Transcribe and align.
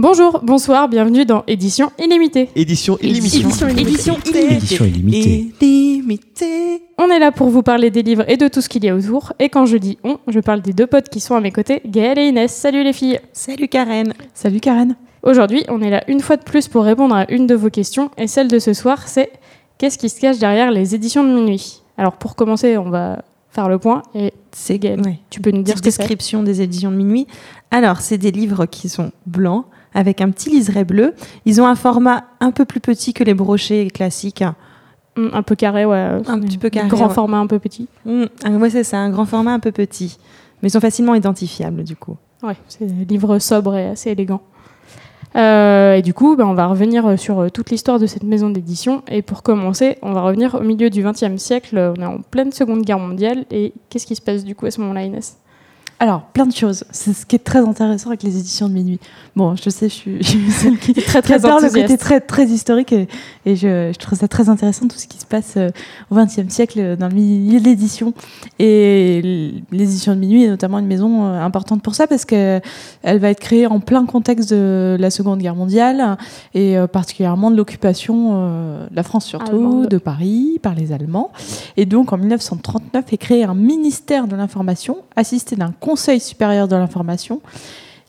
Bonjour, 0.00 0.38
bonsoir, 0.44 0.88
bienvenue 0.88 1.24
dans 1.24 1.42
Édition 1.48 1.90
illimitée. 1.98 2.48
Édition 2.54 2.96
illimitée. 3.02 3.38
Édition 3.38 3.66
Édition 3.68 4.14
illimitée. 4.16 4.54
Édition 4.54 4.84
illimitée. 4.84 5.52
Illimitée. 5.60 6.82
On 6.98 7.08
est 7.10 7.18
là 7.18 7.32
pour 7.32 7.48
vous 7.48 7.64
parler 7.64 7.90
des 7.90 8.04
livres 8.04 8.22
et 8.28 8.36
de 8.36 8.46
tout 8.46 8.60
ce 8.60 8.68
qu'il 8.68 8.84
y 8.84 8.88
a 8.88 8.94
autour. 8.94 9.32
Et 9.40 9.48
quand 9.48 9.66
je 9.66 9.76
dis 9.76 9.98
on, 10.04 10.18
je 10.28 10.38
parle 10.38 10.62
des 10.62 10.72
deux 10.72 10.86
potes 10.86 11.08
qui 11.08 11.18
sont 11.18 11.34
à 11.34 11.40
mes 11.40 11.50
côtés, 11.50 11.82
Gaëlle 11.84 12.20
et 12.20 12.28
Inès. 12.28 12.52
Salut 12.54 12.84
les 12.84 12.92
filles. 12.92 13.18
Salut 13.32 13.66
Karen. 13.66 14.12
Salut 14.34 14.60
Karen. 14.60 14.94
Aujourd'hui, 15.24 15.64
on 15.68 15.82
est 15.82 15.90
là 15.90 16.04
une 16.06 16.20
fois 16.20 16.36
de 16.36 16.44
plus 16.44 16.68
pour 16.68 16.84
répondre 16.84 17.16
à 17.16 17.28
une 17.32 17.48
de 17.48 17.56
vos 17.56 17.68
questions. 17.70 18.12
Et 18.16 18.28
celle 18.28 18.46
de 18.46 18.60
ce 18.60 18.74
soir, 18.74 19.08
c'est 19.08 19.32
qu'est-ce 19.78 19.98
qui 19.98 20.08
se 20.08 20.20
cache 20.20 20.38
derrière 20.38 20.70
les 20.70 20.94
éditions 20.94 21.24
de 21.24 21.30
minuit? 21.34 21.82
Alors 21.96 22.12
pour 22.12 22.36
commencer, 22.36 22.78
on 22.78 22.88
va 22.88 23.24
faire 23.50 23.68
le 23.68 23.80
point. 23.80 24.04
Et 24.14 24.32
C'est 24.52 24.78
Gaëlle, 24.78 25.00
ouais. 25.00 25.18
tu 25.28 25.40
peux 25.40 25.50
nous 25.50 25.62
dire 25.62 25.74
Petite 25.74 25.86
ce 25.86 25.88
que 25.88 25.90
c'est? 25.90 26.02
description 26.02 26.44
des 26.44 26.62
éditions 26.62 26.92
de 26.92 26.96
minuit. 26.96 27.26
Alors, 27.72 28.00
c'est 28.00 28.16
des 28.18 28.30
livres 28.30 28.66
qui 28.66 28.88
sont 28.88 29.10
blancs 29.26 29.64
avec 29.94 30.20
un 30.20 30.30
petit 30.30 30.50
liseré 30.50 30.84
bleu. 30.84 31.14
Ils 31.44 31.60
ont 31.60 31.66
un 31.66 31.74
format 31.74 32.24
un 32.40 32.50
peu 32.50 32.64
plus 32.64 32.80
petit 32.80 33.12
que 33.14 33.24
les 33.24 33.34
brochets 33.34 33.88
classiques. 33.88 34.44
Hum, 35.16 35.30
Un 35.32 35.42
peu 35.42 35.54
carré, 35.56 35.84
ouais. 35.84 35.98
Un 36.26 36.38
petit 36.40 36.58
peu 36.58 36.70
carré, 36.70 36.88
Grand 36.88 37.08
ouais. 37.08 37.14
format, 37.14 37.38
un 37.38 37.46
peu 37.46 37.58
petit. 37.58 37.88
Mmh, 38.04 38.24
ouais, 38.60 38.70
c'est 38.70 38.84
ça, 38.84 38.98
un 38.98 39.10
grand 39.10 39.24
format 39.26 39.52
un 39.52 39.60
peu 39.60 39.72
petit. 39.72 40.18
Mais 40.62 40.68
ils 40.68 40.72
sont 40.72 40.80
facilement 40.80 41.14
identifiables 41.14 41.84
du 41.84 41.96
coup. 41.96 42.16
Ouais, 42.42 42.56
c'est 42.68 42.86
des 42.86 43.04
livres 43.04 43.38
sobres 43.38 43.76
et 43.76 43.86
assez 43.88 44.10
élégants. 44.10 44.42
Euh, 45.36 45.94
et 45.94 46.02
du 46.02 46.14
coup, 46.14 46.36
ben, 46.36 46.46
on 46.46 46.54
va 46.54 46.66
revenir 46.66 47.18
sur 47.18 47.40
euh, 47.40 47.48
toute 47.50 47.70
l'histoire 47.70 47.98
de 47.98 48.06
cette 48.06 48.22
maison 48.22 48.48
d'édition. 48.50 49.02
Et 49.08 49.22
pour 49.22 49.42
commencer, 49.42 49.98
on 50.02 50.12
va 50.12 50.22
revenir 50.22 50.54
au 50.54 50.60
milieu 50.60 50.88
du 50.88 51.02
XXe 51.02 51.36
siècle. 51.36 51.92
On 51.98 52.00
est 52.00 52.06
en 52.06 52.18
pleine 52.20 52.50
Seconde 52.52 52.82
Guerre 52.82 52.98
mondiale. 52.98 53.44
Et 53.50 53.72
qu'est-ce 53.90 54.06
qui 54.06 54.16
se 54.16 54.22
passe 54.22 54.44
du 54.44 54.54
coup 54.54 54.66
à 54.66 54.70
ce 54.70 54.80
moment-là, 54.80 55.02
Inès? 55.02 55.36
Alors, 56.00 56.22
plein 56.22 56.46
de 56.46 56.54
choses. 56.54 56.84
C'est 56.92 57.12
ce 57.12 57.26
qui 57.26 57.34
est 57.34 57.40
très 57.40 57.58
intéressant 57.58 58.08
avec 58.08 58.22
les 58.22 58.38
éditions 58.38 58.68
de 58.68 58.74
minuit. 58.74 59.00
Bon, 59.34 59.56
je 59.56 59.68
sais, 59.68 59.88
je 59.88 59.94
suis, 59.94 60.24
celle 60.50 60.78
qui, 60.78 60.94
Très, 60.94 61.22
très 61.22 61.34
adore 61.34 61.60
le 61.60 61.68
côté 61.68 61.98
très, 61.98 62.20
très 62.20 62.46
historique 62.46 62.92
et, 62.92 63.08
et 63.44 63.56
je, 63.56 63.90
je 63.92 63.98
trouve 63.98 64.16
ça 64.16 64.28
très 64.28 64.48
intéressant 64.48 64.86
tout 64.86 64.96
ce 64.96 65.08
qui 65.08 65.18
se 65.18 65.26
passe 65.26 65.54
euh, 65.56 65.70
au 66.10 66.14
XXe 66.14 66.48
siècle 66.48 66.78
euh, 66.78 66.96
dans 66.96 67.08
le 67.08 67.14
milieu 67.14 67.58
de 67.58 67.64
l'édition. 67.64 68.14
Et 68.60 69.54
l'édition 69.72 70.14
de 70.14 70.20
minuit 70.20 70.44
est 70.44 70.48
notamment 70.48 70.78
une 70.78 70.86
maison 70.86 71.24
euh, 71.24 71.40
importante 71.40 71.82
pour 71.82 71.96
ça 71.96 72.06
parce 72.06 72.24
qu'elle 72.24 72.62
va 73.02 73.30
être 73.30 73.40
créée 73.40 73.66
en 73.66 73.80
plein 73.80 74.06
contexte 74.06 74.50
de 74.50 74.96
la 75.00 75.10
Seconde 75.10 75.40
Guerre 75.40 75.56
mondiale 75.56 76.16
et 76.54 76.76
particulièrement 76.92 77.50
de 77.50 77.56
l'occupation 77.56 78.86
de 78.88 78.94
la 78.94 79.02
France 79.02 79.26
surtout, 79.26 79.86
de 79.86 79.98
Paris 79.98 80.58
par 80.62 80.74
les 80.74 80.92
Allemands. 80.92 81.32
Et 81.76 81.86
donc 81.86 82.12
en 82.12 82.18
1939 82.18 83.12
est 83.12 83.16
créé 83.16 83.44
un 83.44 83.54
ministère 83.54 84.28
de 84.28 84.36
l'information 84.36 84.98
assisté 85.16 85.56
d'un 85.56 85.72
conseil 85.88 86.20
supérieur 86.20 86.68
de 86.68 86.76
l'information 86.76 87.40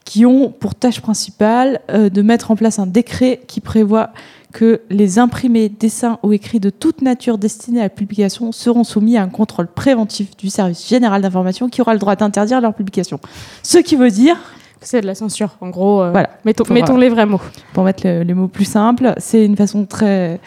qui 0.03 0.25
ont 0.25 0.49
pour 0.52 0.75
tâche 0.75 0.99
principale 1.02 1.80
euh, 1.91 2.09
de 2.09 2.22
mettre 2.22 2.52
en 2.52 2.55
place 2.58 2.77
un 2.80 2.88
décret 2.88 3.39
qui 3.47 3.61
prévoit 3.61 4.09
que 4.52 4.81
les 4.89 5.17
imprimés, 5.19 5.69
dessins 5.69 6.17
ou 6.23 6.33
écrits 6.33 6.59
de 6.59 6.72
toute 6.72 7.02
nature 7.02 7.38
destinés 7.38 7.80
à 7.80 7.83
la 7.83 7.89
publication 7.89 8.52
seront 8.52 8.83
soumis 8.83 9.16
à 9.17 9.22
un 9.23 9.30
contrôle 9.30 9.67
préventif 9.67 10.35
du 10.35 10.50
service 10.50 10.88
général 10.89 11.22
d'information 11.22 11.69
qui 11.69 11.80
aura 11.81 11.94
le 11.94 12.00
droit 12.00 12.16
d'interdire 12.17 12.59
leur 12.59 12.73
publication. 12.73 13.19
Ce 13.63 13.77
qui 13.77 13.95
veut 13.95 14.09
dire, 14.11 14.35
C'est 14.81 15.02
de 15.02 15.07
la 15.07 15.13
censure, 15.16 15.52
en 15.61 15.69
gros. 15.69 16.02
euh, 16.02 16.11
Voilà. 16.11 16.30
Mettons, 16.45 16.63
Pour, 16.63 16.73
mettons 16.73 16.95
euh, 16.95 17.00
les 17.02 17.09
vrais 17.09 17.25
mots. 17.25 17.41
pour 17.73 17.83
mettre 17.83 18.02
le- 18.07 18.23
les 18.23 18.33
mots 18.33 18.47
plus 18.47 18.63
simples, 18.66 19.13
c'est 19.17 19.45
une 19.45 19.57
façon 19.57 19.85
très 19.85 20.39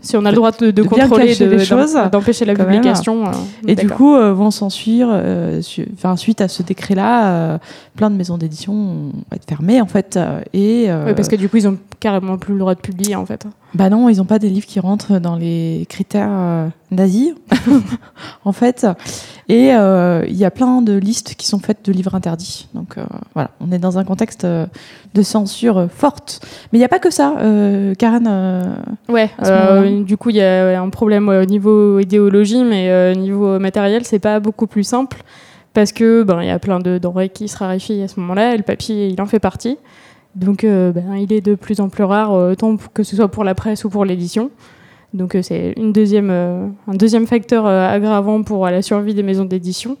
Si 0.00 0.16
on 0.16 0.24
a 0.24 0.30
le 0.30 0.36
droit 0.36 0.52
de, 0.52 0.66
de 0.66 0.70
de 0.70 0.82
bien 0.82 1.08
contrôler, 1.08 1.34
de- 1.34 1.44
les 1.46 1.64
choses, 1.64 1.98
d'empêcher 2.10 2.44
la 2.44 2.54
publication. 2.54 3.26
euh, 3.26 3.30
Et 3.66 3.74
du 3.74 3.88
coup, 3.88 4.14
euh, 4.14 4.32
vont 4.32 4.50
s'en 4.50 4.70
suivre, 4.70 5.10
euh, 5.12 5.60
su- 5.60 5.88
suite 6.16 6.40
à 6.40 6.48
ce 6.48 6.62
décret-là, 6.62 7.26
euh, 7.34 7.58
plein 7.96 8.08
de 8.10 8.16
maisons 8.16 8.38
d'édition 8.38 8.72
vont 8.72 9.12
être 9.34 9.44
fermées, 9.48 9.80
en 9.80 9.86
fait. 9.86 10.18
et, 10.52 10.86
Ouais, 10.90 11.14
parce 11.14 11.28
que 11.28 11.36
du 11.36 11.48
coup, 11.48 11.56
ils 11.58 11.68
ont 11.68 11.76
carrément 12.00 12.38
plus 12.38 12.54
le 12.54 12.60
droit 12.60 12.74
de 12.74 12.80
publier, 12.80 13.16
en 13.16 13.26
fait. 13.26 13.46
Bah 13.74 13.88
non, 13.88 14.08
ils 14.10 14.18
n'ont 14.18 14.24
pas 14.26 14.38
des 14.38 14.50
livres 14.50 14.66
qui 14.66 14.80
rentrent 14.80 15.18
dans 15.18 15.34
les 15.36 15.86
critères 15.88 16.68
nazis, 16.90 17.32
en 18.44 18.52
fait. 18.52 18.86
Et 19.48 19.68
il 19.70 20.36
y 20.36 20.44
a 20.44 20.50
plein 20.50 20.80
de 20.82 20.92
listes 20.94 21.34
qui 21.34 21.46
sont 21.46 21.58
faites 21.58 21.84
de 21.84 21.92
livres 21.92 22.14
interdits. 22.14 22.68
Donc 22.74 22.96
voilà, 23.34 23.50
on 23.60 23.72
est 23.72 23.78
dans 23.78 23.98
un 23.98 24.04
contexte 24.04 24.44
de 24.46 25.22
censure 25.22 25.88
forte. 25.94 26.40
Mais 26.72 26.78
il 26.78 26.80
n'y 26.80 26.84
a 26.86 26.88
pas 26.88 26.98
que 26.98 27.10
ça, 27.10 27.34
Karen. 27.98 28.74
Ouais, 29.08 29.30
À 29.38 29.44
ce 29.44 29.50
euh, 29.82 29.90
moment-là. 29.90 30.04
du 30.04 30.16
coup, 30.16 30.30
il 30.30 30.36
y 30.36 30.42
a 30.42 30.80
un 30.80 30.88
problème 30.90 31.28
ouais, 31.28 31.40
au 31.40 31.44
niveau 31.44 31.98
idéologie, 31.98 32.64
mais 32.64 32.90
euh, 32.90 33.14
niveau 33.14 33.58
matériel, 33.58 34.04
c'est 34.04 34.18
pas 34.18 34.40
beaucoup 34.40 34.66
plus 34.66 34.84
simple 34.84 35.22
parce 35.74 35.92
que 35.92 36.22
ben 36.22 36.42
il 36.42 36.48
y 36.48 36.50
a 36.50 36.58
plein 36.58 36.80
de 36.80 36.98
denrées 36.98 37.30
qui 37.30 37.48
se 37.48 37.56
raréfient 37.56 38.02
à 38.02 38.08
ce 38.08 38.20
moment-là. 38.20 38.54
Et 38.54 38.56
le 38.56 38.62
papier, 38.62 39.08
il 39.08 39.20
en 39.20 39.26
fait 39.26 39.40
partie. 39.40 39.78
Donc, 40.34 40.64
euh, 40.64 40.92
ben, 40.92 41.16
il 41.16 41.32
est 41.32 41.40
de 41.40 41.54
plus 41.54 41.80
en 41.80 41.88
plus 41.88 42.04
rare, 42.04 42.32
euh, 42.32 42.54
tant 42.54 42.76
que 42.76 43.02
ce 43.02 43.16
soit 43.16 43.28
pour 43.28 43.44
la 43.44 43.54
presse 43.54 43.84
ou 43.84 43.90
pour 43.90 44.04
l'édition. 44.04 44.50
Donc, 45.12 45.34
euh, 45.34 45.42
c'est 45.42 45.74
une 45.76 45.92
deuxième, 45.92 46.30
euh, 46.30 46.68
un 46.88 46.94
deuxième 46.94 47.26
facteur 47.26 47.66
euh, 47.66 47.86
aggravant 47.86 48.42
pour 48.42 48.66
euh, 48.66 48.70
la 48.70 48.80
survie 48.80 49.14
des 49.14 49.22
maisons 49.22 49.44
d'édition. 49.44 49.98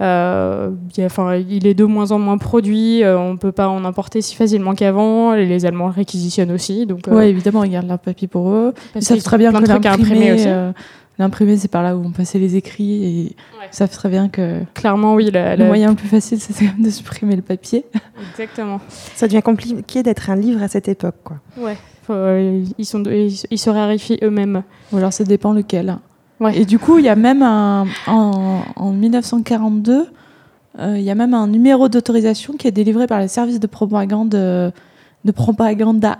Euh, 0.00 0.70
il 0.96 1.00
y 1.00 1.02
a- 1.02 1.06
enfin, 1.06 1.36
il 1.36 1.66
est 1.66 1.74
de 1.74 1.84
moins 1.84 2.10
en 2.10 2.18
moins 2.18 2.38
produit, 2.38 3.04
euh, 3.04 3.18
on 3.18 3.36
peut 3.36 3.52
pas 3.52 3.68
en 3.68 3.84
importer 3.84 4.20
si 4.22 4.34
facilement 4.34 4.74
qu'avant. 4.74 5.34
et 5.34 5.46
Les 5.46 5.64
Allemands 5.66 5.86
le 5.88 5.92
réquisitionnent 5.94 6.50
aussi. 6.52 6.86
Donc, 6.86 7.06
euh, 7.08 7.14
Ouais, 7.16 7.30
évidemment, 7.30 7.62
ils 7.64 7.70
gardent 7.70 7.88
leur 7.88 7.98
papier 7.98 8.26
pour 8.28 8.50
eux. 8.50 8.74
Ils 8.96 9.02
savent 9.02 9.22
très 9.22 9.38
bien 9.38 9.52
que 9.52 9.66
l'imprimé, 9.68 10.32
aussi. 10.32 10.46
l'imprimé, 11.18 11.56
c'est 11.56 11.68
par 11.68 11.82
là 11.82 11.96
où 11.96 12.02
on 12.04 12.10
passait 12.10 12.38
les 12.38 12.56
écrits. 12.56 13.04
Et 13.04 13.22
Ouais. 13.58 13.66
ils 13.70 13.76
savent 13.76 13.90
très 13.90 14.08
bien 14.08 14.28
que 14.28 14.60
Clairement, 14.74 15.14
oui. 15.14 15.30
La, 15.30 15.54
le 15.56 15.62
la- 15.62 15.68
moyen 15.68 15.90
le 15.90 15.94
plus 15.94 16.08
facile, 16.08 16.40
c'est 16.40 16.52
quand 16.54 16.72
même 16.72 16.82
de 16.84 16.90
supprimer 16.90 17.36
le 17.36 17.42
papier. 17.42 17.84
Exactement. 18.32 18.80
Ça 19.14 19.28
devient 19.28 19.42
compliqué 19.42 20.02
d'être 20.02 20.30
un 20.30 20.36
livre 20.36 20.62
à 20.62 20.68
cette 20.68 20.88
époque 20.88 21.16
quoi. 21.22 21.36
Ouais. 21.58 21.76
Faut, 22.04 22.14
euh, 22.14 22.64
ils, 22.78 22.84
sont, 22.86 23.02
ils, 23.04 23.32
ils 23.50 23.58
se 23.58 23.70
raréfient 23.70 24.18
eux-mêmes. 24.24 24.64
Ou 24.92 24.96
alors 24.96 25.12
ça 25.12 25.22
dépend 25.22 25.52
lequel. 25.52 25.98
Ouais. 26.42 26.58
Et 26.58 26.64
du 26.64 26.78
coup, 26.78 26.98
il 26.98 27.04
y 27.04 27.08
a 27.08 27.16
même 27.16 27.42
un, 27.42 27.86
en, 28.06 28.62
en 28.76 28.90
1942, 28.92 30.06
euh, 30.78 30.94
il 30.96 31.02
y 31.04 31.10
a 31.10 31.14
même 31.14 31.34
un 31.34 31.46
numéro 31.46 31.88
d'autorisation 31.88 32.54
qui 32.54 32.66
est 32.66 32.72
délivré 32.72 33.06
par 33.06 33.20
les 33.20 33.28
services 33.28 33.60
de 33.60 33.66
propagande 33.66 34.34
euh, 34.34 34.70
de 35.24 35.30
propaganda 35.30 36.18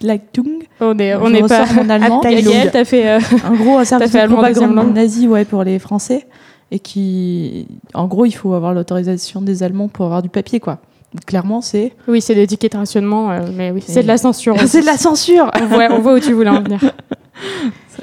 Leitung. 0.00 0.62
On 0.80 0.98
est, 0.98 1.14
on 1.14 1.28
n'est 1.30 1.42
pas. 1.42 1.66
mon 1.74 1.88
allemand. 1.90 2.20
Gaël, 2.22 2.70
t'as 2.72 2.84
fait. 2.84 3.08
euh, 3.08 3.20
En 3.46 3.54
gros, 3.56 3.78
un 3.78 3.84
service 3.84 4.10
de 4.12 4.26
propagande 4.26 4.94
nazi 4.94 5.28
ouais, 5.28 5.44
pour 5.44 5.64
les 5.64 5.78
Français. 5.78 6.26
Et 6.70 6.78
qui, 6.78 7.66
en 7.94 8.06
gros, 8.06 8.24
il 8.26 8.32
faut 8.32 8.52
avoir 8.54 8.74
l'autorisation 8.74 9.40
des 9.40 9.62
Allemands 9.62 9.88
pour 9.88 10.04
avoir 10.04 10.20
du 10.22 10.28
papier, 10.28 10.60
quoi. 10.60 10.78
Clairement, 11.26 11.60
c'est 11.62 11.92
Oui, 12.06 12.20
c'est 12.20 12.34
l'étiquette 12.34 12.74
rationnement, 12.74 13.30
euh, 13.30 13.40
mais 13.54 13.70
oui, 13.70 13.82
c'est 13.86 14.02
de 14.02 14.08
la 14.08 14.18
censure. 14.18 14.56
c'est 14.66 14.82
de 14.82 14.86
la 14.86 14.98
censure. 14.98 15.50
on, 15.60 15.66
voit, 15.66 15.88
on 15.90 16.00
voit 16.00 16.14
où 16.14 16.20
tu 16.20 16.32
voulais 16.32 16.50
en 16.50 16.62
venir. 16.62 16.80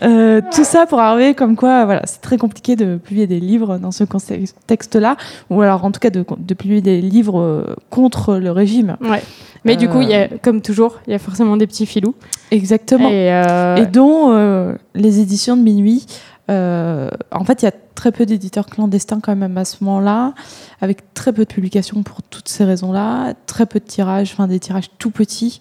Euh, 0.03 0.41
tout 0.53 0.63
ça 0.63 0.85
pour 0.85 0.99
arriver 0.99 1.35
comme 1.35 1.55
quoi, 1.55 1.85
voilà, 1.85 2.01
c'est 2.05 2.19
très 2.19 2.37
compliqué 2.37 2.75
de 2.75 2.97
publier 2.97 3.27
des 3.27 3.39
livres 3.39 3.77
dans 3.77 3.91
ce 3.91 4.03
contexte-là, 4.03 5.15
ou 5.49 5.61
alors 5.61 5.85
en 5.85 5.91
tout 5.91 6.01
cas 6.01 6.09
de, 6.09 6.25
de 6.37 6.53
publier 6.53 6.81
des 6.81 6.99
livres 6.99 7.39
euh, 7.39 7.75
contre 7.89 8.35
le 8.35 8.51
régime. 8.51 8.97
Ouais. 9.01 9.21
Mais 9.63 9.77
du 9.77 9.87
coup, 9.87 10.01
il 10.01 10.09
y 10.09 10.13
a, 10.13 10.27
comme 10.27 10.61
toujours, 10.61 10.99
il 11.07 11.11
y 11.11 11.15
a 11.15 11.19
forcément 11.19 11.57
des 11.57 11.65
petits 11.65 11.85
filous. 11.85 12.13
Exactement. 12.51 13.09
Et, 13.09 13.81
Et 13.81 13.85
dont 13.87 14.75
les 14.93 15.19
éditions 15.19 15.57
de 15.57 15.63
minuit. 15.63 16.05
Euh, 16.49 17.09
en 17.31 17.43
fait, 17.43 17.61
il 17.61 17.65
y 17.65 17.67
a 17.67 17.73
très 17.95 18.11
peu 18.11 18.25
d'éditeurs 18.25 18.67
clandestins 18.67 19.19
quand 19.19 19.35
même 19.35 19.57
à 19.57 19.65
ce 19.65 19.83
moment-là, 19.83 20.33
avec 20.81 21.13
très 21.13 21.33
peu 21.33 21.45
de 21.45 21.53
publications 21.53 22.03
pour 22.03 22.21
toutes 22.23 22.49
ces 22.49 22.65
raisons-là, 22.65 23.33
très 23.45 23.65
peu 23.65 23.79
de 23.79 23.85
tirages, 23.85 24.31
enfin 24.33 24.47
des 24.47 24.59
tirages 24.59 24.89
tout 24.99 25.11
petits. 25.11 25.59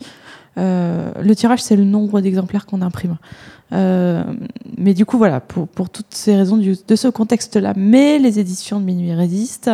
Euh, 0.56 1.10
le 1.20 1.34
tirage, 1.34 1.62
c'est 1.62 1.76
le 1.76 1.84
nombre 1.84 2.20
d'exemplaires 2.20 2.66
qu'on 2.66 2.82
imprime. 2.82 3.16
Euh, 3.72 4.22
mais 4.76 4.94
du 4.94 5.04
coup, 5.04 5.19
voilà, 5.19 5.41
pour, 5.41 5.66
pour 5.66 5.88
toutes 5.91 6.15
ces 6.15 6.37
raisons 6.37 6.56
du- 6.59 6.76
de 6.87 6.97
ce 6.97 7.09
contexte-là, 7.09 7.72
mais 7.76 8.19
les 8.20 8.38
éditions 8.38 8.78
de 8.78 8.84
minuit 8.84 9.12
résistent 9.14 9.70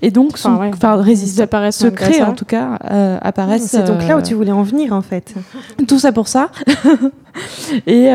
et 0.00 0.10
donc 0.12 0.38
sont, 0.38 0.50
Enfin, 0.50 0.96
ouais. 0.96 1.02
résistent, 1.02 1.38
se 1.72 1.86
créent 1.88 2.12
ça. 2.18 2.28
en 2.28 2.34
tout 2.34 2.44
cas, 2.44 2.78
euh, 2.90 3.18
apparaissent. 3.20 3.66
C'est 3.66 3.84
donc 3.84 4.06
là 4.06 4.18
où 4.18 4.22
tu 4.22 4.34
voulais 4.34 4.52
en 4.52 4.62
venir 4.62 4.92
en 4.92 5.02
fait. 5.02 5.34
tout 5.88 5.98
ça 5.98 6.12
pour 6.12 6.28
ça. 6.28 6.50
et 7.86 8.10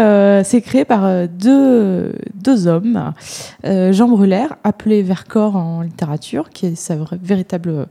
c'est 0.46 0.62
créé 0.62 0.86
par 0.86 1.28
deux, 1.28 2.14
deux 2.36 2.68
hommes. 2.68 3.12
Jean 3.66 4.08
Brulaire, 4.08 4.56
appelé 4.64 5.02
Vercors 5.04 5.56
en 5.56 5.82
littérature, 5.82 6.50
qui 6.52 6.68
est 6.68 6.76
sa 6.76 6.96
véritable. 7.22 7.88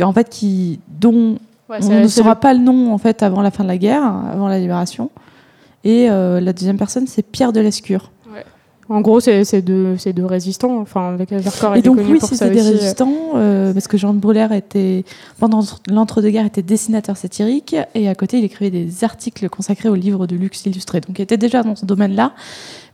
En 0.00 0.12
fait, 0.12 0.28
qui, 0.28 0.80
dont 1.00 1.38
Ouais, 1.68 1.78
on 1.82 2.00
ne 2.02 2.08
saura 2.08 2.30
le- 2.34 2.40
pas 2.40 2.54
le 2.54 2.60
nom 2.60 2.92
en 2.92 2.98
fait 2.98 3.22
avant 3.22 3.42
la 3.42 3.50
fin 3.50 3.62
de 3.62 3.68
la 3.68 3.78
guerre, 3.78 4.02
avant 4.04 4.48
la 4.48 4.58
libération. 4.58 5.10
Et 5.84 6.08
euh, 6.10 6.40
la 6.40 6.52
deuxième 6.52 6.76
personne, 6.78 7.06
c'est 7.06 7.22
Pierre 7.22 7.52
de 7.52 7.60
Lescure. 7.60 8.10
En 8.90 9.02
gros, 9.02 9.20
c'est 9.20 9.44
c'est 9.44 9.60
deux, 9.60 9.98
c'est 9.98 10.14
deux 10.14 10.24
résistants. 10.24 10.78
Enfin, 10.80 11.12
avec 11.12 11.30
Vercors 11.30 11.76
Et 11.76 11.82
donc 11.82 11.98
oui, 12.08 12.20
c'était 12.22 12.48
des 12.48 12.60
aussi. 12.62 12.70
résistants, 12.72 13.12
euh, 13.34 13.74
parce 13.74 13.86
que 13.86 13.98
Jean 13.98 14.14
Brulaire 14.14 14.50
était, 14.52 15.04
pendant 15.38 15.60
l'entre-deux-guerres, 15.90 16.46
était 16.46 16.62
dessinateur 16.62 17.18
satirique, 17.18 17.76
et 17.94 18.08
à 18.08 18.14
côté, 18.14 18.38
il 18.38 18.44
écrivait 18.44 18.70
des 18.70 19.04
articles 19.04 19.46
consacrés 19.50 19.90
aux 19.90 19.94
livres 19.94 20.26
de 20.26 20.36
luxe 20.36 20.64
illustrés. 20.64 21.02
Donc 21.02 21.18
il 21.18 21.22
était 21.22 21.36
déjà 21.36 21.62
dans 21.62 21.76
ce 21.76 21.84
domaine-là, 21.84 22.32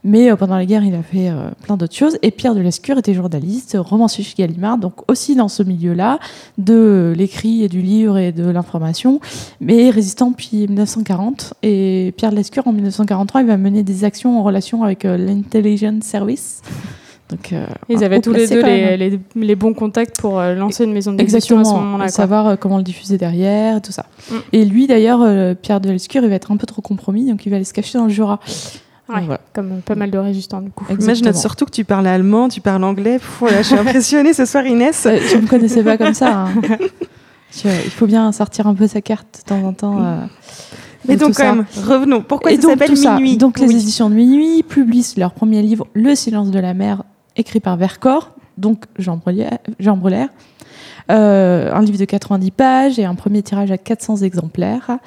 Mais 0.07 0.29
euh, 0.29 0.35
pendant 0.35 0.55
la 0.55 0.65
guerre, 0.67 0.83
il 0.83 0.93
a 0.93 1.01
fait 1.01 1.29
euh, 1.29 1.49
plein 1.63 1.77
d'autres 1.77 1.95
choses. 1.95 2.17
Et 2.21 2.29
Pierre 2.29 2.53
de 2.53 2.59
Lescure 2.61 2.99
était 2.99 3.15
journaliste, 3.15 3.75
romancier 3.79 4.23
chez 4.23 4.35
Gallimard, 4.37 4.77
donc 4.77 4.93
aussi 5.09 5.35
dans 5.35 5.47
ce 5.47 5.63
milieu-là, 5.63 6.19
de 6.59 7.11
l'écrit 7.17 7.63
et 7.63 7.67
du 7.69 7.81
livre 7.81 8.17
et 8.19 8.31
de 8.31 8.47
l'information, 8.47 9.19
mais 9.59 9.89
résistant 9.89 10.29
depuis 10.29 10.67
1940. 10.67 11.55
Et 11.63 12.13
Pierre 12.17 12.29
de 12.29 12.35
Lescure, 12.35 12.67
en 12.67 12.71
1943, 12.71 13.41
il 13.41 13.47
va 13.47 13.57
mener 13.57 13.81
des 13.81 14.03
actions 14.03 14.39
en 14.39 14.43
relation 14.43 14.83
avec 14.83 15.05
euh, 15.05 15.17
l'Intelligence 15.17 16.03
Service. 16.03 16.61
Donc, 17.31 17.53
euh, 17.53 17.65
Ils 17.89 18.03
avaient 18.03 18.21
tous 18.21 18.31
les 18.33 18.47
deux 18.47 18.61
les, 18.61 18.97
même. 18.97 18.99
les- 18.99 19.19
les 19.47 19.55
bons 19.55 19.73
contacts 19.73 20.21
pour 20.21 20.39
euh, 20.39 20.53
lancer 20.53 20.83
une 20.83 20.93
maison 20.93 21.11
d'édition 21.13 21.37
à 21.37 21.41
ce 21.41 21.45
Exactement, 21.47 21.81
moment-là. 21.81 22.07
savoir 22.09 22.45
euh, 22.47 22.55
comment 22.55 22.77
le 22.77 22.83
diffuser 22.83 23.17
derrière, 23.17 23.81
tout 23.81 23.91
ça. 23.91 24.05
Mm. 24.29 24.35
Et 24.53 24.65
lui, 24.65 24.85
d'ailleurs, 24.85 25.55
Pierre 25.55 25.81
de 25.81 25.89
Lescure, 25.89 26.21
il 26.23 26.29
va 26.29 26.35
être 26.35 26.51
un 26.51 26.57
peu 26.57 26.67
trop 26.67 26.83
compromis, 26.83 27.25
donc 27.27 27.43
il 27.47 27.49
va 27.49 27.55
aller 27.55 27.65
se 27.65 27.73
cacher 27.73 27.97
dans 27.97 28.03
le 28.05 28.11
Jura. 28.11 28.39
Ouais, 29.07 29.21
voilà. 29.21 29.41
Comme 29.53 29.81
pas 29.81 29.95
mal 29.95 30.09
de 30.09 30.17
résistants, 30.17 30.61
du 30.61 30.71
coup. 30.71 30.83
Je 30.89 31.23
note 31.23 31.35
surtout 31.35 31.65
que 31.65 31.71
tu 31.71 31.85
parles 31.85 32.07
allemand, 32.07 32.49
tu 32.49 32.59
parles 32.61 32.83
anglais. 32.83 33.19
Pff, 33.19 33.37
voilà, 33.39 33.57
je 33.61 33.67
suis 33.67 33.75
impressionnée 33.77 34.33
ce 34.33 34.45
soir, 34.45 34.65
Inès. 34.65 35.05
Euh, 35.05 35.19
tu 35.29 35.37
me 35.39 35.47
connaissais 35.47 35.83
pas 35.83 35.97
comme 35.97 36.13
ça. 36.13 36.45
hein. 36.47 36.49
Tu- 37.51 37.67
il 37.67 37.91
faut 37.91 38.07
bien 38.07 38.31
sortir 38.33 38.67
un 38.67 38.73
peu 38.73 38.85
sa 38.87 38.99
carte 39.01 39.27
de 39.39 39.49
temps 39.49 39.63
en 39.63 39.71
temps. 39.71 40.03
euh, 40.03 40.17
Mais 41.07 41.15
donc, 41.15 41.35
quand 41.35 41.55
même, 41.55 41.65
revenons. 41.85 42.21
Pourquoi 42.21 42.51
Et 42.51 42.55
ça 42.55 42.63
donc, 42.63 42.71
s'appelle. 42.71 42.91
Minuit? 42.97 43.37
Donc 43.37 43.59
les 43.59 43.71
éditions 43.71 44.09
de 44.09 44.15
Minuit 44.15 44.63
publient 44.63 45.13
leur 45.17 45.31
premier 45.33 45.61
livre, 45.61 45.87
Le 45.93 46.15
silence 46.15 46.51
de 46.51 46.59
la 46.59 46.73
mer, 46.73 47.03
écrit 47.37 47.61
par 47.61 47.77
Vercors, 47.77 48.31
donc 48.57 48.83
Jean 48.99 49.17
Brulaire. 49.17 49.59
Jean 49.79 49.95
Brulaire. 49.95 50.29
Euh, 51.11 51.71
un 51.71 51.81
livre 51.81 51.99
de 51.99 52.05
90 52.05 52.51
pages 52.51 52.97
et 52.97 53.05
un 53.05 53.13
premier 53.13 53.43
tirage 53.43 53.69
à 53.71 53.77
400 53.77 54.17
exemplaires, 54.17 54.97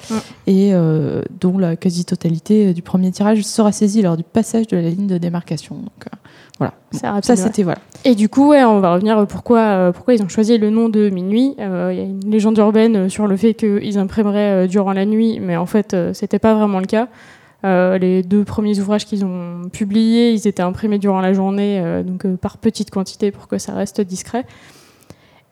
et 0.47 0.73
euh, 0.73 1.23
dont 1.41 1.57
la 1.57 1.75
quasi-totalité 1.75 2.73
du 2.73 2.81
premier 2.81 3.11
tirage 3.11 3.41
sera 3.41 3.71
saisie 3.71 4.01
lors 4.01 4.15
du 4.15 4.23
passage 4.23 4.67
de 4.67 4.77
la 4.77 4.89
ligne 4.89 5.07
de 5.07 5.17
démarcation. 5.17 5.75
Donc 5.75 6.05
euh, 6.05 6.17
voilà, 6.57 6.73
Bon, 6.93 7.21
ça 7.21 7.35
c'était 7.35 7.63
voilà. 7.63 7.79
Et 8.05 8.15
du 8.15 8.29
coup, 8.29 8.49
ouais, 8.49 8.63
on 8.63 8.79
va 8.79 8.93
revenir 8.93 9.17
euh, 9.17 9.25
pourquoi, 9.25 9.59
euh, 9.59 9.91
pourquoi 9.91 10.13
ils 10.13 10.23
ont 10.23 10.29
choisi 10.29 10.57
le 10.57 10.69
nom 10.69 10.87
de 10.87 11.09
Minuit. 11.09 11.55
Euh, 11.59 11.89
Il 11.91 11.99
y 11.99 12.01
a 12.01 12.05
une 12.05 12.29
légende 12.31 12.57
urbaine 12.57 12.95
euh, 12.95 13.09
sur 13.09 13.27
le 13.27 13.35
fait 13.35 13.53
qu'ils 13.53 13.97
imprimeraient 13.97 14.65
euh, 14.65 14.67
durant 14.67 14.93
la 14.93 15.05
nuit, 15.05 15.39
mais 15.41 15.57
en 15.57 15.65
fait, 15.65 15.93
euh, 15.93 16.13
c'était 16.13 16.39
pas 16.39 16.53
vraiment 16.53 16.79
le 16.79 16.85
cas. 16.85 17.07
Euh, 17.65 17.97
les 17.97 18.23
deux 18.23 18.45
premiers 18.45 18.79
ouvrages 18.79 19.05
qu'ils 19.05 19.25
ont 19.25 19.67
publiés, 19.71 20.31
ils 20.31 20.47
étaient 20.47 20.63
imprimés 20.63 20.97
durant 20.97 21.19
la 21.19 21.33
journée, 21.33 21.81
euh, 21.83 22.03
donc 22.03 22.25
euh, 22.25 22.37
par 22.37 22.57
petite 22.57 22.89
quantité 22.89 23.31
pour 23.31 23.49
que 23.49 23.57
ça 23.57 23.73
reste 23.73 23.99
discret. 23.99 24.45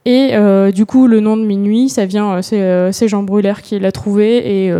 Et 0.07 0.30
euh, 0.36 0.71
du 0.71 0.86
coup, 0.86 1.06
le 1.06 1.19
nom 1.19 1.36
de 1.36 1.44
Minuit, 1.44 1.89
ça 1.89 2.06
vient, 2.06 2.36
euh, 2.36 2.42
c'est 2.42 2.62
euh, 2.62 2.94
c'est 2.94 3.09
Jean 3.09 3.24
Brulaire 3.24 3.62
qui 3.62 3.77
l'a 3.77 3.92
trouvé. 3.92 4.65
Et 4.65 4.74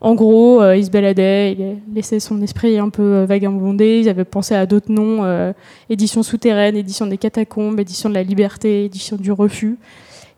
en 0.00 0.14
gros, 0.14 0.64
il 0.72 0.86
se 0.86 0.90
baladait, 0.90 1.52
il 1.52 1.62
a 1.62 1.74
laissé 1.94 2.18
son 2.18 2.40
esprit 2.40 2.78
un 2.78 2.88
peu 2.88 3.02
euh, 3.02 3.26
vagabonder. 3.26 4.00
Ils 4.00 4.08
avaient 4.08 4.24
pensé 4.24 4.54
à 4.54 4.64
d'autres 4.64 4.90
noms 4.90 5.52
édition 5.90 6.22
souterraine, 6.22 6.76
édition 6.76 7.06
des 7.06 7.18
catacombes, 7.18 7.78
édition 7.78 8.08
de 8.08 8.14
la 8.14 8.22
liberté, 8.22 8.86
édition 8.86 9.16
du 9.16 9.32
refus. 9.32 9.76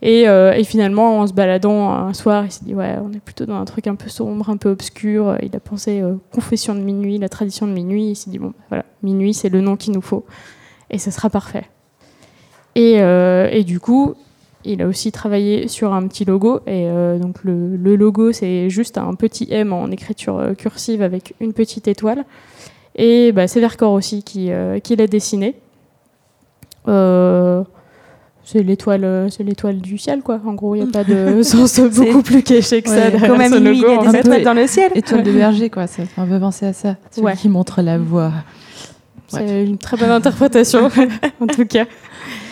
Et, 0.03 0.27
finalement, 0.65 1.21
en 1.21 1.29
se 1.29 1.33
baladant 1.33 1.91
un 1.91 2.13
soir, 2.13 2.47
il 2.47 2.51
s'est 2.51 2.65
dit 2.65 2.75
ouais, 2.75 2.97
on 3.01 3.13
est 3.13 3.21
plutôt 3.21 3.47
dans 3.47 3.61
un 3.61 3.65
truc 3.65 3.87
un 3.87 3.95
peu 3.95 4.09
sombre, 4.09 4.51
un 4.51 4.57
peu 4.57 4.71
obscur. 4.71 5.37
Il 5.41 5.55
a 5.55 5.61
pensé 5.61 6.03
confession 6.33 6.75
de 6.75 6.81
minuit, 6.81 7.19
la 7.19 7.29
tradition 7.29 7.69
de 7.69 7.73
minuit. 7.73 8.11
Il 8.11 8.17
s'est 8.17 8.31
dit 8.31 8.41
bon, 8.41 8.49
bah, 8.49 8.65
voilà, 8.71 8.85
minuit, 9.05 9.35
c'est 9.35 9.51
le 9.51 9.61
nom 9.61 9.77
qu'il 9.77 9.93
nous 9.93 10.03
faut, 10.03 10.25
et 10.91 10.99
ce 10.99 11.13
sera 11.13 11.31
parfait. 11.31 11.67
Et, 12.77 13.01
euh, 13.01 13.49
et 13.51 13.65
du 13.65 13.81
coup, 13.81 14.15
il 14.65 14.83
a 14.83 14.87
aussi 14.87 15.11
travaillé 15.13 15.69
sur 15.69 15.93
un 15.95 16.07
petit 16.07 16.25
logo. 16.25 16.61
Et 16.67 16.87
euh, 16.89 17.19
donc 17.19 17.43
le, 17.45 17.77
le 17.77 17.97
logo, 17.97 18.33
c'est 18.33 18.71
juste 18.71 18.99
un 18.99 19.15
petit 19.15 19.49
M 19.51 19.73
en 19.73 19.91
écriture 19.91 20.39
euh, 20.39 20.55
cursive 20.55 21.03
avec 21.03 21.35
une 21.41 21.53
petite 21.53 21.89
étoile. 21.89 22.25
Et 22.97 23.33
bah, 23.33 23.47
c'est 23.49 23.61
Vercors 23.61 23.93
aussi 23.93 24.23
qui, 24.23 24.51
euh, 24.53 24.79
qui 24.81 24.97
l'a 24.97 25.07
dessiné. 25.07 25.55
Euh, 26.89 27.63
c'est 28.45 28.63
l'étoile, 28.63 29.29
c'est 29.31 29.45
l'étoile 29.45 29.79
du 29.81 29.97
ciel, 29.97 30.23
quoi. 30.23 30.41
En 30.45 30.55
gros, 30.55 30.75
il 30.75 30.83
n'y 30.83 30.89
a 30.89 30.93
pas 30.93 31.05
de 31.05 31.43
sens 31.45 31.79
beaucoup 31.81 32.23
plus 32.23 32.43
caché 32.43 32.83
que 32.83 32.89
ça 32.89 33.11
Ouais, 33.11 33.49
ce 33.49 33.55
minuit, 33.59 33.79
il 33.79 33.83
y 34.05 34.07
a 34.09 34.11
des 34.13 34.19
étoiles 34.19 34.43
dans 34.43 34.55
le 34.55 34.67
ciel. 34.67 34.91
Étoile 34.95 35.23
de 35.23 35.31
berger, 35.31 35.71
quoi. 35.71 35.87
Ça 35.87 36.05
fait 36.05 36.21
un 36.21 36.27
peu 36.27 36.41
penser 36.41 36.67
à 36.67 36.73
ça. 36.73 36.97
Celui 37.11 37.27
Ouais. 37.27 37.37
qui 37.37 37.49
montre 37.49 37.81
la 37.83 37.99
voie. 37.99 38.33
C'est 39.29 39.65
une 39.65 39.79
très 39.79 39.97
bonne 39.97 40.11
interprétation, 40.11 40.89
en 41.41 41.47
tout 41.47 41.65
cas. 41.67 41.85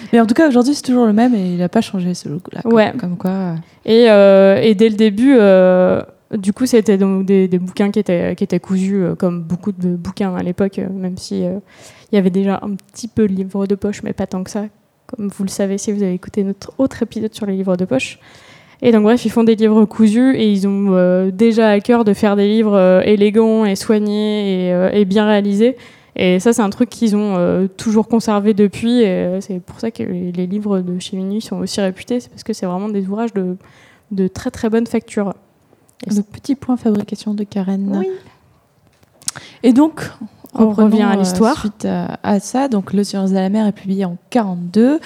Mais 0.13 0.21
en 0.21 0.27
tout 0.27 0.35
cas, 0.35 0.49
aujourd'hui, 0.49 0.75
c'est 0.75 0.83
toujours 0.83 1.07
le 1.07 1.13
même 1.13 1.35
et 1.35 1.53
il 1.53 1.59
n'a 1.59 1.69
pas 1.69 1.81
changé 1.81 2.15
ce. 2.15 2.29
Comme- 2.29 2.73
Ouais. 2.73 2.93
Comme 2.99 3.17
quoi. 3.17 3.31
euh, 3.31 3.55
Et, 3.85 4.11
euh, 4.11 4.61
et 4.63 4.75
dès 4.75 4.89
le 4.89 4.95
début, 4.97 5.35
euh, 5.39 6.01
du 6.37 6.53
coup, 6.53 6.67
c'était 6.67 6.99
donc 6.99 7.25
des, 7.27 7.49
des 7.49 7.59
bouquins 7.59 7.91
qui 7.91 7.99
étaient, 7.99 8.35
qui 8.37 8.45
étaient 8.45 8.61
cousus, 8.61 9.03
euh, 9.03 9.15
comme 9.15 9.43
beaucoup 9.43 9.73
de 9.73 9.89
bouquins 9.97 10.35
à 10.35 10.43
l'époque, 10.43 10.79
même 10.79 11.17
si 11.17 11.41
il 11.43 12.15
y 12.15 12.19
avait 12.19 12.31
déjà 12.31 12.61
un 12.63 12.75
petit 12.75 13.09
peu 13.09 13.27
de 13.29 13.33
livres 13.35 13.67
de 13.67 13.75
poche, 13.75 14.03
mais 14.03 14.13
pas 14.13 14.27
tant 14.27 14.43
que 14.45 14.51
ça, 14.51 14.65
comme 15.07 15.29
vous 15.29 15.45
le 15.45 15.49
savez 15.51 15.79
si 15.79 15.93
vous 15.93 16.03
avez 16.03 16.15
écouté 16.15 16.43
notre 16.45 16.73
autre 16.79 17.03
épisode 17.03 17.35
sur 17.35 17.47
les 17.47 17.55
livres 17.55 17.77
de 17.77 17.85
poche. 17.85 18.19
Et 18.81 18.93
donc, 18.93 19.03
bref, 19.03 19.25
ils 19.25 19.31
font 19.31 19.43
des 19.43 19.57
livres 19.57 19.85
cousus 19.87 20.37
et 20.37 20.49
ils 20.53 20.69
ont 20.69 20.91
euh, 20.93 21.31
déjà 21.33 21.71
à 21.71 21.81
cœur 21.81 22.05
de 22.05 22.13
faire 22.15 22.37
des 22.37 22.47
livres 22.47 22.77
euh, 22.77 23.01
élégants 23.03 23.65
et 23.65 23.75
soignés 23.75 24.69
et, 24.69 24.73
euh, 24.73 24.91
et 24.93 25.05
bien 25.05 25.27
réalisés. 25.27 25.77
Et 26.17 26.41
ça, 26.41 26.53
c'est 26.53 26.63
un 26.63 26.71
truc 26.71 26.89
qu'ils 26.91 27.15
ont 27.17 27.37
euh, 27.37 27.67
toujours 27.69 28.09
conservé 28.09 28.55
depuis. 28.55 29.03
Et 29.03 29.09
euh, 29.09 29.41
c'est 29.41 29.61
pour 29.61 29.79
ça 29.81 29.91
que 29.91 30.03
les, 30.03 30.33
les 30.33 30.47
livres 30.47 30.81
de 30.81 30.99
chez 30.99 31.17
Minuit 31.17 31.41
sont 31.41 31.57
aussi 31.57 31.81
réputés. 31.81 32.21
C'est 32.21 32.29
parce 32.31 32.43
que 32.43 32.53
c'est 32.53 32.67
vraiment 32.67 32.89
des 32.89 33.07
ouvrages 33.07 33.33
de, 33.35 33.57
de 34.11 34.29
très 34.29 34.51
très 34.51 34.69
bonne 34.69 34.87
facture. 34.87 35.35
Et 36.07 36.15
Le 36.15 36.23
petit 36.23 36.55
point 36.55 36.77
fabrication 36.77 37.35
de 37.35 37.45
Karen. 37.45 37.97
Oui. 37.97 38.09
Et 39.63 39.73
donc, 39.73 40.03
On 40.55 40.71
revient 40.71 41.03
à 41.03 41.13
euh, 41.13 41.17
l'histoire. 41.17 41.59
suite 41.61 41.85
à, 41.85 42.19
à 42.23 42.41
ça, 42.41 42.69
donc 42.69 42.93
Le 42.93 43.05
silence 43.05 43.31
de 43.31 43.35
la 43.35 43.49
mer 43.51 43.67
est 43.67 43.73
publié 43.73 44.05
en 44.05 44.17
42. 44.31 44.99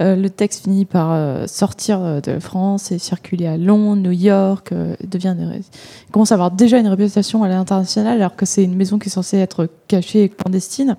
Euh, 0.00 0.16
le 0.16 0.30
texte 0.30 0.64
finit 0.64 0.84
par 0.84 1.12
euh, 1.12 1.46
sortir 1.46 2.00
euh, 2.02 2.20
de 2.20 2.38
France 2.40 2.90
et 2.92 2.98
circuler 2.98 3.46
à 3.46 3.56
Londres, 3.56 4.02
New 4.02 4.10
York. 4.12 4.72
euh, 4.72 4.94
devient 5.06 5.36
une 5.38 5.60
il 6.08 6.10
commence 6.12 6.32
à 6.32 6.34
avoir 6.34 6.50
déjà 6.50 6.78
une 6.78 6.88
réputation 6.88 7.42
à 7.44 7.48
l'international, 7.48 8.16
alors 8.20 8.34
que 8.36 8.44
c'est 8.46 8.64
une 8.64 8.74
maison 8.76 8.98
qui 8.98 9.08
est 9.08 9.12
censée 9.12 9.38
être 9.38 9.68
cachée 9.86 10.24
et 10.24 10.28
clandestine. 10.28 10.96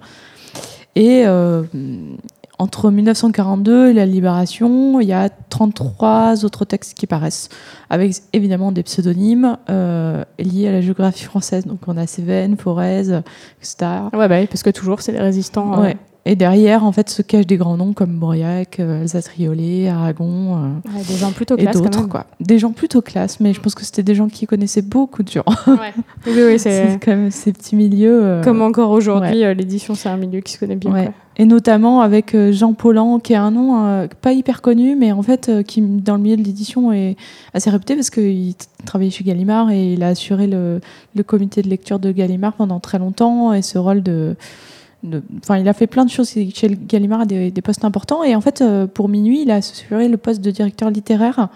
Et 0.96 1.24
euh, 1.26 1.64
entre 2.60 2.92
1942 2.92 3.90
et 3.90 3.94
la 3.94 4.06
Libération, 4.06 5.00
il 5.00 5.08
y 5.08 5.14
a 5.14 5.30
33 5.30 6.44
autres 6.44 6.66
textes 6.66 6.94
qui 6.98 7.08
paraissent, 7.08 7.48
avec 7.90 8.14
évidemment 8.34 8.72
des 8.74 8.84
pseudonymes 8.84 9.58
euh, 9.70 10.24
liés 10.38 10.68
à 10.68 10.74
la 10.74 10.82
géographie 10.82 11.24
française. 11.24 11.66
Donc 11.66 11.80
on 11.88 11.96
a 11.96 12.06
Cévennes, 12.06 12.58
Forez, 12.58 13.00
etc. 13.62 13.76
Ouais, 14.14 14.28
bah 14.28 14.46
parce 14.48 14.62
que 14.64 14.70
toujours, 14.70 15.02
c'est 15.02 15.14
des 15.14 15.20
résistants. 15.20 15.80
euh, 15.80 15.82
Ouais. 15.82 15.98
Et 16.26 16.36
derrière, 16.36 16.84
en 16.84 16.92
fait, 16.92 17.10
se 17.10 17.22
cachent 17.22 17.48
des 17.48 17.58
grands 17.58 17.78
noms 17.78 17.94
comme 17.94 18.12
Mauriac, 18.12 18.80
euh, 18.80 19.02
Elsa 19.02 19.22
Triolet, 19.22 19.88
Aragon 19.88 20.58
euh, 20.58 20.68
ouais, 20.94 21.04
des 21.08 21.16
gens 21.16 21.32
plutôt 21.32 21.56
et 21.58 21.62
classe 21.62 21.78
quand 21.78 21.84
d'autres. 21.86 22.00
même. 22.02 22.10
quoi. 22.10 22.26
Des 22.40 22.60
gens 22.60 22.72
plutôt 22.72 23.02
classe, 23.02 23.40
mais 23.40 23.54
je 23.54 23.62
pense 23.62 23.74
que 23.74 23.84
c'était 23.86 24.04
des 24.04 24.16
gens 24.16 24.28
qui 24.28 24.46
connaissaient 24.46 24.82
beaucoup 24.82 25.24
de 25.24 25.30
gens. 25.30 25.46
Ouais. 25.66 25.94
Oui, 26.28 26.34
oui, 26.36 26.60
C'est 26.60 26.92
c'est 26.92 27.00
quand 27.04 27.12
même 27.12 27.32
ces 27.32 27.54
petits 27.54 27.76
milieux. 27.76 28.20
euh, 28.24 28.44
comme 28.44 28.62
encore 28.62 28.92
aujourd'hui, 28.92 29.40
l'édition, 29.56 29.96
c'est 29.96 30.10
un 30.10 30.18
milieu 30.18 30.42
qui 30.42 30.54
se 30.54 30.60
connaît 30.60 30.76
bien. 30.76 30.92
Quoi. 30.92 31.14
Et 31.38 31.46
notamment 31.46 32.02
avec 32.02 32.36
Jean 32.52 32.74
Paulan, 32.74 33.20
qui 33.20 33.32
est 33.32 33.38
un 33.38 33.52
nom 33.52 33.86
euh, 33.86 34.08
pas 34.22 34.34
hyper 34.34 34.62
connu, 34.62 34.98
mais 34.98 35.14
en 35.14 35.22
fait, 35.22 35.48
euh, 35.48 35.64
qui 35.64 35.80
dans 35.80 36.18
le 36.18 36.22
milieu 36.22 36.36
de 36.36 36.44
l'édition 36.44 36.92
est 36.92 37.16
assez 37.54 37.70
réputé 37.70 37.96
parce 37.96 38.10
qu'il 38.10 38.54
travaillait 38.86 39.10
chez 39.10 39.24
Gallimard 39.24 39.72
et 39.72 39.94
il 39.94 40.04
a 40.04 40.10
assuré 40.10 40.48
le, 40.48 40.82
le 41.16 41.24
comité 41.24 41.62
de 41.62 41.70
lecture 41.70 41.98
de 41.98 42.12
Gallimard 42.12 42.54
pendant 42.54 42.82
très 42.82 43.00
longtemps 43.00 43.54
et 43.54 43.62
ce 43.62 43.78
rôle 43.78 44.04
de. 44.04 44.36
Enfin, 45.42 45.58
il 45.58 45.68
a 45.70 45.74
fait 45.74 45.88
plein 45.88 46.04
de 46.04 46.10
choses 46.10 46.30
chez 46.30 46.78
Gallimard 46.88 47.26
des, 47.26 47.52
des 47.52 47.62
postes 47.62 47.86
importants. 47.86 48.24
Et 48.24 48.36
en 48.36 48.42
fait, 48.42 48.62
euh, 48.62 48.86
pour 48.86 49.08
minuit, 49.08 49.44
il 49.44 49.52
a 49.52 49.56
assuré 49.56 50.10
le 50.10 50.18
poste 50.18 50.42
de 50.42 50.52
directeur 50.52 50.90
littéraire 50.90 51.48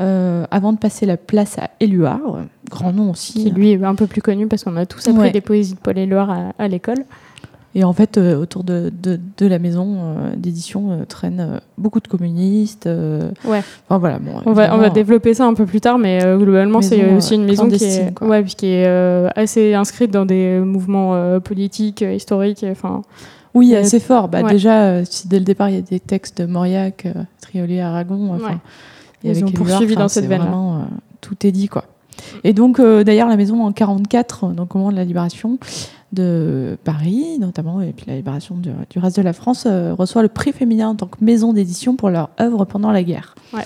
euh, 0.00 0.46
avant 0.50 0.72
de 0.72 0.78
passer 0.78 1.04
la 1.04 1.16
place 1.18 1.58
à 1.58 1.68
Éluard, 1.80 2.44
grand 2.70 2.92
nom 2.92 3.10
aussi. 3.10 3.34
Qui 3.44 3.50
lui 3.50 3.72
est 3.72 3.84
un 3.84 3.94
peu 3.94 4.06
plus 4.06 4.22
connu 4.22 4.46
parce 4.46 4.64
qu'on 4.64 4.76
a 4.76 4.86
tous 4.86 5.06
appris 5.06 5.20
Ouais. 5.20 5.30
des 5.30 5.40
poésies 5.42 5.74
de 5.74 5.78
Paul 5.80 5.98
Éluard 5.98 6.30
à, 6.30 6.52
à 6.58 6.66
l'école. 6.68 7.04
Et 7.78 7.84
en 7.84 7.92
fait, 7.92 8.18
euh, 8.18 8.36
autour 8.36 8.64
de, 8.64 8.90
de, 9.02 9.20
de 9.36 9.46
la 9.46 9.60
maison 9.60 9.98
euh, 9.98 10.34
d'édition 10.34 10.90
euh, 10.90 11.04
traînent 11.04 11.60
beaucoup 11.76 12.00
de 12.00 12.08
communistes. 12.08 12.88
Ouais. 13.44 13.62
Enfin 13.88 13.98
voilà. 13.98 14.18
Bon, 14.18 14.32
On 14.46 14.52
va, 14.52 14.52
on 14.52 14.54
va 14.54 14.64
évidemment, 14.64 14.92
développer 14.94 15.32
ça 15.32 15.46
un 15.46 15.54
peu 15.54 15.64
plus 15.64 15.80
tard, 15.80 15.96
mais 15.96 16.18
globalement, 16.38 16.82
c'est 16.82 17.14
aussi 17.14 17.36
une 17.36 17.44
maison 17.44 17.68
qui 17.68 17.84
est, 17.84 18.20
ouais, 18.20 18.42
qui 18.42 18.66
est 18.66 18.86
assez 19.36 19.74
inscrite 19.74 20.10
dans 20.10 20.26
des 20.26 20.58
mouvements 20.58 21.38
politiques, 21.38 22.00
historiques. 22.02 22.66
Enfin, 22.68 23.02
Oui, 23.54 23.76
assez 23.76 24.00
fort. 24.00 24.26
Bah, 24.28 24.42
ouais. 24.42 24.50
Déjà, 24.50 25.04
si 25.04 25.28
dès 25.28 25.38
le 25.38 25.44
départ, 25.44 25.68
il 25.68 25.76
y 25.76 25.78
a 25.78 25.82
des 25.82 26.00
textes 26.00 26.42
de 26.42 26.46
Mauriac, 26.46 27.06
Triolet, 27.40 27.80
Aragon. 27.80 28.34
Enfin, 28.34 28.58
Ouais. 29.24 29.32
Ils 29.32 29.44
ont 29.44 29.50
poursuivi 29.50 29.96
dans 29.96 30.08
cette 30.08 30.26
vraiment, 30.26 30.76
euh, 30.76 30.80
tout 31.20 31.34
est 31.46 31.52
dit, 31.52 31.68
quoi. 31.68 31.84
Et 32.44 32.52
donc, 32.52 32.80
euh, 32.80 33.04
d'ailleurs, 33.04 33.28
la 33.28 33.36
maison 33.36 33.64
en 33.64 33.72
44, 33.72 34.44
euh, 34.44 34.48
donc 34.52 34.74
au 34.74 34.78
moment 34.78 34.90
de 34.90 34.96
la 34.96 35.04
libération 35.04 35.58
de 36.12 36.78
Paris, 36.84 37.38
notamment, 37.38 37.80
et 37.80 37.92
puis 37.92 38.06
la 38.06 38.16
libération 38.16 38.56
du, 38.56 38.70
du 38.90 38.98
reste 38.98 39.16
de 39.16 39.22
la 39.22 39.32
France, 39.32 39.64
euh, 39.66 39.94
reçoit 39.94 40.22
le 40.22 40.28
prix 40.28 40.52
féminin 40.52 40.88
en 40.88 40.94
tant 40.94 41.06
que 41.06 41.22
maison 41.22 41.52
d'édition 41.52 41.96
pour 41.96 42.10
leur 42.10 42.30
œuvre 42.40 42.64
pendant 42.64 42.90
la 42.90 43.02
guerre. 43.02 43.34
Ouais. 43.52 43.64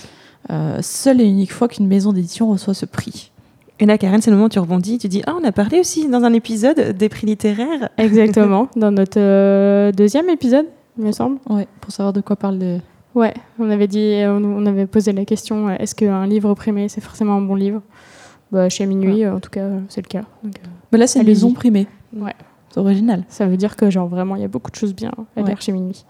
Euh, 0.49 0.79
seule 0.81 1.21
et 1.21 1.25
unique 1.25 1.53
fois 1.53 1.67
qu'une 1.67 1.87
maison 1.87 2.11
d'édition 2.11 2.49
reçoit 2.49 2.73
ce 2.73 2.85
prix. 2.85 3.31
Et 3.79 3.85
là, 3.85 3.97
Karen, 3.97 4.21
c'est 4.21 4.29
le 4.29 4.35
moment 4.35 4.47
où 4.47 4.49
tu 4.49 4.59
rebondis, 4.59 4.97
tu 4.97 5.07
dis 5.07 5.23
Ah, 5.25 5.35
on 5.39 5.43
a 5.43 5.51
parlé 5.51 5.79
aussi 5.79 6.07
dans 6.07 6.23
un 6.23 6.33
épisode 6.33 6.95
des 6.97 7.09
prix 7.09 7.25
littéraires. 7.25 7.89
Exactement, 7.97 8.67
dans 8.75 8.91
notre 8.91 9.91
deuxième 9.91 10.29
épisode, 10.29 10.65
il 10.97 11.05
me 11.05 11.11
semble. 11.11 11.37
Ouais, 11.49 11.67
pour 11.81 11.91
savoir 11.91 12.13
de 12.13 12.21
quoi 12.21 12.35
parle 12.35 12.59
le. 12.59 12.77
Ouais, 13.15 13.33
on 13.59 13.69
avait 13.69 13.87
dit, 13.87 14.21
on, 14.25 14.65
avait 14.65 14.87
posé 14.87 15.11
la 15.11 15.23
question 15.23 15.69
est-ce 15.69 15.93
qu'un 15.93 16.25
livre 16.25 16.53
primé, 16.55 16.89
c'est 16.89 17.01
forcément 17.01 17.35
un 17.35 17.41
bon 17.41 17.55
livre? 17.55 17.81
Bah, 18.53 18.69
Chez 18.69 18.85
Minuit, 18.85 19.27
en 19.27 19.39
tout 19.41 19.49
cas, 19.49 19.61
euh, 19.63 19.79
c'est 19.89 20.01
le 20.01 20.07
cas. 20.07 20.23
Donc, 20.43 20.55
euh, 20.57 20.67
Mais 20.93 20.97
là, 20.99 21.07
c'est 21.07 21.19
une 21.19 21.25
maison 21.27 21.51
primée. 21.51 21.87
ouais. 22.15 22.33
C'est 22.69 22.79
original. 22.79 23.23
Ça 23.29 23.45
veut 23.45 23.57
dire 23.57 23.75
que, 23.75 23.89
genre, 23.91 24.07
vraiment, 24.07 24.35
il 24.35 24.41
y 24.41 24.45
a 24.45 24.47
beaucoup 24.47 24.71
de 24.71 24.75
choses 24.75 24.95
bien 24.95 25.11
à 25.35 25.41
Ouais. 25.41 25.47
lire 25.47 25.61
chez 25.61 25.71
Minuit. 25.71 26.05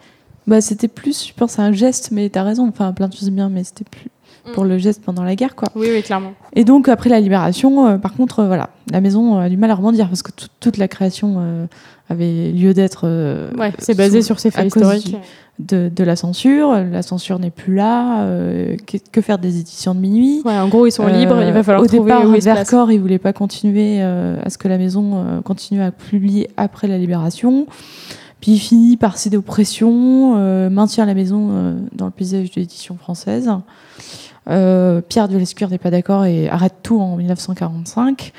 Bah, 0.48 0.62
c'était 0.62 0.88
plus, 0.88 1.28
je 1.28 1.34
pense, 1.34 1.58
un 1.60 1.72
geste, 1.74 2.12
mais 2.12 2.30
t'as 2.30 2.44
raison. 2.44 2.68
Enfin, 2.70 2.94
plein 2.94 3.08
de 3.10 3.14
choses 3.14 3.32
bien, 3.32 3.50
mais 3.50 3.64
c'était 3.66 3.84
plus 3.84 4.10
pour 4.52 4.66
le 4.66 4.78
geste 4.78 5.02
pendant 5.04 5.24
la 5.24 5.36
guerre, 5.36 5.56
quoi. 5.56 5.70
Oui, 5.76 5.88
oui, 5.92 6.04
clairement. 6.04 6.34
Et 6.54 6.66
donc, 6.66 6.90
après 6.90 7.10
la 7.10 7.20
libération, 7.22 7.88
euh, 7.88 7.98
par 7.98 8.14
contre, 8.14 8.40
euh, 8.42 8.48
voilà, 8.48 8.70
la 8.92 9.00
maison 9.00 9.38
a 9.38 9.48
du 9.48 9.56
mal 9.56 9.72
à 9.72 9.76
rebondir 9.76 10.08
parce 10.10 10.22
que 10.22 10.32
tout- 10.32 10.48
toute 10.60 10.78
la 10.78 10.88
création 10.90 11.36
euh, 11.38 11.66
avait 12.10 12.52
lieu 12.52 12.74
d'être. 12.74 13.08
Ouais, 13.58 13.72
c'est 13.80 13.96
basé 13.96 14.22
sur 14.22 14.40
ces 14.40 14.52
faits 14.52 14.68
historiques. 14.68 15.16
de, 15.60 15.90
de 15.96 16.04
la 16.04 16.16
censure. 16.16 16.74
La 16.74 17.02
censure 17.04 17.40
n'est 17.40 17.52
plus 17.52 17.76
là. 17.76 18.26
que, 18.86 18.98
que 19.12 19.22
faire 19.22 19.38
des 19.38 19.60
éditions 19.60 19.96
de 19.96 20.00
minuit? 20.00 20.42
Ouais, 20.44 20.58
en 20.58 20.68
gros, 20.68 20.86
ils 20.88 20.92
sont 20.92 21.08
libres, 21.08 21.42
il 21.42 21.54
va 21.54 21.64
falloir 21.64 21.84
Au 21.84 21.88
trouver 21.88 22.04
départ, 22.12 22.28
où 22.30 22.36
ils. 22.36 22.42
Vercors, 22.42 22.92
il 22.92 23.00
voulait 23.00 23.20
pas 23.20 23.32
continuer 23.34 24.02
à 24.02 24.50
ce 24.50 24.58
que 24.58 24.68
la 24.68 24.78
maison 24.78 25.42
continue 25.46 25.82
à 25.82 25.92
publier 25.92 26.50
après 26.58 26.88
la 26.88 26.98
libération. 26.98 27.66
Puis 28.42 28.52
il 28.54 28.60
finit 28.60 28.98
par 28.98 29.18
céder 29.18 29.38
aux 29.38 29.42
pressions, 29.42 30.36
maintient 30.70 31.06
la 31.06 31.14
maison 31.14 31.78
dans 31.94 32.06
le 32.06 32.12
paysage 32.12 32.52
de 32.52 32.60
l'édition 32.60 32.98
française. 32.98 33.50
Euh, 34.50 35.02
Pierre 35.02 35.28
de 35.28 35.38
Lescure 35.38 35.70
n'est 35.70 35.78
pas 35.78 35.92
d'accord 35.92 36.26
et 36.26 36.50
arrête 36.50 36.76
tout 36.84 37.00
en 37.00 37.16
1945. 37.18 38.32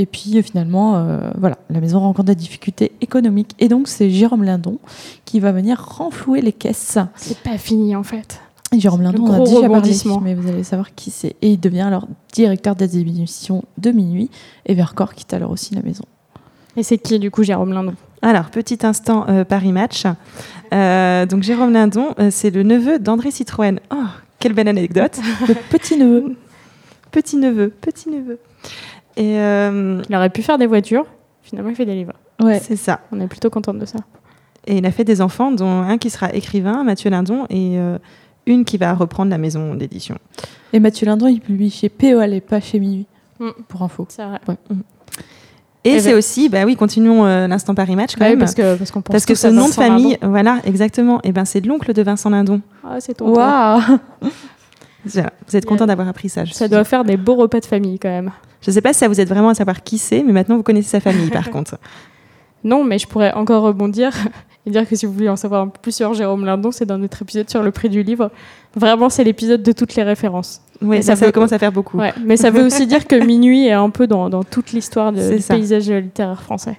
Et 0.00 0.06
puis 0.06 0.38
euh, 0.38 0.42
finalement, 0.42 0.96
euh, 0.96 1.30
voilà, 1.38 1.58
la 1.70 1.80
maison 1.80 2.00
rencontre 2.00 2.26
des 2.26 2.34
difficultés 2.34 2.92
économiques. 3.00 3.54
Et 3.58 3.68
donc 3.68 3.88
c'est 3.88 4.10
Jérôme 4.10 4.44
Lindon 4.44 4.78
qui 5.24 5.40
va 5.40 5.52
venir 5.52 5.82
renflouer 5.82 6.40
les 6.40 6.52
caisses. 6.52 6.98
C'est 7.16 7.38
pas 7.38 7.58
fini, 7.58 7.96
en 7.96 8.04
fait. 8.04 8.40
Et 8.72 8.80
Jérôme 8.80 9.02
Lindon, 9.02 9.24
on 9.24 9.32
a 9.32 9.38
déjà 9.40 9.68
parlé, 9.68 9.92
mais 10.22 10.34
vous 10.34 10.48
allez 10.48 10.62
savoir 10.62 10.94
qui 10.94 11.10
c'est. 11.10 11.36
Et 11.40 11.52
il 11.52 11.60
devient 11.60 11.80
alors 11.80 12.06
directeur 12.34 12.76
des 12.76 12.98
émissions 12.98 13.64
de 13.78 13.90
minuit. 13.90 14.30
Et 14.66 14.74
Vercors 14.74 15.14
quitte 15.14 15.32
alors 15.32 15.50
aussi 15.50 15.74
la 15.74 15.82
maison. 15.82 16.04
Et 16.76 16.82
c'est 16.82 16.98
qui, 16.98 17.18
du 17.18 17.30
coup, 17.30 17.42
Jérôme 17.42 17.72
Lindon? 17.72 17.94
Alors, 18.22 18.50
petit 18.50 18.78
instant 18.86 19.24
euh, 19.28 19.44
Paris 19.44 19.72
Match. 19.72 20.04
Euh, 20.72 21.26
donc, 21.26 21.42
Jérôme 21.42 21.72
Lindon, 21.72 22.14
euh, 22.18 22.28
c'est 22.30 22.50
le 22.50 22.62
neveu 22.62 22.98
d'André 22.98 23.30
Citroën. 23.30 23.80
Oh, 23.90 23.96
quelle 24.38 24.52
belle 24.52 24.68
anecdote. 24.68 25.18
Le 25.48 25.54
petit 25.70 25.96
neveu. 25.96 26.36
petit 27.10 27.36
neveu, 27.36 27.70
petit 27.70 28.08
neveu. 28.08 28.38
Et 29.16 29.38
euh, 29.40 30.02
Il 30.08 30.16
aurait 30.16 30.30
pu 30.30 30.42
faire 30.42 30.58
des 30.58 30.66
voitures, 30.66 31.06
finalement, 31.42 31.70
il 31.70 31.76
fait 31.76 31.86
des 31.86 31.94
livres. 31.94 32.14
Ouais. 32.40 32.60
c'est 32.60 32.76
ça. 32.76 33.00
On 33.10 33.20
est 33.20 33.26
plutôt 33.26 33.50
contente 33.50 33.78
de 33.78 33.86
ça. 33.86 33.98
Et 34.66 34.78
il 34.78 34.86
a 34.86 34.92
fait 34.92 35.04
des 35.04 35.20
enfants, 35.20 35.50
dont 35.50 35.82
un 35.82 35.98
qui 35.98 36.10
sera 36.10 36.32
écrivain, 36.32 36.84
Mathieu 36.84 37.10
Lindon, 37.10 37.46
et 37.50 37.78
euh, 37.78 37.98
une 38.46 38.64
qui 38.64 38.76
va 38.76 38.94
reprendre 38.94 39.30
la 39.30 39.38
maison 39.38 39.74
d'édition. 39.74 40.16
Et 40.72 40.80
Mathieu 40.80 41.06
Lindon, 41.06 41.26
il 41.26 41.40
publie 41.40 41.70
chez 41.70 41.88
POL 41.88 42.32
et 42.32 42.40
pas 42.40 42.60
chez 42.60 42.78
Minuit. 42.78 43.06
Mm. 43.40 43.50
Pour 43.68 43.82
info. 43.82 44.06
C'est 44.08 44.24
vrai. 44.24 44.40
Et 45.84 45.94
Eh 45.94 46.00
c'est 46.00 46.10
ben- 46.10 46.18
aussi, 46.18 46.48
bah 46.48 46.64
oui, 46.66 46.74
continuons 46.76 47.24
euh, 47.24 47.46
l'instant 47.46 47.74
Paris 47.74 47.94
Match 47.96 48.14
quand 48.16 48.24
Ouais, 48.24 48.30
même. 48.30 48.38
parce 48.40 48.54
que 48.54 48.74
parce 48.76 48.90
qu'on 48.90 49.00
pense 49.00 49.12
Parce 49.12 49.26
que 49.26 49.34
ce 49.34 49.46
nom 49.46 49.68
de 49.68 49.72
famille, 49.72 50.18
Lindon. 50.20 50.28
voilà, 50.30 50.58
exactement. 50.64 51.20
Et 51.22 51.32
ben 51.32 51.44
c'est 51.44 51.64
l'oncle 51.64 51.92
de 51.92 52.02
Vincent 52.02 52.30
Lindon. 52.30 52.60
Ah, 52.84 52.96
c'est 53.00 53.14
ton 53.14 53.28
Waouh. 53.34 53.80
Vous 55.04 55.56
êtes 55.56 55.64
content 55.64 55.86
d'avoir 55.86 56.08
appris 56.08 56.28
ça. 56.28 56.44
Je, 56.44 56.52
Ça 56.52 56.68
doit 56.68 56.84
faire 56.84 57.04
des 57.04 57.16
beaux 57.16 57.36
repas 57.36 57.60
de 57.60 57.64
famille 57.64 57.98
quand 57.98 58.08
même. 58.08 58.30
je 58.60 58.70
sais 58.70 58.80
pas 58.82 58.92
si 58.92 58.98
ça 58.98 59.08
vous 59.08 59.20
aide 59.20 59.28
vraiment 59.28 59.50
à 59.50 59.54
savoir 59.54 59.82
qui 59.82 59.96
c'est, 59.98 60.22
mais 60.22 60.32
maintenant 60.32 60.56
vous 60.56 60.62
connaissez 60.62 60.88
sa 60.88 61.00
famille 61.00 61.30
par 61.30 61.48
contre. 61.52 61.78
Non, 62.64 62.82
mais 62.84 62.98
je 62.98 63.06
pourrais 63.06 63.32
encore 63.34 63.62
rebondir 63.62 64.12
et 64.66 64.70
dire 64.70 64.86
que 64.86 64.96
si 64.96 65.06
vous 65.06 65.12
voulez 65.12 65.28
en 65.28 65.36
savoir 65.36 65.62
un 65.62 65.68
peu 65.68 65.78
plus 65.80 65.94
sur 65.94 66.12
Jérôme 66.12 66.44
Lindon, 66.44 66.72
c'est 66.72 66.84
dans 66.86 66.98
notre 66.98 67.22
épisode 67.22 67.48
sur 67.48 67.62
le 67.62 67.70
prix 67.70 67.88
du 67.88 68.02
livre. 68.02 68.30
Vraiment, 68.78 69.08
c'est 69.08 69.24
l'épisode 69.24 69.62
de 69.62 69.72
toutes 69.72 69.94
les 69.96 70.02
références. 70.02 70.60
Oui, 70.80 70.98
Et 70.98 71.02
ça, 71.02 71.14
ça 71.14 71.20
ça 71.20 71.26
veut- 71.26 71.32
commence 71.32 71.52
à 71.52 71.58
faire 71.58 71.72
beaucoup. 71.72 71.98
Ouais, 71.98 72.12
mais 72.24 72.36
ça 72.36 72.50
veut 72.50 72.64
aussi 72.64 72.86
dire 72.86 73.06
que 73.06 73.16
Minuit 73.24 73.66
est 73.66 73.72
un 73.72 73.90
peu 73.90 74.06
dans, 74.06 74.30
dans 74.30 74.44
toute 74.44 74.72
l'histoire 74.72 75.12
du 75.12 75.20
paysage 75.48 75.90
littéraire 75.90 76.40
français. 76.42 76.78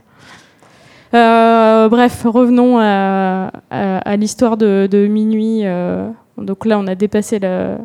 Euh, 1.13 1.89
bref, 1.89 2.24
revenons 2.25 2.77
à, 2.79 3.51
à- 3.72 3.98
à 3.98 4.15
l'histoire 4.15 4.58
de, 4.58 4.88
de 4.89 5.08
Minuit. 5.08 5.62
euh, 5.63 6.08
donc 6.38 6.65
là, 6.65 6.77
on 6.79 6.86
a 6.88 6.94
dépassé 6.96 7.39
la, 7.39 7.79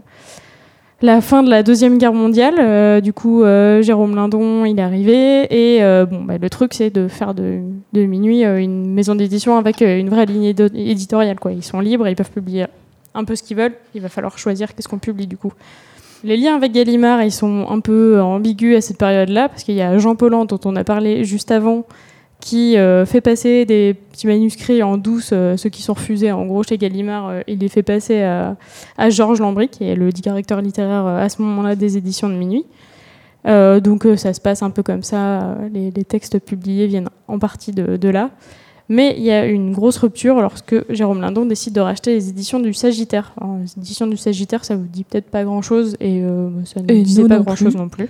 la 1.01 1.21
fin 1.23 1.43
de 1.43 1.49
la 1.51 1.63
Deuxième 1.63 1.97
Guerre 1.99 2.13
mondiale. 2.13 2.55
Euh, 2.61 3.01
du 3.01 3.13
coup, 3.13 3.43
Jérôme 3.81 4.15
Lindon, 4.15 4.65
il 4.67 4.79
est 4.79 4.83
arrivé. 4.83 5.47
Et 5.51 5.81
bon, 6.07 6.23
bah, 6.25 6.35
le 6.41 6.51
truc, 6.51 6.75
c'est 6.75 6.91
de 6.91 7.09
faire 7.09 7.35
de, 7.35 7.61
de 7.93 8.05
Minuit 8.05 8.43
une 8.45 8.93
maison 8.93 9.15
d'édition 9.15 9.57
avec 9.57 9.81
une 9.81 10.11
vraie 10.11 10.27
ligne 10.27 10.45
éditoriale. 10.45 11.41
Quoi. 11.41 11.53
Ils 11.53 11.65
sont 11.65 11.81
libres, 11.81 12.07
ils 12.07 12.17
peuvent 12.17 12.31
publier 12.31 12.67
un 13.15 13.25
peu 13.25 13.37
ce 13.37 13.43
qu'ils 13.43 13.57
veulent. 13.57 13.75
Il 13.95 14.01
va 14.01 14.09
falloir 14.09 14.39
choisir 14.39 14.75
qu'est-ce 14.75 14.89
qu'on 14.89 14.99
publie 14.99 15.27
du 15.27 15.37
coup. 15.37 15.53
Les 16.23 16.37
liens 16.37 16.57
avec 16.57 16.73
Gallimard, 16.73 17.23
ils 17.23 17.33
sont 17.33 17.67
un 17.69 17.81
peu 17.81 18.21
ambigus 18.21 18.77
à 18.77 18.81
cette 18.81 18.99
période-là, 18.99 19.49
parce 19.49 19.63
qu'il 19.63 19.75
y 19.75 19.83
a 19.83 19.99
Jean 19.99 20.17
Paulhan, 20.17 20.47
dont 20.47 20.61
on 20.65 20.75
a 20.75 20.83
parlé 20.83 21.25
juste 21.25 21.51
avant, 21.51 21.85
qui 22.41 22.79
euh, 22.79 23.05
fait 23.05 23.21
passer 23.21 23.67
des 23.67 23.95
petits 23.95 24.27
manuscrits 24.27 24.83
en 24.83 24.97
douce, 24.97 25.31
euh, 25.33 25.57
ceux 25.59 25.69
qui 25.69 25.83
sont 25.83 25.93
refusés 25.93 26.33
en 26.33 26.47
gros 26.47 26.63
chez 26.63 26.79
Gallimard, 26.79 27.29
euh, 27.29 27.41
il 27.47 27.59
les 27.59 27.69
fait 27.69 27.83
passer 27.83 28.23
à, 28.23 29.11
Georges 29.11 29.41
Lambry, 29.41 29.69
qui 29.69 29.85
est 29.85 29.95
le 29.95 30.11
directeur 30.13 30.63
littéraire 30.63 31.07
euh, 31.07 31.23
à 31.23 31.29
ce 31.29 31.43
moment-là 31.43 31.77
des 31.77 31.99
éditions 31.99 32.29
de 32.29 32.35
Minuit. 32.35 32.65
Euh, 33.47 33.81
donc 33.81 34.07
euh, 34.07 34.17
ça 34.17 34.33
se 34.33 34.41
passe 34.41 34.63
un 34.63 34.71
peu 34.71 34.83
comme 34.83 35.03
ça, 35.03 35.43
euh, 35.43 35.69
les, 35.73 36.05
textes 36.05 36.39
publiés 36.39 36.87
viennent 36.87 37.11
en 37.29 37.39
partie 37.39 37.73
de 37.73 38.09
là. 38.09 38.31
Mais 38.89 39.15
il 39.17 39.25
y 39.25 39.31
a 39.31 39.47
une 39.47 39.73
grosse 39.73 39.97
rupture 39.97 40.41
lorsque 40.41 40.75
Jérôme 40.93 41.21
Lindon 41.21 41.47
décide 41.47 41.75
de 41.75 41.81
racheter 41.81 42.15
les 42.15 42.29
éditions 42.29 42.61
du 42.61 42.75
Sagittaire. 42.75 43.33
Alors, 43.41 43.57
les 43.57 43.73
éditions 43.79 44.07
du 44.07 44.17
Sagittaire, 44.17 44.65
ça 44.65 44.77
vous 44.77 44.87
dit 44.87 45.05
peut-être 45.05 45.31
pas 45.31 45.45
grand-chose 45.45 45.97
et 46.01 46.23
euh, 46.23 46.51
ça 46.65 46.81
ne 46.81 46.93
Et 46.93 47.03
disait 47.03 47.23
nous 47.23 47.29
pas 47.29 47.39
grand-chose 47.39 47.77
non 47.77 47.89
plus. 47.89 48.09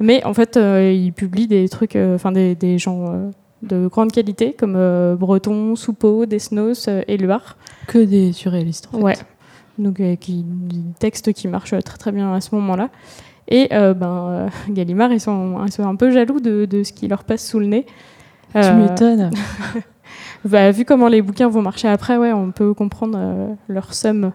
Mais 0.00 0.22
en 0.24 0.34
fait, 0.34 0.56
euh, 0.56 0.92
il 0.92 1.12
publie 1.12 1.46
des 1.46 1.68
trucs, 1.68 1.96
euh, 1.96 2.16
enfin 2.16 2.30
des, 2.32 2.54
des 2.54 2.78
gens 2.78 3.30
de 3.62 3.86
grande 3.88 4.12
qualité 4.12 4.52
comme 4.52 4.76
Breton, 5.16 5.76
Soupeau, 5.76 6.26
Desnos, 6.26 6.88
Éluard. 7.08 7.56
Que 7.86 7.98
des 8.04 8.32
surréalistes, 8.32 8.88
en 8.92 8.98
fait. 8.98 9.04
Ouais. 9.04 9.14
Donc 9.78 10.00
qui, 10.20 10.42
des 10.42 10.80
textes 10.98 11.32
qui 11.32 11.48
marchent 11.48 11.74
très 11.84 11.98
très 11.98 12.12
bien 12.12 12.32
à 12.34 12.40
ce 12.40 12.54
moment-là. 12.54 12.90
Et 13.48 13.68
euh, 13.72 13.94
ben, 13.94 14.28
euh, 14.28 14.48
Gallimard, 14.70 15.12
ils 15.12 15.20
sont, 15.20 15.64
ils 15.64 15.72
sont 15.72 15.86
un 15.86 15.96
peu 15.96 16.10
jaloux 16.10 16.40
de, 16.40 16.64
de 16.64 16.82
ce 16.82 16.92
qui 16.92 17.08
leur 17.08 17.24
passe 17.24 17.46
sous 17.46 17.60
le 17.60 17.66
nez. 17.66 17.86
Tu 18.62 18.68
Euh, 18.68 18.74
m'étonnes. 18.74 19.30
bah, 20.44 20.70
vu 20.70 20.84
comment 20.84 21.08
les 21.08 21.22
bouquins 21.22 21.48
vont 21.48 21.62
marcher 21.62 21.88
après, 21.88 22.16
ouais, 22.16 22.32
on 22.32 22.50
peut 22.52 22.74
comprendre 22.74 23.18
euh, 23.20 23.46
leur 23.68 23.94
somme. 23.94 24.32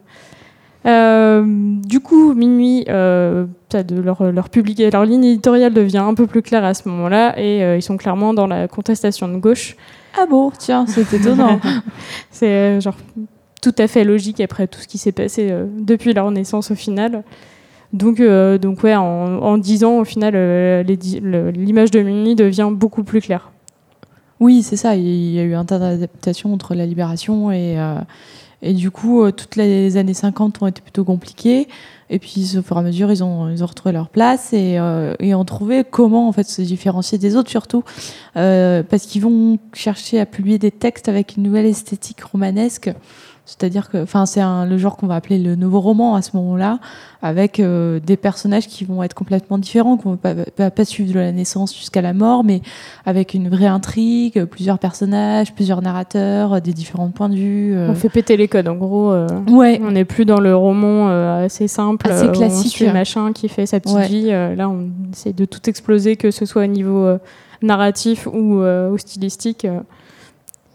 Euh, 0.85 1.43
du 1.45 1.99
coup, 1.99 2.33
Minuit, 2.33 2.85
euh, 2.89 3.45
leur, 3.91 4.31
leur, 4.31 4.49
publier, 4.49 4.89
leur 4.89 5.05
ligne 5.05 5.23
éditoriale 5.23 5.73
devient 5.73 5.99
un 5.99 6.15
peu 6.15 6.25
plus 6.25 6.41
claire 6.41 6.63
à 6.65 6.73
ce 6.73 6.89
moment-là 6.89 7.37
et 7.39 7.63
euh, 7.63 7.77
ils 7.77 7.83
sont 7.83 7.97
clairement 7.97 8.33
dans 8.33 8.47
la 8.47 8.67
contestation 8.67 9.27
de 9.27 9.37
gauche. 9.37 9.75
Ah 10.19 10.25
bon, 10.27 10.51
tiens, 10.57 10.85
c'est 10.87 11.13
étonnant. 11.13 11.59
C'est 12.31 12.81
genre 12.81 12.97
tout 13.61 13.75
à 13.77 13.87
fait 13.87 14.03
logique 14.03 14.41
après 14.41 14.65
tout 14.65 14.79
ce 14.79 14.87
qui 14.87 14.97
s'est 14.97 15.11
passé 15.11 15.53
depuis 15.77 16.13
leur 16.13 16.31
naissance 16.31 16.71
au 16.71 16.75
final. 16.75 17.23
Donc, 17.93 18.19
donc 18.19 18.83
ouais, 18.83 18.95
en, 18.95 19.03
en 19.37 19.57
10 19.59 19.83
ans, 19.83 19.99
au 19.99 20.03
final, 20.03 20.33
l'image 20.83 21.91
de 21.91 21.99
Minuit 22.01 22.33
devient 22.33 22.69
beaucoup 22.71 23.03
plus 23.03 23.21
claire. 23.21 23.51
Oui, 24.41 24.63
c'est 24.63 24.75
ça. 24.75 24.95
Il 24.95 25.31
y 25.31 25.39
a 25.39 25.43
eu 25.43 25.53
un 25.53 25.65
tas 25.65 25.77
d'adaptations 25.77 26.51
entre 26.51 26.74
la 26.74 26.88
libération 26.88 27.51
et, 27.51 27.79
euh, 27.79 28.00
et 28.63 28.74
du 28.74 28.89
coup, 28.89 29.21
euh, 29.24 29.31
toutes 29.31 29.55
les 29.55 29.98
années 29.98 30.15
50 30.15 30.63
ont 30.63 30.67
été 30.67 30.81
plutôt 30.81 31.03
compliquées. 31.03 31.67
Et 32.13 32.19
puis, 32.19 32.55
au 32.57 32.61
fur 32.61 32.75
et 32.75 32.79
à 32.79 32.83
mesure, 32.83 33.09
ils 33.11 33.23
ont, 33.23 33.49
ils 33.49 33.63
ont 33.63 33.67
retrouvé 33.67 33.93
leur 33.93 34.09
place 34.09 34.51
et, 34.51 34.77
euh, 34.77 35.13
et 35.19 35.33
ont 35.33 35.45
trouvé 35.45 35.83
comment 35.89 36.27
en 36.27 36.31
fait 36.33 36.43
se 36.47 36.61
différencier 36.61 37.17
des 37.17 37.37
autres, 37.37 37.49
surtout 37.49 37.83
euh, 38.35 38.83
parce 38.83 39.03
qu'ils 39.05 39.21
vont 39.21 39.57
chercher 39.73 40.19
à 40.19 40.25
publier 40.25 40.57
des 40.59 40.71
textes 40.71 41.07
avec 41.09 41.37
une 41.37 41.43
nouvelle 41.43 41.65
esthétique 41.65 42.21
romanesque. 42.21 42.91
C'est-à-dire 43.43 43.89
que, 43.89 44.01
enfin, 44.03 44.25
c'est 44.27 44.39
le 44.41 44.77
genre 44.77 44.95
qu'on 44.95 45.07
va 45.07 45.15
appeler 45.15 45.37
le 45.39 45.55
nouveau 45.55 45.81
roman 45.81 46.15
à 46.15 46.21
ce 46.21 46.37
moment-là, 46.37 46.79
avec 47.23 47.59
euh, 47.59 47.99
des 47.99 48.15
personnages 48.15 48.67
qui 48.67 48.85
vont 48.85 49.03
être 49.03 49.15
complètement 49.15 49.57
différents, 49.57 49.97
qu'on 49.97 50.11
ne 50.11 50.15
va 50.15 50.35
pas, 50.35 50.45
pas- 50.55 50.71
pas 50.71 50.85
suivre 50.85 51.11
de 51.13 51.19
la 51.19 51.31
naissance 51.33 51.75
jusqu'à 51.75 52.01
la 52.01 52.13
mort, 52.13 52.43
mais 52.45 52.61
avec 53.05 53.33
une 53.33 53.49
vraie 53.49 53.65
intrigue, 53.65 54.45
plusieurs 54.45 54.79
personnages, 54.79 55.53
plusieurs 55.53 55.81
narrateurs, 55.81 56.61
des 56.61 56.71
différents 56.71 57.09
points 57.09 57.27
de 57.29 57.35
vue. 57.35 57.73
euh. 57.75 57.89
On 57.89 57.95
fait 57.95 58.09
péter 58.09 58.37
les 58.37 58.47
codes, 58.47 58.67
en 58.69 58.75
gros. 58.75 59.11
euh, 59.11 59.27
Ouais, 59.49 59.81
On 59.83 59.91
n'est 59.91 60.05
plus 60.05 60.23
dans 60.25 60.39
le 60.39 60.55
roman 60.55 61.07
assez 61.09 61.67
simple, 61.67 62.00
Assez 62.03 62.25
euh, 62.25 62.31
classique. 62.31 62.84
on 62.88 62.93
machin 62.93 63.34
qui 63.34 63.50
fait 63.50 63.65
sa 63.65 63.79
petite 63.79 63.96
Ouais. 63.98 64.08
vie. 64.08 64.27
euh, 64.31 64.55
là, 64.55 64.70
on 64.70 64.89
essaie 65.12 65.34
de 65.34 65.46
tout 65.46 65.70
exploser, 65.70 66.15
que 66.15 66.31
ce 66.31 66.46
soit 66.46 66.63
au 66.63 66.67
niveau 66.67 67.03
euh, 67.05 67.17
narratif 67.62 68.27
ou, 68.27 68.62
ou 68.62 68.98
stylistique. 68.98 69.67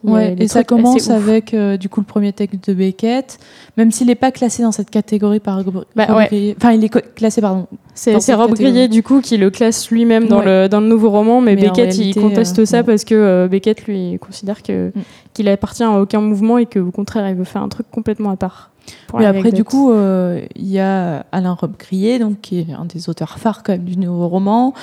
Ouais, 0.04 0.36
et 0.38 0.46
ça 0.46 0.62
commence 0.62 1.10
avec 1.10 1.52
euh, 1.52 1.76
du 1.76 1.88
coup 1.88 1.98
le 2.00 2.06
premier 2.06 2.32
texte 2.32 2.68
de 2.68 2.74
Beckett, 2.74 3.38
même 3.76 3.90
s'il 3.90 4.06
n'est 4.06 4.14
pas 4.14 4.30
classé 4.30 4.62
dans 4.62 4.70
cette 4.70 4.90
catégorie 4.90 5.40
par 5.40 5.56
Rob 5.64 5.84
Bah, 5.96 6.04
Rob 6.08 6.16
ouais. 6.30 6.54
Enfin, 6.56 6.72
il 6.72 6.84
est 6.84 7.14
classé, 7.16 7.40
pardon. 7.40 7.66
C'est 7.94 8.12
Rob 8.34 8.50
catégorie. 8.50 8.88
Du 8.88 9.02
coup 9.02 9.20
qui 9.20 9.36
le 9.36 9.50
classe 9.50 9.90
lui-même 9.90 10.28
dans, 10.28 10.38
Ouais. 10.40 10.62
le, 10.64 10.68
dans 10.68 10.80
le 10.80 10.86
nouveau 10.86 11.10
roman, 11.10 11.40
mais, 11.40 11.56
Beckett 11.56 11.76
réalité, 11.92 12.04
il 12.10 12.14
conteste 12.14 12.58
euh, 12.60 12.66
ça 12.66 12.84
parce 12.84 13.04
que 13.04 13.14
euh, 13.16 13.48
Beckett 13.48 13.84
lui 13.86 14.18
considère 14.20 14.62
que 14.62 14.88
Mm. 14.94 15.00
qu'il 15.34 15.48
appartient 15.48 15.82
à 15.82 15.98
aucun 16.00 16.20
mouvement 16.20 16.58
et 16.58 16.66
qu'au 16.66 16.90
contraire 16.92 17.28
il 17.28 17.34
veut 17.34 17.44
faire 17.44 17.62
un 17.62 17.68
truc 17.68 17.86
complètement 17.90 18.30
à 18.30 18.36
part. 18.36 18.70
Pour 19.08 19.18
Mais 19.18 19.26
après, 19.26 19.52
du 19.52 19.64
coup, 19.64 19.90
euh, 19.92 20.40
il 20.54 20.66
y 20.68 20.78
a 20.78 21.24
Alain 21.32 21.54
Rob 21.54 21.72
Grillet, 21.78 22.18
donc, 22.18 22.40
qui 22.40 22.60
est 22.60 22.72
un 22.72 22.84
des 22.84 23.08
auteurs 23.08 23.38
phares 23.38 23.62
quand 23.62 23.72
même 23.72 23.84
du 23.84 23.96
nouveau 23.98 24.28
roman, 24.28 24.74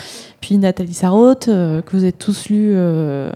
puis 0.41 0.57
Nathalie 0.57 0.93
Sarraute, 0.93 1.48
euh, 1.48 1.81
que 1.81 1.95
vous 1.95 2.03
avez 2.03 2.12
tous 2.12 2.50
lu 2.50 2.72
euh, 2.75 3.31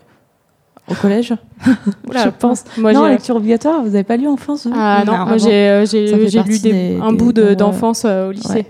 au 0.89 0.93
collège, 0.93 1.33
Oula, 2.09 2.25
je 2.25 2.29
pense. 2.29 2.63
Moi, 2.77 2.93
non, 2.93 3.05
lecture 3.05 3.35
obligatoire, 3.35 3.81
vous 3.81 3.89
n'avez 3.89 4.03
pas 4.03 4.17
lu 4.17 4.27
enfance 4.27 4.67
Ah 4.73 5.03
non, 5.05 5.17
Non, 5.17 5.25
moi 5.25 5.37
j'ai 5.37 5.83
lu 6.15 6.31
partie 6.31 6.59
des- 6.61 6.71
des- 6.71 6.99
un 7.01 7.11
bout 7.13 7.33
de- 7.33 7.53
d'enfance 7.53 8.03
euh, 8.05 8.29
au 8.29 8.31
lycée. 8.31 8.49
Ouais. 8.53 8.65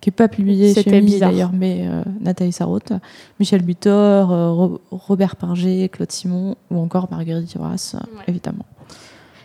qui 0.00 0.08
n'est 0.10 0.14
pas 0.14 0.28
publié 0.28 0.72
chez 0.72 1.00
bizarre. 1.00 1.30
d'ailleurs, 1.32 1.50
mais 1.52 1.80
euh, 1.88 2.02
Nathalie 2.20 2.52
Sarraute, 2.52 2.92
Michel 3.40 3.62
Butor, 3.62 4.30
euh, 4.32 4.50
Ro- 4.52 4.80
Robert 4.92 5.34
Pinger, 5.34 5.88
Claude 5.88 6.12
Simon 6.12 6.54
ou 6.70 6.78
encore 6.78 7.08
Marguerite 7.10 7.50
Duras, 7.50 7.94
Ouais. 7.96 8.22
évidemment. 8.28 8.64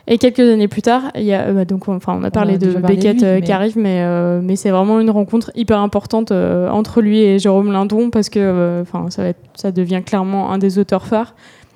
Et 0.08 0.18
quelques 0.18 0.40
années 0.42 0.68
plus 0.68 0.82
tard, 0.82 1.04
il 1.16 1.24
y 1.24 1.34
a, 1.34 1.44
euh, 1.48 1.54
bah, 1.54 1.66
donc, 1.66 1.88
on- 1.88 1.96
enfin, 1.96 2.18
on 2.20 2.24
a 2.24 2.32
parlé 2.32 2.56
a 2.56 2.58
de 2.58 2.72
Beckett 2.88 3.18
lui, 3.18 3.24
euh, 3.26 3.36
mais- 3.36 3.42
qui 3.42 3.52
arrive, 3.54 3.78
mais, 3.78 4.02
euh, 4.04 4.42
mais 4.44 4.58
c'est 4.58 4.70
vraiment 4.70 5.00
une 5.00 5.10
rencontre 5.10 5.50
hyper 5.56 5.80
importante 5.80 6.32
euh, 6.32 6.70
entre 6.70 7.02
lui 7.02 7.20
et 7.20 7.40
Jérôme 7.40 7.72
Lindon 7.72 8.10
parce 8.10 8.28
que 8.30 8.40
euh, 8.40 8.84
ça, 9.10 9.22
va 9.24 9.30
être- 9.30 9.40
ça 9.56 9.72
devient 9.72 10.02
clairement 10.06 10.52
un 10.52 10.58
des 10.58 10.78
auteurs 10.78 11.06
phares. 11.06 11.36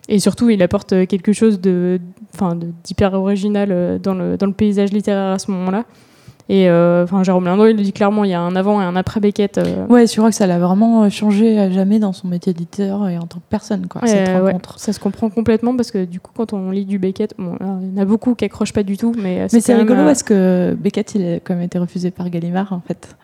Et 0.09 0.19
surtout, 0.19 0.49
il 0.49 0.61
apporte 0.61 1.05
quelque 1.07 1.31
chose 1.33 1.61
de, 1.61 1.99
enfin, 2.33 2.55
de- 2.55 2.67
d'hyper 2.83 3.13
original 3.13 3.99
dans 4.01 4.13
le, 4.13 4.35
dans 4.37 4.45
le 4.45 4.53
paysage 4.53 4.91
littéraire 4.91 5.31
à 5.33 5.39
ce 5.39 5.49
moment-là. 5.51 5.83
Et 6.49 6.69
euh, 6.69 7.03
enfin, 7.03 7.23
Jérôme 7.23 7.43
Lindon, 7.45 7.65
il 7.65 7.75
le 7.75 7.83
dit 7.83 7.91
clairement, 7.91 8.23
il 8.23 8.29
y 8.31 8.33
a 8.33 8.39
un 8.39 8.55
avant 8.55 8.81
et 8.81 8.85
un 8.85 8.95
après 8.95 9.19
Beckett. 9.19 9.57
euh, 9.57 9.85
Ouais, 9.87 10.07
je 10.07 10.15
crois 10.15 10.29
que 10.29 10.35
ça 10.35 10.47
l'a 10.47 10.59
vraiment 10.59 11.03
euh, 11.03 11.09
changé 11.09 11.59
à 11.59 11.69
jamais 11.69 11.99
dans 11.99 12.13
son 12.13 12.29
métier 12.29 12.53
d'éditeur 12.53 13.07
et 13.09 13.17
en 13.17 13.23
tant 13.27 13.39
que 13.39 13.43
personne, 13.49 13.87
quoi, 13.87 14.01
cette 14.05 14.29
ouais, 14.29 14.39
rencontre. 14.39 14.79
ça 14.79 14.93
se 14.93 14.99
comprend 14.99 15.29
complètement 15.29 15.75
parce 15.75 15.91
que 15.91 16.05
du 16.05 16.21
coup, 16.21 16.31
quand 16.35 16.53
on 16.53 16.71
lit 16.71 16.85
du 16.85 16.99
Beckett, 16.99 17.33
bon, 17.37 17.55
alors, 17.59 17.79
il 17.81 17.93
y 17.93 17.99
en 17.99 18.01
a 18.01 18.05
beaucoup 18.05 18.33
qui 18.33 18.45
accrochent 18.45 18.71
pas 18.71 18.83
du 18.83 18.95
tout, 18.97 19.13
mais, 19.21 19.47
Mais 19.51 19.59
c'est 19.59 19.75
rigolo 19.75 20.03
parce 20.05 20.23
que 20.23 20.73
Beckett, 20.79 21.15
il 21.15 21.25
a 21.33 21.39
quand 21.41 21.53
même 21.55 21.63
été 21.63 21.79
refusé 21.79 22.11
par 22.11 22.29
Gallimard, 22.29 22.71
en 22.71 22.79
fait. 22.79 23.17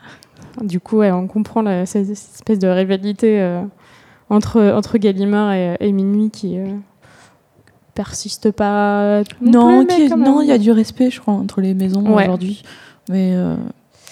Du 0.62 0.80
coup, 0.82 0.98
ouais, 0.98 1.12
on 1.12 1.28
comprend 1.28 1.62
la- 1.62 1.86
cette 1.86 2.10
espèce 2.10 2.60
de 2.60 2.68
rivalité 2.68 3.42
euh, 3.42 3.62
entre, 4.30 4.62
entre 4.76 4.98
Gallimard 4.98 5.54
et, 5.54 5.78
et 5.80 5.92
Minuit 5.94 6.30
qui 6.30 6.58
euh, 6.60 6.66
persiste 7.96 8.52
pas. 8.52 9.22
Non, 9.42 9.86
plus, 9.86 10.10
mais 10.10 10.16
non, 10.16 10.42
il 10.42 10.48
y 10.48 10.52
a 10.52 10.58
du 10.58 10.72
respect, 10.72 11.10
je 11.12 11.20
crois, 11.22 11.34
entre 11.36 11.62
les 11.62 11.74
maisons 11.74 12.02
Ouais. 12.14 12.24
aujourd'hui. 12.24 12.64
Mais 13.10 13.34
euh, 13.36 13.56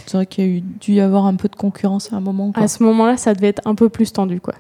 c'est 0.05 0.17
vrai 0.17 0.25
qu'il 0.25 0.43
y 0.45 0.47
a 0.47 0.51
eu, 0.57 0.61
dû 0.61 0.93
y 0.93 1.01
avoir 1.01 1.25
un 1.25 1.35
peu 1.35 1.47
de 1.47 1.55
concurrence 1.55 2.11
à 2.13 2.17
un 2.17 2.19
moment. 2.21 2.51
quoi. 2.51 2.63
À 2.63 2.67
ce 2.67 2.83
moment-là, 2.83 3.17
ça 3.17 3.33
devait 3.33 3.47
être 3.47 3.61
un 3.65 3.75
peu 3.75 3.89
plus 3.89 4.11
tendu, 4.13 4.39
quoi. 4.39 4.53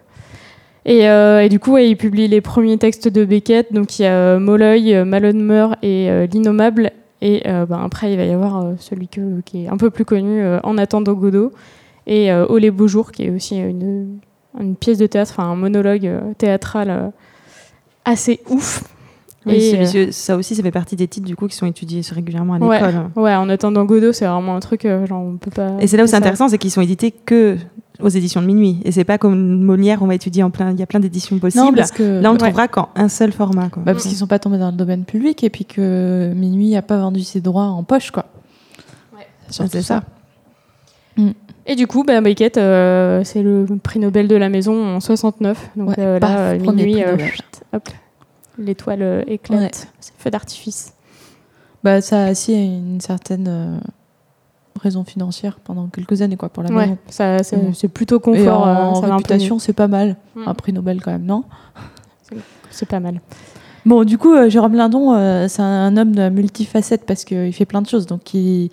Et, 0.85 1.07
euh, 1.07 1.41
et 1.43 1.49
du 1.49 1.59
coup, 1.59 1.73
ouais, 1.73 1.87
il 1.89 1.95
publie 1.95 2.27
les 2.27 2.41
premiers 2.41 2.77
textes 2.77 3.07
de 3.07 3.23
Beckett. 3.23 3.71
Donc, 3.71 3.99
il 3.99 4.03
y 4.03 4.05
a 4.05 4.13
euh, 4.13 4.39
Molloy, 4.39 5.03
Malone 5.05 5.41
Meurt 5.43 5.75
et 5.83 6.09
euh, 6.09 6.25
L'Innommable. 6.25 6.91
Et 7.23 7.43
ben, 7.45 7.79
après, 7.85 8.11
il 8.13 8.17
va 8.17 8.25
y 8.25 8.31
avoir 8.33 8.65
celui 8.79 9.07
que- 9.07 9.41
qui 9.41 9.65
est 9.65 9.67
un 9.67 9.77
peu 9.77 9.91
plus 9.91 10.05
connu, 10.05 10.43
En 10.63 10.75
attendant 10.79 11.13
Godot. 11.13 11.51
Et 12.07 12.33
Oh 12.33 12.57
les 12.57 12.71
beaux 12.71 12.87
jours, 12.87 13.11
qui 13.11 13.25
est 13.25 13.29
aussi 13.29 13.57
une, 13.59 14.17
une 14.59 14.75
pièce 14.75 14.97
de 14.97 15.05
théâtre, 15.05 15.29
enfin 15.37 15.47
un 15.51 15.55
monologue 15.55 16.09
théâtral 16.39 17.11
assez 18.05 18.39
ouf. 18.49 18.83
Oui, 19.45 19.55
Et, 19.55 19.97
euh, 19.97 20.11
ça 20.11 20.35
aussi, 20.37 20.53
ça 20.55 20.61
fait 20.61 20.69
partie 20.71 20.95
des 20.95 21.07
titres 21.07 21.25
du 21.25 21.35
coup 21.35 21.47
qui 21.47 21.55
sont 21.55 21.65
étudiés 21.65 22.01
régulièrement 22.11 22.53
à 22.53 22.59
Ouais. 22.59 22.77
l'école. 22.79 23.09
Ouais, 23.15 23.33
en 23.33 23.49
attendant 23.49 23.85
Godot, 23.85 24.13
c'est 24.13 24.25
vraiment 24.27 24.55
un 24.55 24.59
truc, 24.59 24.85
euh, 24.85 25.05
genre, 25.07 25.21
on 25.23 25.37
peut 25.37 25.49
pas. 25.49 25.71
Et 25.79 25.87
c'est 25.87 25.97
là 25.97 26.03
où 26.03 26.05
c'est 26.05 26.11
ça- 26.11 26.17
intéressant, 26.17 26.47
c'est 26.47 26.59
qu'ils 26.59 26.69
sont 26.69 26.81
édités 26.81 27.09
que 27.11 27.57
aux 28.01 28.09
éditions 28.09 28.41
de 28.41 28.45
minuit. 28.47 28.79
Et 28.85 28.91
c'est 28.91 29.03
pas 29.03 29.17
comme 29.17 29.61
Molière, 29.63 30.03
on 30.03 30.07
va 30.07 30.13
étudier 30.15 30.43
en 30.43 30.49
plein. 30.51 30.71
Il 30.71 30.79
y 30.79 30.83
a 30.83 30.85
plein 30.87 30.99
d'éditions 30.99 31.37
possibles. 31.39 31.63
Non, 31.65 31.73
parce 31.73 31.91
que, 31.91 32.03
Là, 32.21 32.29
on 32.29 32.33
ne 32.33 32.39
Ouais. 32.39 32.45
trouvera 32.49 32.67
qu'en 32.67 32.89
un 32.95 33.07
seul 33.09 33.31
format. 33.31 33.69
Quoi. 33.69 33.81
bah, 33.83 33.93
parce 33.93 34.05
qu'ils 34.05 34.15
sont 34.17 34.27
pas 34.27 34.39
tombés 34.39 34.57
dans 34.59 34.69
le 34.71 34.77
domaine 34.77 35.05
public 35.05 35.43
et 35.43 35.49
puis 35.49 35.65
que 35.65 36.31
Minuit 36.35 36.71
n'a 36.71 36.81
pas 36.83 36.97
vendu 36.97 37.21
ses 37.21 37.41
droits 37.41 37.65
en 37.65 37.83
poche, 37.83 38.11
quoi. 38.11 38.25
Ah, 39.59 39.65
c'est 39.67 39.81
ça. 39.81 40.03
Et 41.67 41.75
du 41.75 41.85
coup, 41.87 42.03
bah, 42.03 42.19
Beckett, 42.21 42.57
euh, 42.57 43.21
c'est 43.23 43.43
le 43.43 43.65
prix 43.81 43.99
Nobel 43.99 44.27
de 44.27 44.35
la 44.35 44.49
maison 44.49 44.95
en 44.95 44.99
69. 44.99 45.69
Donc 45.75 45.89
Ouais, 45.89 45.95
euh, 45.99 46.19
paf, 46.19 46.29
là, 46.31 46.39
euh, 46.53 46.59
minuit, 46.59 46.93
prix 46.93 47.03
euh, 47.03 47.11
Nobel. 47.11 47.27
chut, 47.31 47.43
hop, 47.73 47.89
l'étoile 48.57 49.01
euh, 49.01 49.23
éclate. 49.27 49.61
Ouais. 49.61 49.71
C'est 49.99 50.13
feu 50.17 50.29
d'artifice. 50.29 50.93
Bah, 51.83 52.01
ça 52.01 52.25
a 52.25 52.31
aussi 52.31 52.53
une 52.53 53.01
certaine 53.01 53.47
euh, 53.47 53.77
raison 54.79 55.03
financière 55.03 55.59
pendant 55.63 55.87
quelques 55.87 56.21
années, 56.21 56.37
quoi, 56.37 56.49
pour 56.49 56.63
la 56.63 56.69
Ouais, 56.69 56.75
maison. 56.85 56.97
ça, 57.09 57.41
c'est, 57.43 57.87
plutôt 57.87 58.17
Et 58.17 58.21
confort. 58.21 58.61
en, 58.67 58.97
euh, 58.97 59.01
ça 59.01 59.15
réputation, 59.15 59.57
c'est 59.59 59.73
pas 59.73 59.87
mal. 59.87 60.15
mieux. 60.35 60.47
Un 60.47 60.53
prix 60.53 60.73
Nobel, 60.73 61.01
quand 61.01 61.11
même, 61.11 61.25
non? 61.25 61.43
C'est 62.69 62.87
pas 62.87 62.99
mal. 62.99 63.19
Bon, 63.85 64.03
du 64.03 64.17
coup, 64.19 64.35
Jérôme 64.47 64.75
Lindon, 64.75 65.13
euh, 65.15 65.47
c'est 65.47 65.61
un 65.63 65.97
homme 65.97 66.29
multifacette 66.29 67.05
parce 67.05 67.25
qu'il 67.25 67.51
fait 67.51 67.65
plein 67.65 67.81
de 67.81 67.87
choses. 67.87 68.05
Donc, 68.05 68.33
il, 68.35 68.69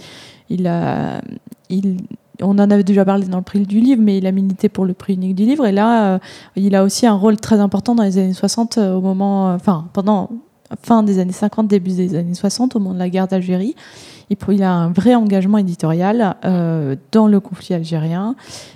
il 0.51 0.67
a, 0.67 1.23
il, 1.71 1.97
on 2.43 2.51
en 2.51 2.71
avait 2.71 2.85
déjà 2.85 3.05
parlé 3.05 3.27
dans 3.27 3.39
le 3.39 3.43
prix 3.43 3.61
du 3.61 3.81
livre, 3.81 4.01
mais 4.05 4.19
il 4.19 4.27
a 4.27 4.33
milité 4.33 4.69
pour 4.69 4.85
le 4.85 4.95
prix 4.95 5.15
unique 5.15 5.35
du 5.35 5.45
livre. 5.45 5.67
Et 5.67 5.73
là, 5.73 6.15
euh, 6.15 6.19
il 6.57 6.75
a 6.75 6.85
aussi 6.85 7.07
un 7.07 7.15
rôle 7.15 7.37
très 7.37 7.59
important 7.61 7.95
dans 7.95 8.03
les 8.05 8.19
années 8.19 8.33
60, 8.33 8.79
euh, 8.79 8.95
au 8.95 9.01
moment, 9.01 9.51
euh, 9.51 9.55
enfin, 9.57 9.87
pendant 9.93 10.31
fin 10.83 11.03
des 11.03 11.19
années 11.19 11.33
50, 11.33 11.67
début 11.67 11.91
des 11.93 12.15
années 12.15 12.35
60, 12.35 12.77
au 12.77 12.79
moment 12.79 12.95
de 12.95 12.99
la 12.99 13.09
guerre 13.09 13.27
d'Algérie. 13.27 13.75
Il, 14.51 14.63
a 14.63 14.71
un 14.71 14.91
vrai 14.93 15.15
engagement 15.15 15.57
éditorial 15.57 16.37
euh, 16.45 16.95
dans 17.13 17.27
le 17.29 17.41
conflit 17.41 17.75
algérien. 17.75 18.35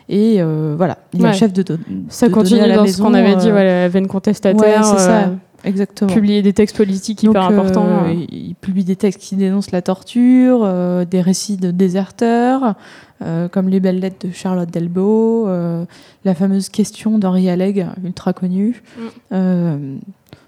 Et 0.08 0.42
voilà, 0.42 0.96
il 1.12 1.20
est 1.20 1.24
Ouais. 1.24 1.32
chef 1.34 1.52
de, 1.52 1.62
don- 1.62 1.78
Ça 2.08 2.28
de 2.28 2.32
continue 2.32 2.60
donner 2.60 2.72
à 2.72 2.76
la 2.76 2.82
dans 2.82 2.86
ce 2.86 3.02
qu'on 3.02 3.12
avait 3.12 3.36
dit, 3.36 3.50
voilà, 3.50 3.82
la 3.82 3.88
veine 3.90 4.06
contestataire. 4.06 4.58
ouais, 4.80 4.82
c'est 4.82 4.98
ça, 5.04 5.30
exactement. 5.64 6.10
publier 6.10 6.40
des 6.40 6.54
textes 6.54 6.74
politiques 6.78 7.22
hyper 7.22 7.42
Donc, 7.50 7.52
importants. 7.52 7.86
euh. 8.06 8.12
il 8.30 8.52
il 8.52 8.54
publie 8.54 8.84
des 8.84 8.96
textes 8.96 9.20
qui 9.20 9.36
dénoncent 9.36 9.72
la 9.72 9.82
torture, 9.82 10.60
euh, 10.64 11.04
des 11.04 11.20
récits 11.20 11.58
de 11.58 11.70
déserteurs, 11.70 12.74
euh, 13.22 13.48
comme 13.48 13.68
Les 13.68 13.80
belles 13.80 14.00
lettres 14.00 14.26
de 14.26 14.32
Charlotte 14.32 14.70
Delbo, 14.70 15.46
euh, 15.48 15.84
la 16.24 16.34
fameuse 16.34 16.68
question 16.68 17.18
d'Henri 17.18 17.48
Alleg, 17.48 17.86
ultra 18.04 18.32
connue. 18.32 18.82
Mm. 18.96 19.00
Euh, 19.32 19.94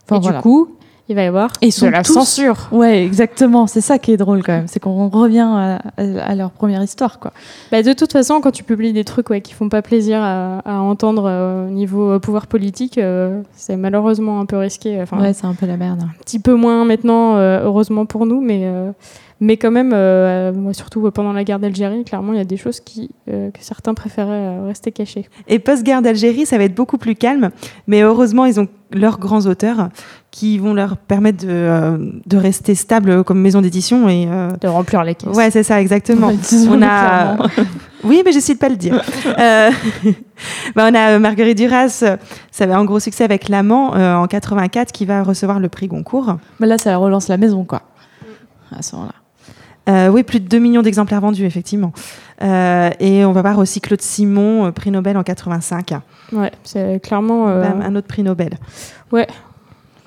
enfin, 0.04 0.16
et 0.16 0.20
voilà. 0.20 0.36
du 0.38 0.42
coup, 0.42 0.68
il 1.08 1.14
va 1.16 1.22
y 1.22 1.26
avoir 1.26 1.50
Et 1.60 1.66
ils 1.66 1.72
sont 1.72 1.84
de 1.84 1.90
la 1.90 2.02
tous- 2.02 2.14
censure. 2.14 2.68
Ouais, 2.72 3.04
exactement. 3.04 3.66
C'est 3.66 3.82
ça 3.82 3.98
qui 3.98 4.10
est 4.12 4.16
drôle 4.16 4.42
quand 4.42 4.52
même. 4.54 4.68
C'est 4.68 4.80
qu'on 4.80 5.10
revient 5.10 5.40
à, 5.46 5.74
à- 5.98 6.02
à 6.24 6.34
leur 6.34 6.50
première 6.50 6.82
histoire, 6.82 7.18
quoi. 7.18 7.32
Bah, 7.70 7.82
de 7.82 7.92
toute 7.92 8.10
façon, 8.10 8.40
quand 8.40 8.50
tu 8.52 8.64
publies 8.64 8.94
des 8.94 9.04
trucs 9.04 9.28
ouais, 9.28 9.42
qui 9.42 9.52
font 9.52 9.68
pas 9.68 9.82
plaisir 9.82 10.18
à, 10.22 10.60
à 10.60 10.78
entendre 10.80 11.66
au 11.66 11.70
niveau 11.70 12.18
pouvoir 12.20 12.46
politique, 12.46 12.98
c'est 13.52 13.76
malheureusement 13.76 14.40
un 14.40 14.46
peu 14.46 14.56
risqué. 14.56 15.00
Enfin, 15.02 15.20
ouais, 15.20 15.34
c'est 15.34 15.44
un 15.46 15.52
peu 15.54 15.66
la 15.66 15.76
merde. 15.76 16.00
un 16.02 16.22
petit 16.24 16.38
peu 16.38 16.54
moins 16.54 16.86
maintenant, 16.86 17.36
heureusement 17.36 18.06
pour 18.06 18.24
nous, 18.24 18.40
mais, 18.40 18.66
mais 19.44 19.56
quand 19.56 19.70
même, 19.70 19.92
euh, 19.92 20.52
moi, 20.52 20.72
surtout 20.72 21.06
euh, 21.06 21.10
pendant 21.10 21.32
la 21.32 21.44
guerre 21.44 21.58
d'Algérie, 21.58 22.04
clairement, 22.04 22.32
il 22.32 22.38
y 22.38 22.42
a 22.42 22.44
des 22.44 22.56
choses 22.56 22.80
qui, 22.80 23.10
euh, 23.28 23.50
que 23.50 23.58
certains 23.60 23.94
préféraient 23.94 24.30
euh, 24.30 24.66
rester 24.66 24.90
cachées. 24.90 25.28
Et 25.48 25.58
post-guerre 25.58 26.02
d'Algérie, 26.02 26.46
ça 26.46 26.56
va 26.58 26.64
être 26.64 26.74
beaucoup 26.74 26.98
plus 26.98 27.14
calme. 27.14 27.50
Mais 27.86 28.00
heureusement, 28.02 28.46
ils 28.46 28.58
ont 28.58 28.68
leurs 28.90 29.18
grands 29.18 29.46
auteurs 29.46 29.88
qui 30.30 30.58
vont 30.58 30.72
leur 30.72 30.96
permettre 30.96 31.44
de, 31.44 31.50
euh, 31.50 31.98
de 32.26 32.36
rester 32.36 32.74
stables 32.74 33.22
comme 33.24 33.40
maison 33.40 33.60
d'édition. 33.60 34.08
Et, 34.08 34.26
euh, 34.30 34.50
De 34.60 34.68
remplir 34.68 35.04
les 35.04 35.14
caisses. 35.14 35.36
Ouais, 35.36 35.50
c'est 35.50 35.62
ça, 35.62 35.80
exactement. 35.80 36.28
Ouais, 36.54 36.68
on 36.70 36.82
a... 36.82 37.36
oui, 38.04 38.22
mais 38.24 38.32
j'essaie 38.32 38.54
de 38.54 38.58
pas 38.58 38.68
le 38.68 38.76
dire. 38.76 39.02
Euh, 39.38 39.70
bah, 40.76 40.88
on 40.90 40.94
a 40.94 41.18
Marguerite 41.18 41.58
Duras, 41.58 41.88
ça 41.88 42.16
avait 42.60 42.72
un 42.72 42.84
gros 42.84 43.00
succès 43.00 43.24
avec 43.24 43.48
L'Amant 43.48 43.94
euh, 43.96 44.14
en 44.14 44.26
84, 44.26 44.92
qui 44.92 45.04
va 45.06 45.22
recevoir 45.22 45.58
le 45.58 45.68
prix 45.68 45.88
Goncourt. 45.88 46.36
Mais 46.60 46.66
là, 46.66 46.78
ça 46.78 46.96
relance 46.96 47.28
la 47.28 47.36
maison, 47.36 47.64
quoi. 47.64 47.82
À 48.76 48.82
ce 48.82 48.94
moment-là. 48.96 49.23
Euh, 49.88 50.08
oui, 50.08 50.22
plus 50.22 50.40
de 50.40 50.48
2 50.48 50.58
millions 50.58 50.82
d'exemplaires 50.82 51.20
vendus, 51.20 51.44
effectivement. 51.44 51.92
Euh, 52.42 52.90
et 53.00 53.24
on 53.24 53.32
va 53.32 53.42
voir 53.42 53.58
aussi 53.58 53.80
Claude 53.80 54.00
Simon, 54.00 54.66
euh, 54.66 54.70
prix 54.70 54.90
Nobel 54.90 55.16
en 55.16 55.22
85. 55.22 55.94
Ouais, 56.32 56.52
c'est 56.62 57.00
clairement 57.02 57.48
euh, 57.48 57.62
Bam, 57.62 57.82
un 57.82 57.94
autre 57.94 58.06
prix 58.06 58.22
Nobel. 58.22 58.54
donc 59.12 59.26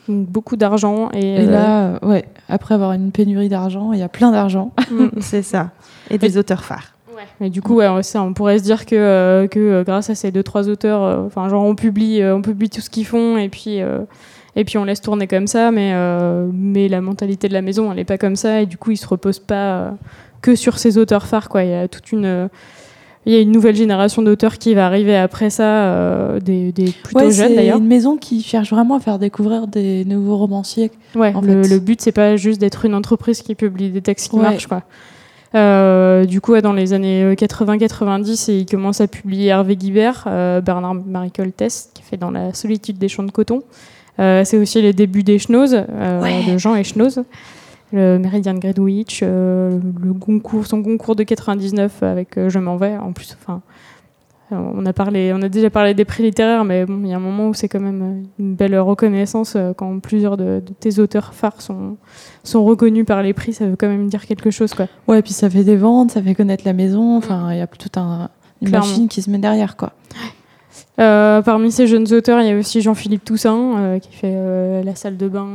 beaucoup 0.07 0.55
d'argent. 0.55 1.09
Et, 1.13 1.43
Et 1.43 1.45
là, 1.45 1.81
euh, 1.81 1.99
ouais, 2.01 2.25
après 2.49 2.73
avoir 2.73 2.93
une 2.93 3.11
pénurie 3.11 3.49
d'argent, 3.49 3.93
il 3.93 3.99
y 3.99 4.03
a 4.03 4.09
plein 4.09 4.31
d'argent. 4.31 4.71
mm. 4.91 5.07
C'est 5.19 5.43
ça. 5.43 5.69
Et 6.09 6.17
des 6.17 6.37
auteurs 6.37 6.63
phares. 6.63 6.97
Mais 7.39 7.49
du 7.49 7.61
coup, 7.61 7.75
ouais, 7.75 7.87
on, 7.87 8.33
pourrait 8.33 8.59
se 8.59 8.63
dire 8.63 8.85
que, 8.85 8.95
euh, 8.95 9.47
que 9.47 9.83
grâce 9.83 10.09
à 10.09 10.15
ces 10.15 10.31
deux 10.31 10.43
trois 10.43 10.69
auteurs, 10.69 11.03
euh, 11.03 11.25
enfin 11.25 11.49
genre 11.49 11.63
on 11.63 11.75
publie, 11.75 12.21
euh, 12.21 12.35
on 12.35 12.41
publie 12.41 12.69
tout 12.69 12.81
ce 12.81 12.89
qu'ils 12.89 13.05
font 13.05 13.37
et 13.37 13.49
puis 13.49 13.81
euh, 13.81 13.99
et 14.57 14.65
puis 14.65 14.77
on 14.77 14.83
laisse 14.83 14.99
tourner 14.99 15.27
comme 15.27 15.47
ça. 15.47 15.71
Mais 15.71 15.91
euh, 15.93 16.49
mais 16.53 16.89
la 16.89 16.99
mentalité 16.99 17.47
de 17.47 17.53
la 17.53 17.61
maison, 17.61 17.91
elle 17.93 17.99
est 17.99 18.03
pas 18.03 18.17
comme 18.17 18.35
ça 18.35 18.61
et 18.61 18.65
du 18.65 18.77
coup, 18.77 18.91
ils 18.91 18.97
se 18.97 19.07
reposent 19.07 19.39
pas 19.39 19.55
euh, 19.55 19.91
que 20.41 20.55
sur 20.55 20.77
ces 20.79 20.97
auteurs 20.97 21.25
phares 21.27 21.47
quoi. 21.47 21.63
Il 21.63 21.69
y 21.69 21.73
a 21.73 21.87
toute 21.87 22.11
une 22.11 22.49
Il 23.25 23.33
y 23.33 23.35
a 23.35 23.39
une 23.41 23.51
nouvelle 23.51 23.75
génération 23.75 24.21
d'auteurs 24.21 24.57
qui 24.57 24.73
va 24.73 24.85
arriver 24.85 25.17
après 25.17 25.49
ça, 25.49 25.63
euh, 25.87 26.39
des, 26.39 26.71
des 26.71 26.91
plutôt 26.91 27.19
Ouais, 27.19 27.31
jeunes 27.31 27.49
c'est 27.49 27.55
d'ailleurs. 27.55 27.77
une 27.79 27.87
maison 27.87 28.15
qui 28.15 28.41
cherche 28.41 28.69
vraiment 28.71 28.95
à 28.95 28.99
faire 29.01 29.19
découvrir 29.19 29.67
des 29.67 30.05
nouveaux 30.05 30.37
romanciers. 30.37 30.91
Ouais, 31.13 31.33
en 31.35 31.41
le, 31.41 31.61
fait. 31.63 31.69
le 31.69 31.79
but 31.79 31.99
c'est 32.01 32.13
pas 32.13 32.37
juste 32.37 32.61
d'être 32.61 32.85
une 32.85 32.93
entreprise 32.95 33.41
qui 33.41 33.53
publie 33.55 33.89
des 33.89 34.01
textes 34.01 34.29
qui 34.31 34.37
Ouais. 34.37 34.43
marchent 34.43 34.67
quoi. 34.67 34.83
Euh, 35.55 36.25
du 36.25 36.41
coup, 36.41 36.59
dans 36.61 36.73
les 36.73 36.91
années 36.93 37.33
80-90, 37.35 38.51
il 38.51 38.65
commence 38.65 39.01
à 39.01 39.07
publier 39.07 39.47
Hervé 39.47 39.75
Guibert, 39.75 40.25
euh, 40.27 40.61
Bernard 40.61 40.93
Marie 40.95 41.31
Coltès, 41.31 41.89
qui 41.93 42.03
fait 42.03 42.17
dans 42.17 42.31
la 42.31 42.53
solitude 42.53 42.97
des 42.97 43.07
champs 43.07 43.23
de 43.23 43.31
coton. 43.31 43.61
Euh, 44.19 44.43
c'est 44.43 44.58
aussi 44.58 44.82
les 44.82 44.93
débuts 44.93 45.23
des 45.23 45.39
Schnoz, 45.39 45.73
euh, 45.75 46.21
Ouais. 46.21 46.43
de 46.51 46.58
Jean 46.58 46.75
et 46.75 46.84
Schnoz. 46.84 47.23
Le 47.93 48.17
Méridien 48.19 48.53
de 48.53 48.60
Greenwich, 48.60 49.21
euh, 49.23 49.80
le 50.03 50.13
concours, 50.13 50.65
son 50.67 50.84
concours 50.84 51.15
de 51.15 51.23
99 51.23 52.03
avec 52.03 52.38
euh, 52.38 52.49
Je 52.49 52.60
m'en 52.60 52.75
vais. 52.75 52.97
En 52.97 53.13
plus, 53.13 53.38
enfin, 53.41 53.62
on 54.51 54.86
a 54.86 54.91
parlé, 54.91 55.32
on 55.34 55.41
a 55.41 55.47
déjà 55.49 55.69
parlé 55.69 55.93
des 55.93 56.03
prix 56.03 56.23
littéraires, 56.23 56.65
mais 56.65 56.86
bon, 56.86 56.99
il 57.03 57.10
y 57.10 57.13
a 57.13 57.15
un 57.17 57.19
moment 57.21 57.47
où 57.47 57.53
c'est 57.53 57.69
quand 57.69 57.80
même 57.80 58.23
une 58.39 58.56
belle 58.56 58.77
reconnaissance 58.80 59.53
euh, 59.56 59.71
quand 59.73 59.99
plusieurs 59.99 60.36
de, 60.36 60.62
de 60.65 60.73
tes 60.80 60.99
auteurs 60.99 61.34
phares 61.34 61.62
sont, 61.62 61.95
sont 62.43 62.65
reconnus 62.65 63.06
par 63.06 63.23
les 63.23 63.34
prix. 63.34 63.53
Ça 63.53 63.65
veut 63.67 63.75
quand 63.77 63.88
même 63.88 64.10
dire 64.10 64.25
quelque 64.25 64.51
chose, 64.51 64.73
quoi. 64.73 64.88
Ouais, 65.08 65.21
puis 65.21 65.32
ça 65.34 65.49
fait 65.49 65.63
des 65.63 65.77
ventes, 65.77 66.12
ça 66.12 66.21
fait 66.21 66.36
connaître 66.36 66.63
la 66.65 66.73
maison. 66.73 67.15
Enfin, 67.17 67.53
il 67.53 67.58
y 67.60 67.62
a 67.62 67.67
tout 67.67 67.97
un 67.99 68.30
une 68.62 68.69
Clairement. 68.69 68.88
machine 68.88 69.08
qui 69.08 69.21
se 69.21 69.30
met 69.30 69.38
derrière, 69.38 69.77
quoi. 69.77 69.93
Euh, 70.99 71.41
parmi 71.41 71.71
ces 71.71 71.85
jeunes 71.87 72.11
auteurs, 72.13 72.41
il 72.41 72.47
y 72.47 72.51
a 72.51 72.57
aussi 72.57 72.81
Jean-Philippe 72.81 73.23
Toussaint 73.23 73.77
euh, 73.77 73.99
qui 73.99 74.11
fait 74.13 74.31
euh, 74.33 74.81
La 74.83 74.95
salle 74.95 75.15
de 75.17 75.27
bain, 75.27 75.47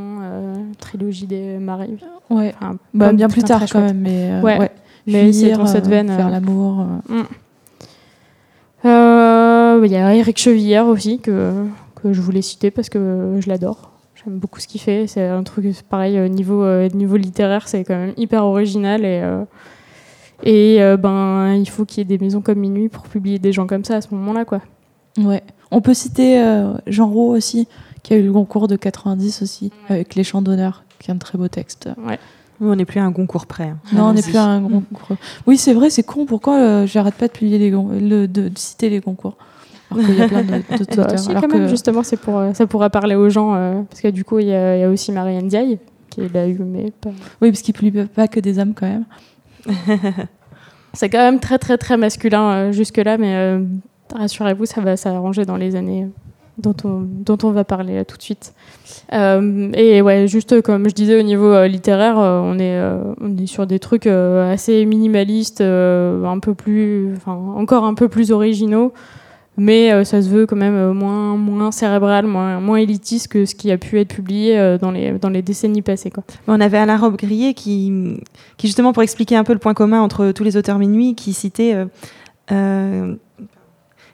trilogie 0.79 1.27
des 1.27 1.59
maris. 1.59 1.97
Ouais. 2.31 2.55
Enfin, 2.61 2.77
Bah, 2.95 3.13
bien 3.13 3.29
plus 3.29 3.43
tard, 3.43 3.63
quand 3.71 3.81
même. 3.81 3.99
Mais, 4.01 4.31
Ouais. 4.43 4.59
ouais. 4.59 4.71
Mais 5.07 5.33
c'est 5.33 5.53
dans 5.53 5.67
cette 5.67 5.89
veine, 5.89 6.09
Faire 6.09 6.31
l'amour. 6.31 6.87
euh. 7.11 7.23
Euh, 8.85 9.81
Il 9.85 9.91
y 9.93 9.97
a 9.97 10.15
Eric 10.15 10.39
Chevillère 10.39 10.87
aussi 10.87 11.19
que, 11.19 11.53
que 12.01 12.13
je 12.13 12.21
voulais 12.21 12.43
citer 12.43 12.71
parce 12.71 12.89
que 12.89 13.37
je 13.41 13.49
l'adore. 13.49 13.91
J'aime 14.25 14.39
beaucoup 14.39 14.61
ce 14.61 14.69
qu'il 14.69 14.81
fait. 14.81 15.07
C'est 15.09 15.27
un 15.27 15.43
truc 15.43 15.67
pareil 15.89 16.17
euh, 16.19 16.29
niveau 16.29 16.65
niveau 16.95 17.17
littéraire, 17.17 17.67
c'est 17.69 17.83
quand 17.85 17.97
même 17.97 18.13
hyper 18.17 18.45
original 18.45 19.05
et 19.05 19.23
et 20.45 20.79
ben 20.99 21.55
il 21.55 21.69
faut 21.69 21.85
qu'il 21.85 21.99
y 21.99 22.01
ait 22.03 22.17
des 22.19 22.23
maisons 22.23 22.41
comme 22.41 22.59
Minuit 22.59 22.89
pour 22.89 23.05
publier 23.05 23.39
des 23.39 23.53
gens 23.53 23.67
comme 23.69 23.85
ça 23.85 23.97
à 23.97 24.01
ce 24.01 24.09
moment-là 24.15 24.45
quoi. 24.45 24.61
Ouais. 25.19 25.43
On 25.71 25.81
peut 25.81 25.95
citer 25.95 26.41
euh, 26.41 26.73
Jean 26.87 27.09
Rau 27.09 27.35
aussi, 27.35 27.67
qui 28.03 28.15
a 28.15 28.17
eu 28.19 28.23
le 28.23 28.33
concours 28.33 28.69
de 28.69 28.77
90 28.77 29.43
aussi, 29.43 29.71
avec 29.89 30.15
Les 30.15 30.25
Chants 30.25 30.43
d'honneur, 30.43 30.85
qui 30.99 31.11
est 31.11 31.15
un 31.15 31.19
très 31.19 31.39
beau 31.39 31.49
texte. 31.49 31.89
Ouais. 32.07 32.19
Nous, 32.61 32.71
on 32.71 32.77
n'est 32.77 32.85
plus 32.85 33.01
à 33.01 33.05
un 33.05 33.13
concours 33.13 33.47
près. 33.47 33.65
hein. 33.65 33.79
Non, 33.93 34.05
on 34.07 34.13
n'est 34.13 34.23
plus 34.23 34.37
à 34.37 34.45
un 34.45 34.61
concours. 34.63 35.17
Oui, 35.47 35.57
c'est 35.57 35.73
vrai, 35.75 35.91
c'est 35.91 36.03
con. 36.05 36.27
Pourquoi 36.27 36.59
euh, 36.61 36.87
j'arrête 36.87 37.15
pas 37.15 37.27
de, 37.27 37.33
publier 37.33 37.59
les 37.59 37.71
gon- 37.71 37.89
le, 37.91 38.29
de, 38.29 38.49
de 38.49 38.59
citer 38.59 38.89
les 38.91 39.01
concours? 39.01 39.37
Alors 39.91 40.07
qu'il 40.07 40.17
y 40.17 40.23
a 40.23 40.29
plein 40.29 40.43
de- 40.43 40.49
d'autres 40.79 40.83
auteurs. 41.03 41.19
si, 41.19 41.31
alors 41.31 41.43
quand 41.43 41.49
que- 41.49 41.57
même, 41.57 41.69
justement, 41.69 42.03
c'est 42.03 42.17
pour 42.17 42.39
euh, 42.39 42.53
ça 42.55 42.67
pourra 42.67 42.89
parler 42.89 43.15
aux 43.15 43.29
gens 43.31 43.55
euh, 43.55 43.83
parce 43.91 44.01
que 44.01 44.09
du 44.09 44.25
coup 44.25 44.39
il 44.39 44.47
y, 44.47 44.55
a 44.55 44.77
il 44.77 44.81
y 44.81 44.85
a 44.85 44.89
aussi 44.91 45.11
Marianne 45.13 45.49
Diaye 45.49 45.79
qui 46.09 46.21
l'a 46.29 46.47
eu 46.47 46.59
mais 46.61 46.91
pas. 46.93 47.11
Oui, 47.41 47.51
parce 47.51 47.63
qu'il 47.63 47.75
ne 47.75 47.79
publie 47.81 48.05
pas 48.07 48.29
que 48.29 48.39
des 48.41 48.59
hommes 48.59 48.75
quand 48.75 48.87
même. 48.87 49.05
C'est 50.95 51.09
quand 51.09 51.19
même 51.19 51.41
très 51.41 51.59
très 51.59 51.79
très 51.79 51.97
masculin 51.97 52.51
euh, 52.53 52.73
jusque-là, 52.73 53.17
mais 53.19 53.35
euh, 53.35 53.65
rassurez-vous, 54.15 54.67
ça 54.67 54.81
va 54.81 54.97
s'arranger 54.97 55.45
dans 55.45 55.57
les 55.57 55.77
années 55.77 56.09
dont 56.59 57.39
on, 57.43 57.51
va 57.51 57.65
parler 57.65 58.05
tout 58.05 58.17
de 58.17 58.23
suite. 58.23 58.53
Euh, 59.13 59.71
et 59.75 60.03
ouais, 60.03 60.29
juste 60.29 60.61
comme 60.63 60.89
je 60.89 60.95
disais 60.95 61.19
au 61.19 61.23
niveau 61.23 61.53
euh, 61.53 61.67
littéraire, 61.67 62.19
euh, 62.19 62.41
on, 62.43 62.59
est, 62.59 63.47
sur 63.47 63.67
des 63.67 63.79
trucs 63.79 64.07
assez 64.07 64.85
minimalistes, 64.85 65.61
un 65.61 66.39
peu 66.41 66.55
plus, 66.55 67.15
encore 67.27 67.85
un 67.85 67.95
peu 67.95 68.09
plus 68.09 68.33
originaux, 68.33 68.93
mais 69.57 70.05
ça 70.05 70.23
se 70.23 70.29
veut 70.29 70.47
quand 70.47 70.57
même 70.57 70.93
moins, 70.93 71.73
cérébral, 71.73 72.27
moins, 72.27 72.77
élitiste 72.77 73.29
que 73.29 73.45
ce 73.45 73.55
qui 73.55 73.71
a 73.71 73.79
pu 73.79 73.99
être 73.99 74.15
publié 74.15 74.79
dans, 74.81 74.91
les, 74.91 75.43
décennies 75.43 75.83
passées. 75.83 76.11
Quoi. 76.11 76.25
On 76.49 76.61
avait 76.61 76.79
Alain 76.79 76.97
Robe-Grillet 76.97 77.55
qui, 77.55 78.21
qui, 78.57 78.67
justement, 78.67 78.93
pour 78.93 79.03
expliquer 79.03 79.37
un 79.37 79.45
peu 79.45 79.53
le 79.53 79.59
point 79.59 79.75
commun 79.75 80.01
entre 80.01 80.33
tous 80.33 80.45
les 80.45 80.57
auteurs 80.57 80.79
minuit, 80.79 81.15
qui 81.15 81.33
citait, 81.33 81.77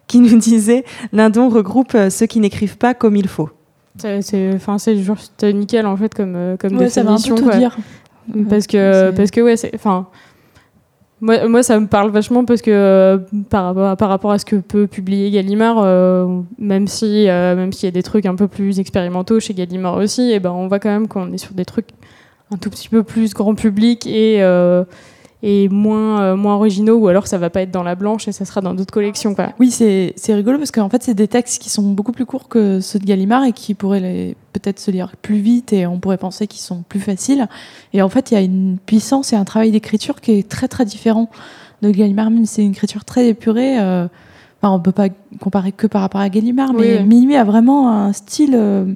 qui 0.09 0.19
nous 0.19 0.39
disait 0.39 0.85
Lindon 1.13 1.49
regroupe 1.49 1.95
euh, 1.95 2.11
ceux 2.11 2.27
qui 2.27 2.41
n'écrivent 2.41 2.79
pas 2.79 2.95
comme 2.95 3.15
il 3.15 3.29
faut. 3.29 3.51
C'est, 3.99 4.53
enfin, 4.55 4.79
c'est 4.79 4.97
juste 4.97 5.43
nickel 5.45 5.85
en 5.87 5.97
fait 5.97 6.15
comme, 6.15 6.35
euh, 6.37 6.57
comme 6.57 6.77
Ouais, 6.77 6.89
ça 6.89 7.03
va 7.03 7.11
un 7.13 7.17
définition. 7.17 7.47
peu 7.47 7.53
tout 7.53 7.59
dire. 7.59 7.77
parce 8.49 8.67
que 8.67 9.11
parce 9.13 9.31
que 9.31 9.41
ouais 9.41 9.57
c'est 9.57 9.75
enfin 9.75 10.07
moi, 11.21 11.49
moi 11.49 11.63
ça 11.65 11.81
me 11.81 11.89
parle 11.89 12.11
vachement 12.11 12.45
parce 12.45 12.63
que 12.63 12.71
euh, 12.71 13.19
par 13.51 13.65
rapport 13.65 13.89
à, 13.89 13.97
par 13.97 14.09
rapport 14.09 14.31
à 14.31 14.39
ce 14.39 14.45
que 14.45 14.55
peut 14.55 14.87
publier 14.87 15.33
Gallimard 15.33 15.79
euh, 15.79 16.27
même 16.59 16.87
si 16.87 17.29
euh, 17.29 17.57
même 17.57 17.73
s'il 17.73 17.87
y 17.87 17.89
a 17.89 17.91
des 17.93 18.05
trucs 18.05 18.25
un 18.27 18.37
peu 18.37 18.47
plus 18.47 18.79
expérimentaux 18.79 19.41
chez 19.41 19.53
Gallimard 19.53 19.97
aussi 19.97 20.31
et 20.31 20.39
ben 20.39 20.53
on 20.53 20.69
voit 20.69 20.79
quand 20.79 20.91
même 20.91 21.09
qu'on 21.09 21.33
est 21.33 21.39
sur 21.39 21.55
des 21.55 21.65
trucs 21.65 21.89
un 22.53 22.57
tout 22.57 22.71
petit 22.71 22.89
peu 22.89 23.03
plus 23.03 23.35
grand 23.35 23.57
public 23.57 24.07
et 24.07 24.43
euh, 24.45 24.85
et 25.43 25.69
moins 25.69 26.21
euh, 26.21 26.37
moins 26.37 26.57
originaux 26.57 26.97
ou 26.97 27.07
alors 27.07 27.29
ça 27.29 27.39
va 27.39 27.49
pas 27.49 27.63
être 27.63 27.71
dans 27.71 27.85
la 27.85 27.95
blanche 27.95 28.27
et 28.27 28.33
ça 28.33 28.45
sera 28.45 28.61
dans 28.61 28.75
d'autres 28.75 28.93
collections 28.93 29.35
quoi. 29.37 29.51
Oui, 29.61 29.71
c'est 29.71 30.13
c'est 30.17 30.35
rigolo 30.35 30.59
parce 30.59 30.73
qu'en 30.73 30.89
fait, 30.89 31.03
c'est 31.03 31.15
des 31.15 31.29
textes 31.29 31.63
qui 31.63 31.71
sont 31.71 31.83
beaucoup 31.83 32.11
plus 32.13 32.27
courts 32.27 32.49
que 32.49 32.81
ceux 32.81 32.99
de 32.99 33.05
Gallimard 33.05 33.45
et 33.45 33.53
qui 33.53 33.75
pourraient 33.75 34.35
peut-être 34.53 34.81
se 34.81 34.91
lire 34.91 35.13
plus 35.23 35.37
vite 35.39 35.73
et 35.73 35.87
on 35.87 36.01
pourrait 36.01 36.19
penser 36.19 36.49
qu'ils 36.49 36.61
sont 36.63 36.83
plus 36.89 36.99
faciles. 37.01 37.47
Et 37.93 38.03
en 38.03 38.09
fait, 38.09 38.31
il 38.31 38.35
y 38.35 38.37
a 38.37 38.41
une 38.41 38.79
puissance 38.85 39.33
et 39.33 39.37
un 39.37 39.45
travail 39.45 39.71
d'écriture 39.71 40.21
qui 40.21 40.33
est 40.33 40.49
très 40.49 40.67
très 40.67 40.85
différent 40.85 41.31
de 41.83 41.91
Gallimard. 41.91 42.31
Même 42.31 42.45
c'est 42.47 42.65
une 42.65 42.73
écriture 42.73 43.05
très 43.05 43.29
épurée. 43.29 43.79
euh, 43.81 44.09
enfin, 44.61 44.75
on 44.75 44.81
peut 44.81 44.91
pas 44.91 45.09
comparer 45.41 45.71
que 45.71 45.87
par 45.87 46.01
rapport 46.01 46.21
à 46.21 46.29
Gallimard, 46.29 46.71
Oui, 46.71 46.79
mais 46.81 46.99
oui. 46.99 47.05
Minuit 47.07 47.37
a 47.37 47.45
vraiment 47.45 47.93
un 47.93 48.13
style 48.13 48.55
euh, 48.57 48.93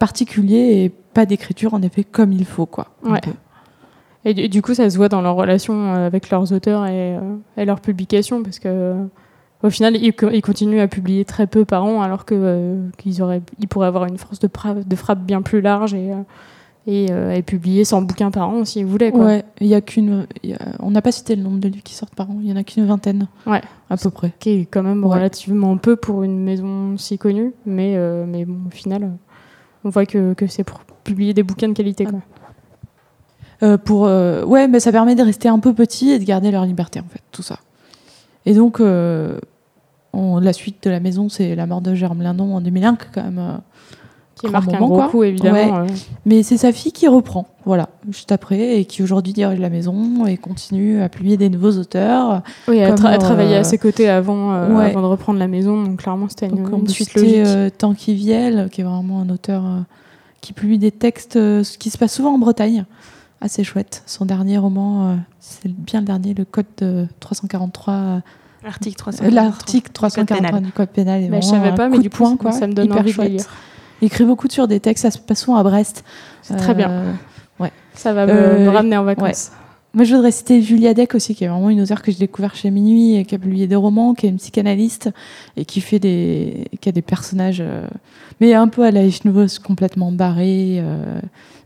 particulier 0.00 0.82
et 0.84 0.88
pas 0.88 1.26
d'écriture 1.26 1.74
en 1.74 1.82
effet 1.82 2.02
comme 2.04 2.32
il 2.32 2.44
faut 2.44 2.66
quoi. 2.66 2.88
Ouais. 3.04 3.20
Et 4.24 4.34
du, 4.34 4.48
du 4.48 4.60
coup, 4.62 4.74
ça 4.74 4.88
se 4.90 4.96
voit 4.96 5.08
dans 5.08 5.22
leur 5.22 5.34
relation 5.34 5.74
euh, 5.94 6.06
avec 6.06 6.28
leurs 6.30 6.52
auteurs 6.52 6.84
et, 6.86 7.16
euh, 7.16 7.20
et 7.56 7.64
leurs 7.64 7.80
publications, 7.80 8.42
parce 8.42 8.58
que 8.58 8.68
euh, 8.68 8.94
au 9.62 9.70
final, 9.70 9.96
ils, 9.96 10.12
co- 10.12 10.30
ils 10.30 10.42
continuent 10.42 10.80
à 10.80 10.88
publier 10.88 11.24
très 11.24 11.46
peu 11.46 11.64
par 11.64 11.84
an, 11.84 12.02
alors 12.02 12.24
que 12.24 12.34
euh, 12.36 12.88
qu'ils 12.98 13.22
auraient, 13.22 13.42
ils 13.58 13.68
pourraient 13.68 13.86
avoir 13.86 14.04
une 14.06 14.18
force 14.18 14.38
de, 14.38 14.48
frappe 14.96 15.20
bien 15.24 15.40
plus 15.42 15.60
large 15.62 15.94
et, 15.94 16.10
et, 16.86 17.06
euh, 17.10 17.32
et 17.32 17.40
publier 17.42 17.84
100 17.84 18.02
bouquins 18.02 18.30
par 18.30 18.48
an 18.50 18.64
s'ils 18.66 18.84
voulaient. 18.86 19.10
Quoi. 19.10 19.24
Ouais, 19.24 19.44
il 19.60 19.66
y 19.68 19.74
a 19.74 19.80
qu'une. 19.80 20.26
il 20.42 20.50
y 20.50 20.54
a- 20.54 20.58
On 20.80 20.90
n'a 20.90 21.00
pas 21.02 21.12
cité 21.12 21.34
le 21.36 21.42
nombre 21.42 21.58
de 21.58 21.68
livres 21.68 21.82
qui 21.84 21.94
sortent 21.94 22.14
par 22.14 22.30
an. 22.30 22.36
Il 22.42 22.48
y 22.48 22.52
en 22.52 22.56
a 22.56 22.62
qu'une 22.64 22.84
vingtaine. 22.86 23.26
Ouais. 23.46 23.60
À 23.88 23.96
peu 23.96 24.10
près. 24.10 24.32
Qui 24.38 24.50
est 24.50 24.64
quand 24.66 24.82
même 24.82 25.02
Ouais. 25.04 25.14
relativement 25.14 25.76
peu 25.78 25.96
pour 25.96 26.22
une 26.24 26.38
maison 26.42 26.96
si 26.98 27.16
connue, 27.18 27.52
mais, 27.64 27.94
euh, 27.96 28.24
mais 28.28 28.44
bon, 28.44 28.58
au 28.66 28.70
final, 28.70 29.12
on 29.84 29.88
voit 29.90 30.04
que, 30.06 30.34
que 30.34 30.46
c'est 30.46 30.64
pour 30.64 30.80
publier 31.04 31.32
des 31.34 31.42
bouquins 31.42 31.68
de 31.68 31.74
qualité. 31.74 32.04
Quoi. 32.04 32.20
Euh, 33.62 33.76
pour, 33.76 34.06
euh, 34.06 34.44
ouais, 34.44 34.68
mais 34.68 34.80
ça 34.80 34.90
permet 34.92 35.14
de 35.14 35.22
rester 35.22 35.48
un 35.48 35.58
peu 35.58 35.74
petit 35.74 36.10
et 36.10 36.18
de 36.18 36.24
garder 36.24 36.50
leur 36.50 36.64
liberté, 36.64 36.98
en 37.00 37.08
fait, 37.10 37.20
tout 37.32 37.42
ça. 37.42 37.58
Et 38.46 38.54
donc, 38.54 38.80
euh, 38.80 39.38
on- 40.12 40.38
la 40.40 40.52
suite 40.52 40.82
de 40.82 40.90
la 40.90 40.98
maison, 41.00 41.28
c'est 41.28 41.54
la 41.54 41.66
mort 41.66 41.80
de 41.82 41.94
Jérôme 41.94 42.22
Lindon 42.22 42.54
en 42.56 42.60
2001, 42.60 42.96
qui 42.96 43.04
est 43.04 43.08
quand 43.14 43.22
même. 43.22 43.60
Qui 44.36 44.48
marque 44.48 44.68
un 44.70 44.78
moment, 44.78 44.86
gros 44.86 44.96
quoi. 44.96 45.08
coup, 45.08 45.22
évidemment. 45.22 45.84
Mais 46.24 46.42
c'est 46.42 46.56
sa 46.56 46.72
fille 46.72 46.92
qui 46.92 47.06
reprend, 47.06 47.46
voilà, 47.66 47.90
juste 48.10 48.32
après, 48.32 48.80
et 48.80 48.86
qui 48.86 49.02
aujourd'hui 49.02 49.34
dirige 49.34 49.58
la 49.60 49.68
maison 49.68 50.24
et 50.24 50.38
continue 50.38 51.02
à 51.02 51.10
publier 51.10 51.36
des 51.36 51.50
nouveaux 51.50 51.72
auteurs. 51.76 52.40
Oui, 52.66 52.78
elle, 52.78 52.94
tra- 52.94 53.18
travaillait 53.18 53.56
à 53.56 53.64
ses 53.64 53.76
côtés 53.76 54.08
avant, 54.08 54.52
ouais. 54.78 54.86
avant 54.86 55.02
de 55.02 55.06
reprendre 55.06 55.38
la 55.38 55.46
maison, 55.48 55.82
donc 55.82 55.98
clairement 55.98 56.26
c'était 56.30 56.46
une, 56.46 56.56
Donc, 56.56 56.68
on 56.72 56.78
une 56.78 56.88
suite 56.88 57.12
logique. 57.14 57.34
euh, 57.44 57.68
Tanguy 57.76 58.14
Viel, 58.14 58.68
qui 58.72 58.80
est 58.80 58.84
vraiment 58.84 59.20
un 59.20 59.28
auteur 59.28 59.62
qui 60.40 60.54
publie 60.54 60.78
des 60.78 60.90
textes 60.92 61.36
euh, 61.36 61.62
qui 61.78 61.90
se 61.90 61.98
passent 61.98 62.14
souvent 62.14 62.32
en 62.32 62.38
Bretagne. 62.38 62.86
Assez 63.40 63.64
chouette. 63.64 64.02
Son 64.06 64.26
dernier 64.26 64.58
roman, 64.58 65.10
euh, 65.10 65.14
c'est 65.38 65.70
bien 65.72 66.00
le 66.00 66.06
dernier, 66.06 66.34
le 66.34 66.44
Code 66.44 66.66
de 66.78 67.06
343. 67.20 67.94
euh, 67.94 68.18
L'article 68.62 68.96
300. 68.96 69.24
Euh, 69.24 69.30
L'article 69.30 69.86
Code 69.88 69.92
343 69.94 70.46
pénal. 70.50 70.62
du 70.64 70.72
code 70.72 70.88
pénal 70.90 71.22
est 71.22 71.28
Bah, 71.28 71.40
je 71.40 71.46
savais 71.46 71.74
pas, 71.74 71.88
mais 71.88 71.98
du 71.98 72.04
de 72.04 72.08
coup, 72.10 72.18
poing, 72.18 72.30
ça- 72.32 72.36
quoi. 72.36 72.52
ça 72.52 72.66
me 72.66 72.74
donne 72.74 72.86
Hyper 72.86 72.98
envie 72.98 73.08
de 73.10 73.14
chouette. 73.14 73.30
lire. 73.32 73.44
Il 74.02 74.06
écrit 74.06 74.24
beaucoup 74.24 74.48
sur 74.50 74.68
des 74.68 74.80
textes, 74.80 75.18
passe 75.26 75.40
souvent 75.42 75.56
à 75.56 75.62
Brest. 75.62 76.04
C'est 76.42 76.56
très 76.56 76.74
bien. 76.74 76.90
Euh, 76.90 77.12
Ça 77.94 78.12
va 78.14 78.24
me, 78.26 78.32
euh, 78.32 78.64
me 78.64 78.68
ramener 78.70 78.96
en 78.96 79.04
vacances. 79.04 79.50
Moi, 79.92 80.04
je 80.04 80.14
voudrais 80.14 80.30
citer 80.30 80.62
Julia 80.62 80.94
Deck 80.94 81.14
aussi, 81.14 81.34
qui 81.34 81.44
est 81.44 81.48
vraiment 81.48 81.68
une 81.68 81.80
auteure 81.80 82.00
que 82.00 82.12
j'ai 82.12 82.18
découvert 82.18 82.54
chez 82.54 82.70
Minuit, 82.70 83.16
et 83.16 83.24
qui 83.24 83.34
a 83.34 83.38
publié 83.38 83.66
des 83.66 83.74
romans, 83.74 84.14
qui 84.14 84.26
est 84.26 84.28
une 84.28 84.36
psychanalyste 84.36 85.10
et 85.56 85.64
qui 85.64 85.80
fait 85.80 85.98
des, 85.98 86.68
qui 86.80 86.88
a 86.88 86.92
des 86.92 87.02
personnages, 87.02 87.60
euh, 87.60 87.86
mais 88.40 88.54
un 88.54 88.68
peu 88.68 88.84
à 88.84 88.90
la 88.92 89.02
Eschnouz, 89.04 89.58
complètement 89.58 90.12
barrés, 90.12 90.76
euh, 90.80 91.20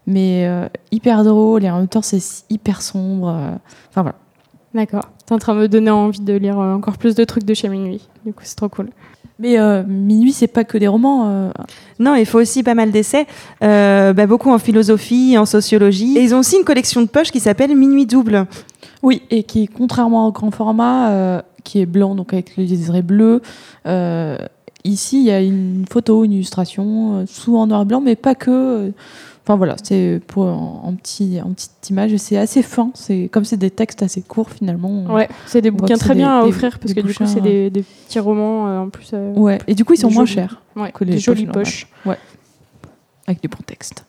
mais 0.06 0.46
euh, 0.46 0.66
hyper 0.92 1.24
drôle 1.24 1.64
et 1.64 1.70
en 1.70 1.78
même 1.78 1.88
temps 1.88 2.02
c'est 2.02 2.22
hyper 2.50 2.82
sombre. 2.82 3.28
euh. 3.28 3.54
Enfin 3.90 4.02
voilà. 4.02 4.16
D'accord. 4.74 5.08
T'es 5.24 5.34
en 5.34 5.38
train 5.38 5.54
de 5.54 5.60
me 5.60 5.68
donner 5.68 5.90
envie 5.90 6.20
de 6.20 6.32
lire 6.34 6.58
euh, 6.58 6.74
encore 6.74 6.98
plus 6.98 7.14
de 7.14 7.24
trucs 7.24 7.44
de 7.44 7.54
chez 7.54 7.68
Minuit. 7.68 8.08
Du 8.26 8.32
coup, 8.32 8.42
c'est 8.42 8.56
trop 8.56 8.68
cool. 8.68 8.90
Mais 9.38 9.58
euh, 9.58 9.82
Minuit, 9.84 10.32
c'est 10.32 10.48
pas 10.48 10.64
que 10.64 10.78
des 10.78 10.88
romans. 10.88 11.26
euh, 11.26 11.50
Non, 12.00 12.14
il 12.16 12.26
faut 12.26 12.40
aussi 12.40 12.62
pas 12.62 12.74
mal 12.74 12.90
d'essais, 12.90 13.26
euh, 13.62 14.12
bah, 14.12 14.26
beaucoup 14.26 14.50
en 14.50 14.58
philosophie, 14.58 15.36
en 15.38 15.46
sociologie. 15.46 16.18
Et 16.18 16.22
ils 16.22 16.34
ont 16.34 16.38
aussi 16.40 16.56
une 16.56 16.64
collection 16.64 17.02
de 17.02 17.06
poches 17.06 17.30
qui 17.30 17.40
s'appelle 17.40 17.74
Minuit 17.76 18.06
double. 18.06 18.46
Oui, 19.02 19.22
et 19.30 19.42
qui, 19.44 19.68
contrairement 19.68 20.26
au 20.28 20.32
grand 20.32 20.50
format, 20.50 21.10
euh, 21.10 21.42
qui 21.62 21.80
est 21.80 21.86
blanc, 21.86 22.14
donc 22.16 22.32
avec 22.32 22.56
le 22.56 22.64
liseré 22.64 23.02
bleu. 23.02 23.42
Euh, 23.86 24.36
ici, 24.84 25.18
il 25.18 25.24
y 25.26 25.30
a 25.30 25.40
une 25.40 25.84
photo, 25.90 26.24
une 26.24 26.32
illustration, 26.32 27.18
euh, 27.18 27.24
souvent 27.26 27.62
en 27.62 27.66
noir 27.68 27.82
et 27.82 27.86
blanc, 27.86 28.00
mais 28.00 28.16
pas 28.16 28.34
que. 28.34 28.92
Enfin 29.46 29.56
voilà, 29.56 29.76
c'est 29.82 30.22
pour 30.26 30.44
en, 30.46 30.80
en 30.86 30.94
petit, 30.94 31.38
en 31.44 31.50
petite 31.52 31.90
image. 31.90 32.16
C'est 32.16 32.38
assez 32.38 32.62
fin. 32.62 32.90
C'est 32.94 33.28
comme 33.30 33.44
c'est 33.44 33.58
des 33.58 33.70
textes 33.70 34.02
assez 34.02 34.22
courts 34.22 34.48
finalement. 34.50 35.04
Ouais, 35.12 35.28
c'est 35.46 35.60
des 35.60 35.70
bouquins 35.70 35.98
très 35.98 36.14
bien 36.14 36.40
à 36.40 36.44
offrir 36.44 36.78
parce 36.78 36.94
que 36.94 37.00
du 37.00 37.14
coup, 37.14 37.26
c'est 37.26 37.42
des, 37.42 37.68
des 37.68 37.82
petits 37.82 38.20
romans 38.20 38.66
euh, 38.68 38.78
en 38.78 38.88
plus. 38.88 39.10
euh, 39.12 39.32
Ouais. 39.34 39.58
Et 39.66 39.74
du 39.74 39.84
coup, 39.84 39.92
ils 39.92 39.98
sont 39.98 40.10
moins 40.10 40.24
jolis. 40.24 40.34
chers 40.34 40.62
ouais, 40.76 40.92
que 40.92 41.04
les 41.04 41.12
des 41.12 41.18
jolies 41.18 41.44
poches 41.46 41.88
poches. 42.04 42.16
avec 43.26 43.42
du 43.42 43.48
bon 43.48 43.58
texte. 43.66 44.04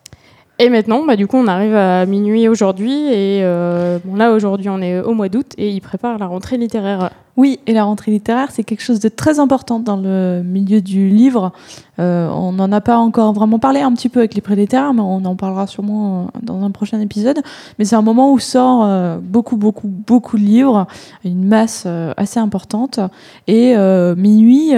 Et 0.58 0.70
maintenant, 0.70 1.06
bah, 1.06 1.18
du 1.18 1.28
coup, 1.28 1.36
on 1.36 1.48
arrive 1.48 1.76
à 1.76 2.06
minuit 2.06 2.48
aujourd'hui. 2.48 2.94
Et 2.94 3.42
euh, 3.44 4.00
bon, 4.06 4.16
là, 4.16 4.32
aujourd'hui, 4.32 4.70
on 4.70 4.82
est 4.82 5.02
au 5.02 5.14
mois 5.14 5.28
d'août 5.28 5.52
et 5.58 5.70
ils 5.70 5.82
préparent 5.82 6.18
la 6.18 6.28
rentrée 6.28 6.56
littéraire. 6.58 7.12
Oui, 7.38 7.60
et 7.68 7.74
la 7.74 7.84
rentrée 7.84 8.12
littéraire, 8.12 8.50
c'est 8.52 8.64
quelque 8.64 8.82
chose 8.82 9.02
de 9.02 9.10
très 9.10 9.40
important 9.40 9.80
dans 9.80 9.98
le 9.98 10.42
milieu 10.44 10.80
du 10.80 11.10
livre. 11.10 11.52
Euh, 12.00 12.30
on 12.30 12.54
n'en 12.54 12.72
a 12.72 12.82
pas 12.82 12.98
encore 12.98 13.34
vraiment 13.34 13.60
parlé 13.60 13.82
un 13.82 13.92
petit 13.94 14.10
peu 14.10 14.20
avec 14.20 14.36
les 14.36 14.42
prix 14.42 14.56
littéraires, 14.56 14.94
mais 14.94 15.02
on 15.02 15.24
en 15.26 15.36
parlera 15.36 15.68
sûrement 15.68 16.24
euh, 16.24 16.40
dans 16.42 16.64
un 16.64 16.72
prochain 16.72 17.00
épisode. 17.02 17.42
Mais 17.78 17.86
c'est 17.86 17.96
un 17.96 18.02
moment 18.02 18.32
où 18.32 18.40
sort 18.40 18.84
euh, 18.86 19.18
beaucoup, 19.22 19.58
beaucoup, 19.58 19.88
beaucoup 19.88 20.38
de 20.38 20.44
livres, 20.44 20.88
une 21.26 21.46
masse 21.46 21.84
euh, 21.86 22.14
assez 22.16 22.40
importante. 22.40 23.00
Et 23.48 23.76
Minuit 24.16 24.72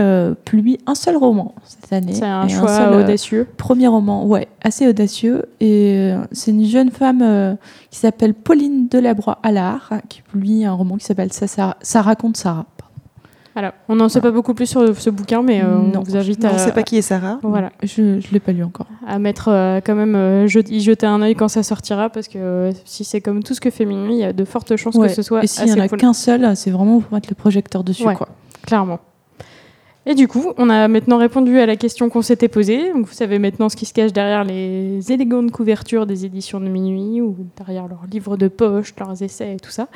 publie 0.46 0.80
un 0.88 0.96
seul 0.96 1.18
roman 1.18 1.54
cette 1.64 1.94
année. 1.94 2.14
C'est 2.14 2.26
un 2.26 2.48
choix 2.48 2.68
seul, 2.68 2.94
audacieux. 2.94 3.48
Premier 3.58 3.88
roman, 3.88 4.26
ouais, 4.26 4.48
assez 4.64 4.88
audacieux. 4.88 5.46
Et 5.60 6.12
c'est 6.32 6.52
une 6.52 6.66
jeune 6.66 6.90
femme 6.90 7.58
qui 7.92 8.00
s'appelle 8.00 8.34
Pauline 8.34 8.88
Delabroix 8.88 9.40
Allard, 9.44 9.92
qui 10.10 10.22
publie 10.38 10.66
un 10.66 10.74
roman 10.74 10.98
qui 10.98 11.06
s'appelle 11.06 11.34
ça, 11.34 11.48
ça, 11.48 11.78
Ça 11.82 12.02
raconte 12.02 12.38
Sarah. 12.38 12.66
pardon. 12.78 12.94
Voilà. 13.54 13.74
On 13.90 13.96
n'en 13.96 14.08
sait 14.08 14.22
pas 14.22 14.30
beaucoup 14.30 14.54
plus 14.54 14.68
sur 14.68 14.96
ce 14.96 15.10
bouquin, 15.10 15.42
mais 15.42 15.64
euh, 15.64 15.78
Non, 15.78 16.02
on 16.02 16.04
vous 16.04 16.16
invite 16.16 16.44
Non, 16.44 16.50
à, 16.50 16.52
on 16.52 16.56
ne 16.56 16.60
sait 16.60 16.72
pas 16.74 16.84
qui 16.84 16.96
est 16.98 17.02
Sarah. 17.02 17.40
voilà, 17.42 17.72
Je 17.82 18.02
ne 18.04 18.22
l'ai 18.32 18.40
pas 18.40 18.52
lu 18.52 18.64
encore. 18.64 18.86
à 19.08 19.18
mettre 19.18 19.48
euh, 19.50 19.82
quand 19.84 19.96
même 19.96 20.16
euh, 20.16 20.46
je- 20.48 20.60
y 20.60 20.80
jeter 20.80 21.08
un 21.08 21.22
œil 21.24 21.34
quand 21.36 21.48
ça 21.48 21.64
sortira 21.64 22.10
parce 22.10 22.28
que 22.28 22.38
euh, 22.38 22.72
si 22.86 23.04
c'est 23.04 23.20
comme 23.20 23.42
tout 23.42 23.56
ce 23.56 23.62
que 23.62 23.72
fait 23.72 23.86
Minuit, 23.86 24.14
il 24.14 24.20
y 24.20 24.24
a 24.24 24.32
de 24.34 24.46
fortes 24.46 24.76
chances 24.76 24.94
Ouais. 24.96 25.08
que 25.08 25.14
ce 25.14 25.24
soit 25.24 25.44
Et 25.44 25.48
s'il 25.48 25.66
n'y 25.66 25.74
en 25.74 25.80
a 25.84 25.88
cool. 25.88 25.98
qu'un 25.98 26.14
seul, 26.14 26.56
c'est 26.56 26.70
vraiment 26.70 27.00
pour 27.00 27.12
mettre 27.14 27.30
le 27.30 27.36
projecteur 27.36 27.84
dessus. 27.84 28.06
Ouais. 28.06 28.16
Quoi. 28.16 28.30
clairement. 28.64 29.00
Et 30.06 30.16
du 30.16 30.28
coup, 30.30 30.54
on 30.58 30.70
a 30.70 30.88
maintenant 30.88 31.18
répondu 31.18 31.60
à 31.60 31.66
la 31.66 31.76
question 31.76 32.08
qu'on 32.10 32.22
s'était 32.22 32.48
posée. 32.48 32.94
Donc, 32.94 33.08
vous 33.08 33.14
savez 33.14 33.40
maintenant 33.40 33.68
ce 33.68 33.76
qui 33.76 33.86
se 33.86 33.92
cache 33.94 34.14
derrière 34.14 34.46
les 34.46 35.12
élégantes 35.12 35.52
couvertures 35.52 36.06
des 36.06 36.24
éditions 36.26 36.62
de 36.62 36.70
minuit 36.70 37.20
ou 37.22 37.36
derrière 37.58 37.88
leurs 37.90 38.06
livres 38.10 38.38
de 38.38 38.48
poche, 38.48 38.94
leurs 39.00 39.22
essais 39.22 39.56
et 39.56 39.60
tout 39.60 39.70
ça. 39.72 39.88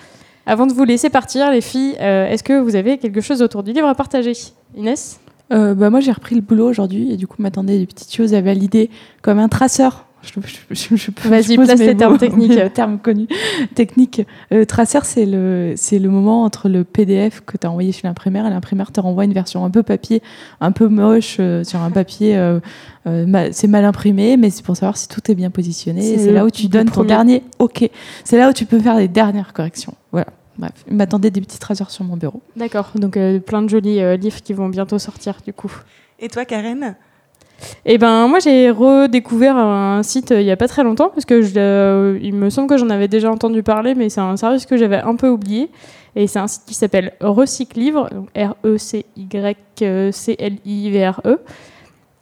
Avant 0.46 0.66
de 0.66 0.74
vous 0.74 0.84
laisser 0.84 1.10
partir, 1.10 1.52
les 1.52 1.62
filles, 1.62 1.96
euh, 2.02 2.28
est-ce 2.28 2.44
que 2.44 2.60
vous 2.60 2.76
avez 2.76 2.98
quelque 2.98 3.22
chose 3.22 3.42
autour 3.42 3.64
du 3.64 3.74
livre 3.74 3.88
à 3.88 3.96
partager? 3.96 4.34
Inès? 4.76 5.20
Euh, 5.52 5.76
bah, 5.76 5.90
moi, 5.90 6.00
j'ai 6.00 6.12
repris 6.12 6.36
le 6.36 6.42
boulot 6.42 6.68
aujourd'hui 6.68 7.12
et 7.12 7.18
du 7.18 7.28
coup, 7.28 7.42
m'attendait 7.42 7.78
des 7.78 7.86
petites 7.86 8.14
choses 8.14 8.34
à 8.34 8.42
valider 8.42 8.90
comme 9.22 9.38
un 9.38 9.50
traceur. 9.50 10.06
Je, 10.24 10.40
je- 10.70 10.96
je- 10.96 11.12
Vas-y, 11.30 11.56
place 11.58 11.80
tes 11.80 11.98
termes 11.98 12.18
techniques. 12.18 12.52
mes 12.56 12.70
termes 12.74 13.00
connus. 13.00 13.28
Technique. 13.76 14.22
Euh, 14.54 14.66
traceur, 14.66 15.04
c'est 15.06 15.26
le, 15.26 15.74
c'est 15.76 15.98
le 16.00 16.10
moment 16.10 16.44
entre 16.44 16.70
le 16.70 16.84
PDF 16.84 17.42
que 17.46 17.58
tu 17.58 17.66
as 17.66 17.72
envoyé 17.72 17.92
chez 17.92 18.08
l'imprimeur 18.08 18.46
et 18.46 18.50
l'imprimeur 18.50 18.92
te 18.92 19.00
renvoie 19.00 19.26
une 19.26 19.34
version 19.34 19.66
un 19.66 19.70
peu 19.72 19.84
papier, 19.84 20.22
un 20.60 20.72
peu 20.72 20.88
moche, 20.88 21.38
euh, 21.40 21.64
sur 21.64 21.80
un 21.82 21.90
papier. 21.92 22.38
euh, 22.38 22.60
euh, 23.08 23.50
c'est 23.52 23.68
mal 23.68 23.84
imprimé, 23.86 24.38
mais 24.38 24.50
c'est 24.52 24.64
pour 24.64 24.76
savoir 24.78 24.96
si 24.98 25.08
tout 25.08 25.22
est 25.32 25.36
bien 25.36 25.50
positionné. 25.50 26.02
C'est 26.02 26.14
Et 26.14 26.18
C'est 26.20 26.32
là 26.32 26.46
où 26.46 26.52
tu 26.52 26.68
donnes 26.68 26.90
ton 26.90 27.04
dernier 27.04 27.44
OK. 27.60 27.90
C'est 28.24 28.38
là 28.38 28.50
où 28.50 28.54
tu 28.54 28.66
peux 28.66 28.80
faire 28.80 28.98
les 28.98 29.08
dernières 29.08 29.54
corrections. 29.54 29.96
Voilà. 30.12 30.28
Bref, 30.58 30.72
il 30.88 30.96
m'attendait 30.98 31.32
des 31.32 31.42
petits 31.42 31.58
traceurs 31.58 31.90
sur 31.90 32.04
mon 32.04 32.18
bureau. 32.18 32.42
D'accord, 32.56 32.92
donc 32.96 33.18
euh, 33.18 33.40
plein 33.40 33.64
de 33.64 33.70
jolis 33.70 34.02
euh, 34.02 34.18
livres 34.18 34.42
qui 34.44 34.54
vont 34.54 34.70
bientôt 34.70 35.00
sortir 35.00 35.38
du 35.44 35.54
coup. 35.54 35.72
Et 36.20 36.28
toi, 36.28 36.46
Karen? 36.46 36.96
Eh 37.86 37.98
ben, 37.98 38.28
moi, 38.28 38.40
j'ai 38.40 38.70
redécouvert 38.70 39.58
un 39.58 40.04
site 40.04 40.32
euh, 40.32 40.42
il 40.42 40.48
y 40.48 40.52
a 40.52 40.58
pas 40.58 40.68
très 40.68 40.84
longtemps 40.84 41.10
parce 41.10 41.26
que 41.26 41.42
euh, 41.58 42.20
il 42.22 42.34
me 42.34 42.50
semble 42.50 42.68
que 42.68 42.78
j'en 42.78 42.90
avais 42.90 43.08
déjà 43.08 43.32
entendu 43.32 43.64
parler, 43.64 43.96
mais 43.96 44.10
c'est 44.10 44.22
un 44.22 44.38
service 44.38 44.66
que 44.66 44.78
j'avais 44.78 45.02
un 45.02 45.16
peu 45.16 45.30
oublié. 45.30 45.70
Et 46.16 46.28
c'est 46.28 46.40
un 46.40 46.48
site 46.48 46.64
qui 46.66 46.74
s'appelle 46.74 47.14
Recyclivre, 47.22 48.10
donc 48.12 48.28
R-E-C-Y-C-L-I-V-R-E. 48.36 49.00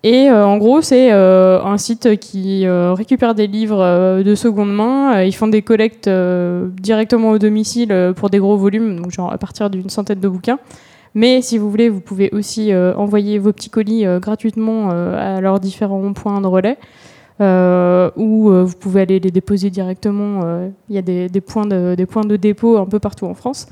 Et 0.04 0.30
euh, 0.30 0.46
en 0.46 0.58
gros, 0.58 0.82
c'est 0.82 1.12
un 1.12 1.78
site 1.78 2.20
qui 2.20 2.66
récupère 2.68 3.36
des 3.36 3.48
livres 3.48 4.22
de 4.24 4.36
seconde 4.36 4.74
main. 4.74 5.24
Ils 5.24 5.34
font 5.34 5.48
des 5.48 5.64
collectes 5.64 6.08
directement 6.08 7.32
au 7.32 7.40
domicile 7.40 8.14
pour 8.16 8.30
des 8.30 8.38
gros 8.38 8.56
volumes, 8.58 9.02
donc 9.02 9.12
genre 9.12 9.34
à 9.34 9.38
partir 9.38 9.70
d'une 9.70 9.90
centaine 9.90 10.20
de 10.20 10.28
bouquins. 10.30 10.60
Mais 11.16 11.42
si 11.42 11.58
vous 11.58 11.70
voulez, 11.70 11.90
vous 11.90 12.02
pouvez 12.02 12.30
aussi 12.32 12.72
euh, 12.72 12.94
envoyer 12.96 13.40
vos 13.40 13.52
petits 13.52 13.70
colis 13.70 14.06
euh, 14.06 14.20
gratuitement 14.20 14.90
euh, 14.92 15.38
à 15.38 15.42
leurs 15.42 15.60
différents 15.60 16.14
points 16.14 16.42
de 16.42 16.48
relais. 16.48 16.78
euh, 17.42 18.12
ou 18.18 18.50
euh, 18.52 18.64
vous 18.64 18.76
pouvez 18.76 19.02
aller 19.02 19.20
les 19.20 19.32
déposer 19.32 19.70
directement. 19.70 20.70
Il 20.90 20.96
y 20.96 20.98
a 20.98 21.02
des, 21.02 21.42
points 21.42 21.66
de, 21.66 22.36
dépôt 22.36 22.78
un 22.78 22.86
peu 22.86 23.00
partout 23.00 23.26
en 23.26 23.34
France. 23.34 23.68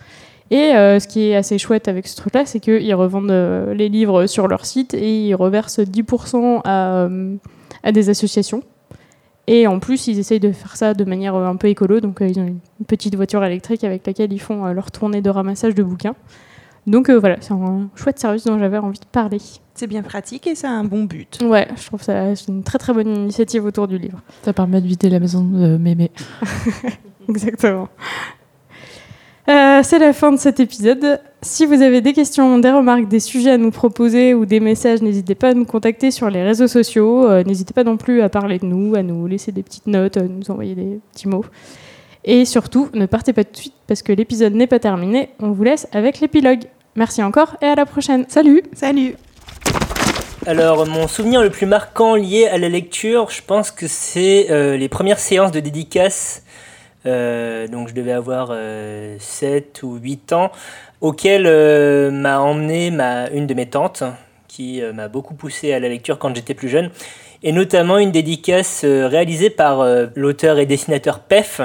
Et 0.50 0.72
ce 0.72 1.06
qui 1.08 1.28
est 1.30 1.36
assez 1.36 1.58
chouette 1.58 1.90
avec 1.90 2.08
ce 2.08 2.16
truc-là, 2.16 2.46
c'est 2.46 2.62
qu'ils 2.62 2.96
revendent 2.96 3.32
les 3.76 3.90
livres 3.90 4.28
sur 4.28 4.48
leur 4.48 4.66
site 4.66 4.94
et 4.94 5.28
ils 5.28 5.36
reversent 5.36 5.80
10% 5.80 6.62
à, 6.64 7.10
à 7.84 7.92
des 7.92 8.10
associations. 8.10 8.64
Et 9.48 9.68
en 9.68 9.80
plus, 9.80 10.08
ils 10.08 10.20
essayent 10.20 10.40
de 10.40 10.54
faire 10.54 10.78
ça 10.78 10.94
de 10.94 11.04
manière 11.04 11.36
un 11.36 11.58
peu 11.58 11.68
écolo. 11.68 12.00
Donc, 12.00 12.20
ils 12.22 12.40
ont 12.40 12.48
une 12.48 12.86
petite 12.88 13.16
voiture 13.16 13.44
électrique 13.44 13.84
avec 13.84 14.08
laquelle 14.08 14.32
ils 14.32 14.40
font 14.40 14.66
leur 14.68 14.90
tournée 14.92 15.22
de 15.22 15.30
ramassage 15.30 15.76
de 15.76 15.84
bouquins. 15.84 16.16
Donc 16.88 17.10
euh, 17.10 17.20
voilà, 17.20 17.36
c'est 17.42 17.52
un 17.52 17.90
chouette 17.96 18.18
service 18.18 18.46
dont 18.46 18.58
j'avais 18.58 18.78
envie 18.78 19.00
de 19.00 19.06
parler. 19.06 19.40
C'est 19.76 19.88
bien 19.88 20.02
pratique 20.02 20.48
et 20.48 20.56
ça 20.56 20.70
a 20.70 20.72
un 20.72 20.86
bon 20.86 21.04
but. 21.04 21.38
Ouais, 21.44 21.68
je 21.76 21.86
trouve 21.86 22.02
ça 22.02 22.34
c'est 22.36 22.48
une 22.48 22.64
très 22.64 22.78
très 22.78 22.94
bonne 22.94 23.14
initiative 23.14 23.66
autour 23.66 23.88
du 23.90 23.98
livre. 23.98 24.22
Ça 24.42 24.54
permet 24.54 24.80
de 24.80 24.88
vider 24.88 25.10
la 25.10 25.20
maison 25.20 25.44
de 25.44 25.78
mémé. 25.78 26.12
Exactement. 27.30 27.90
Euh, 29.50 29.82
c'est 29.84 30.00
la 30.00 30.14
fin 30.14 30.32
de 30.32 30.38
cet 30.38 30.60
épisode. 30.60 31.22
Si 31.42 31.66
vous 31.66 31.82
avez 31.82 32.02
des 32.02 32.14
questions, 32.14 32.58
des 32.60 32.72
remarques, 32.72 33.08
des 33.08 33.20
sujets 33.20 33.52
à 33.52 33.58
nous 33.58 33.72
proposer 33.72 34.34
ou 34.34 34.46
des 34.46 34.60
messages, 34.60 35.02
n'hésitez 35.02 35.36
pas 35.36 35.50
à 35.50 35.54
nous 35.54 35.66
contacter 35.66 36.12
sur 36.12 36.30
les 36.30 36.44
réseaux 36.44 36.68
sociaux. 36.68 37.30
Euh, 37.30 37.44
n'hésitez 37.44 37.74
pas 37.74 37.84
non 37.84 37.98
plus 37.98 38.22
à 38.22 38.30
parler 38.30 38.60
de 38.60 38.66
nous, 38.66 38.96
à 38.96 39.04
nous 39.04 39.26
laisser 39.28 39.52
des 39.52 39.64
petites 39.64 39.88
notes, 39.88 40.18
à 40.18 40.24
nous 40.24 40.52
envoyer 40.52 40.76
des 40.76 41.00
petits 41.14 41.28
mots. 41.30 41.46
Et 42.26 42.44
surtout, 42.44 42.90
ne 42.94 43.06
partez 43.06 43.32
pas 43.32 43.46
tout 43.46 43.54
de 43.54 43.58
suite 43.58 43.74
parce 43.88 44.04
que 44.04 44.12
l'épisode 44.12 44.54
n'est 44.54 44.68
pas 44.68 44.80
terminé. 44.80 45.30
On 45.40 45.52
vous 45.52 45.64
laisse 45.64 45.88
avec 45.94 46.20
l'épilogue. 46.20 46.66
Merci 46.98 47.22
encore 47.22 47.58
et 47.62 47.66
à 47.66 47.76
la 47.76 47.86
prochaine. 47.86 48.26
Salut 48.28 48.64
Salut 48.74 49.16
Alors, 50.48 50.88
mon 50.88 51.08
souvenir 51.08 51.44
le 51.44 51.52
plus 51.52 51.68
marquant 51.68 52.16
lié 52.16 52.48
à 52.48 52.58
la 52.58 52.70
lecture, 52.70 53.30
je 53.30 53.44
pense 53.44 53.70
que 53.70 53.88
c'est 53.88 54.48
euh, 54.50 54.78
les 54.78 54.90
premières 54.90 55.20
séances 55.20 55.52
de 55.52 55.60
dédicace. 55.60 56.42
Euh, 57.06 57.68
donc, 57.68 57.90
je 57.90 57.94
devais 57.94 58.14
avoir 58.14 58.50
euh, 58.50 59.16
7 59.20 59.84
ou 59.84 59.98
8 59.98 60.34
ans, 60.34 60.52
auquel 61.00 61.46
euh, 61.46 62.10
m'a 62.10 62.40
emmené 62.40 62.90
ma, 62.90 63.30
une 63.30 63.46
de 63.46 63.54
mes 63.54 63.68
tantes, 63.68 64.04
qui 64.48 64.82
euh, 64.82 64.92
m'a 64.92 65.08
beaucoup 65.08 65.36
poussé 65.36 65.74
à 65.74 65.80
la 65.80 65.90
lecture 65.90 66.18
quand 66.18 66.36
j'étais 66.36 66.56
plus 66.56 66.68
jeune, 66.68 66.90
et 67.44 67.52
notamment 67.52 68.00
une 68.00 68.12
dédicace 68.12 68.82
euh, 68.84 69.08
réalisée 69.08 69.52
par 69.52 69.82
euh, 69.82 70.08
l'auteur 70.16 70.58
et 70.58 70.66
dessinateur 70.66 71.20
PEF. 71.20 71.62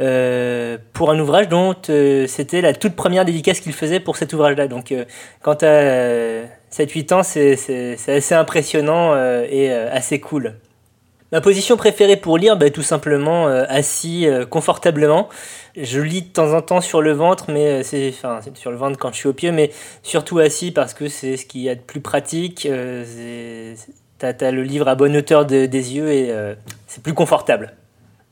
Euh, 0.00 0.76
pour 0.92 1.10
un 1.10 1.18
ouvrage 1.18 1.48
dont 1.48 1.74
euh, 1.88 2.26
c'était 2.26 2.60
la 2.60 2.72
toute 2.74 2.94
première 2.96 3.24
dédicace 3.24 3.60
qu'il 3.60 3.72
faisait 3.72 4.00
pour 4.00 4.16
cet 4.16 4.32
ouvrage-là. 4.32 4.68
Donc, 4.68 4.92
euh, 4.92 5.04
quand 5.42 5.62
as 5.62 6.44
7-8 6.70 7.12
ans, 7.12 7.22
c'est- 7.22 7.96
assez 8.08 8.34
impressionnant 8.34 9.12
euh, 9.14 9.46
et 9.48 9.70
euh, 9.72 9.88
assez 9.92 10.20
cool. 10.20 10.54
Ma 11.32 11.40
position 11.40 11.76
préférée 11.76 12.16
pour 12.16 12.38
lire, 12.38 12.56
bah, 12.56 12.70
tout 12.70 12.82
simplement 12.82 13.48
euh, 13.48 13.64
assis 13.68 14.26
euh, 14.28 14.46
confortablement. 14.46 15.28
Je 15.76 16.00
lis 16.00 16.22
de 16.22 16.28
temps 16.28 16.52
en 16.54 16.62
temps 16.62 16.80
sur 16.80 17.02
le 17.02 17.12
ventre, 17.12 17.46
mais 17.50 17.66
euh, 17.66 17.82
c'est 17.82 18.08
enfin 18.10 18.40
sur 18.54 18.70
le 18.70 18.76
ventre 18.76 18.96
quand 18.98 19.10
je 19.12 19.16
suis 19.16 19.28
au 19.28 19.32
pied, 19.32 19.50
mais 19.50 19.70
surtout 20.04 20.38
assis 20.38 20.70
parce 20.70 20.94
que 20.94 21.08
c'est 21.08 21.36
ce 21.36 21.44
qu'il 21.44 21.62
y 21.62 21.68
a 21.68 21.74
de 21.74 21.80
plus 21.80 22.00
pratique. 22.00 22.66
Euh, 22.70 23.74
T'as 24.18 24.50
le 24.50 24.62
livre 24.62 24.88
à 24.88 24.94
bonne 24.94 25.14
hauteur 25.14 25.44
de- 25.44 25.66
des 25.66 25.94
yeux 25.94 26.10
et 26.10 26.30
euh, 26.30 26.54
c'est 26.86 27.02
plus 27.02 27.12
confortable. 27.12 27.74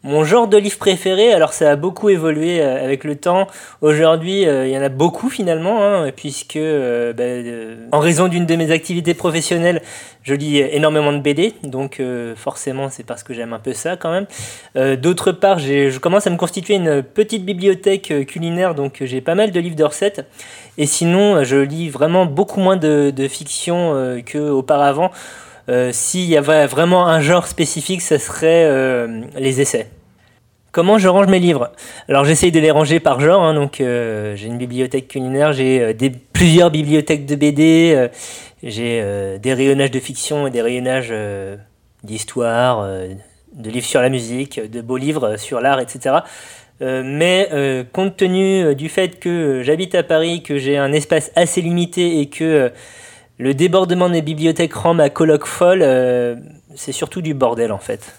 Mon 0.04 0.22
genre 0.22 0.48
de 0.48 0.58
livre 0.58 0.76
préféré, 0.76 1.32
alors 1.32 1.54
ça 1.54 1.70
a 1.70 1.76
beaucoup 1.76 2.10
évolué 2.10 2.60
euh, 2.60 2.84
avec 2.84 3.04
le 3.04 3.16
temps. 3.16 3.46
Aujourd'hui, 3.80 4.46
euh, 4.46 4.66
il 4.66 4.72
y 4.74 4.76
en 4.76 4.82
a 4.82 4.90
beaucoup 4.90 5.30
finalement, 5.30 5.82
hein, 5.82 6.10
puisque 6.14 6.56
euh, 6.56 7.14
bah, 7.14 7.88
en 7.90 8.00
raison 8.00 8.28
d'une 8.28 8.44
de 8.44 8.54
mes 8.54 8.70
activités 8.70 9.14
professionnelles, 9.14 9.80
je 10.22 10.34
lis 10.34 10.58
énormément 10.58 11.10
de 11.10 11.20
BD, 11.20 11.54
donc 11.62 12.02
forcément 12.34 12.88
c'est 12.88 13.04
parce 13.04 13.22
que 13.22 13.34
j'aime 13.34 13.52
un 13.52 13.58
peu 13.58 13.74
ça 13.74 13.98
quand 13.98 14.10
même. 14.10 14.96
D'autre 14.96 15.32
part, 15.32 15.58
je 15.58 15.98
commence 15.98 16.26
à 16.26 16.30
me 16.30 16.38
constituer 16.38 16.76
une 16.76 17.02
petite 17.02 17.44
bibliothèque 17.44 18.26
culinaire, 18.26 18.74
donc 18.74 19.02
j'ai 19.02 19.20
pas 19.20 19.34
mal 19.34 19.50
de 19.50 19.60
livres 19.60 19.76
de 19.76 19.84
recettes. 19.84 20.26
Et 20.78 20.86
sinon, 20.86 21.44
je 21.44 21.56
lis 21.56 21.90
vraiment 21.90 22.24
beaucoup 22.24 22.60
moins 22.60 22.78
de, 22.78 23.12
fiction 23.28 24.16
qu'auparavant. 24.24 25.10
Euh, 25.68 25.90
S'il 25.92 26.26
y 26.26 26.36
avait 26.36 26.66
vraiment 26.66 27.06
un 27.06 27.20
genre 27.20 27.46
spécifique, 27.46 28.02
ce 28.02 28.18
serait 28.18 28.64
euh, 28.66 29.22
les 29.38 29.60
essais. 29.60 29.88
Comment 30.72 30.98
je 30.98 31.08
range 31.08 31.28
mes 31.28 31.38
livres? 31.38 31.70
Alors 32.08 32.24
j'essaye 32.24 32.50
de 32.50 32.58
les 32.58 32.70
ranger 32.70 32.98
par 33.00 33.20
genre, 33.20 33.42
hein, 33.42 33.54
donc 33.54 33.80
euh, 33.80 34.34
j'ai 34.34 34.48
une 34.48 34.58
bibliothèque 34.58 35.08
culinaire, 35.08 35.52
j'ai 35.52 35.94
plusieurs 36.32 36.70
bibliothèques 36.70 37.26
de 37.26 37.36
BD, 37.36 38.08
j'ai 38.62 39.38
des 39.40 39.54
rayonnages 39.54 39.92
de 39.92 40.00
fiction 40.00 40.48
et 40.48 40.50
des 40.50 40.60
rayonnages 40.60 41.14
d'histoire, 42.02 42.88
de 42.88 43.70
livres 43.70 43.86
sur 43.86 44.00
la 44.00 44.08
musique, 44.08 44.68
de 44.68 44.80
beaux 44.80 44.96
livres 44.96 45.36
sur 45.36 45.60
l'art, 45.60 45.78
etc. 45.78 46.16
mais 46.80 47.48
compte 47.92 48.16
tenu 48.16 48.74
du 48.74 48.88
fait 48.88 49.20
que 49.20 49.62
j'habite 49.62 49.94
à 49.94 50.02
Paris, 50.02 50.42
que 50.42 50.58
j'ai 50.58 50.76
un 50.76 50.92
espace 50.92 51.30
assez 51.36 51.60
limité 51.60 52.18
et 52.18 52.28
que 52.28 52.72
le 53.38 53.54
débordement 53.54 54.08
des 54.08 54.22
bibliothèques 54.22 54.74
rend 54.74 54.94
ma 54.94 55.10
coloc 55.10 55.46
folle, 55.46 55.80
c'est 56.74 56.92
surtout 56.92 57.20
du 57.20 57.34
bordel 57.34 57.72
en 57.72 57.78
fait. 57.78 58.14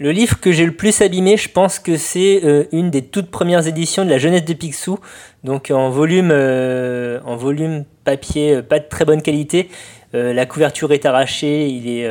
Le 0.00 0.12
livre 0.12 0.40
que 0.40 0.50
j'ai 0.50 0.64
le 0.64 0.72
plus 0.72 1.02
abîmé, 1.02 1.36
je 1.36 1.50
pense 1.50 1.78
que 1.78 1.98
c'est 1.98 2.40
euh, 2.42 2.64
une 2.72 2.88
des 2.88 3.02
toutes 3.02 3.30
premières 3.30 3.66
éditions 3.68 4.02
de 4.02 4.08
la 4.08 4.16
jeunesse 4.16 4.46
de 4.46 4.54
Picsou, 4.54 4.98
donc 5.44 5.70
en 5.70 5.90
volume, 5.90 6.30
euh, 6.32 7.20
en 7.26 7.36
volume 7.36 7.84
papier 8.04 8.54
euh, 8.54 8.62
pas 8.62 8.78
de 8.78 8.86
très 8.88 9.04
bonne 9.04 9.20
qualité. 9.20 9.68
la 10.14 10.46
couverture 10.46 10.90
est 10.92 11.04
arrachée, 11.04 11.68
il 11.68 11.86
est 11.86 12.08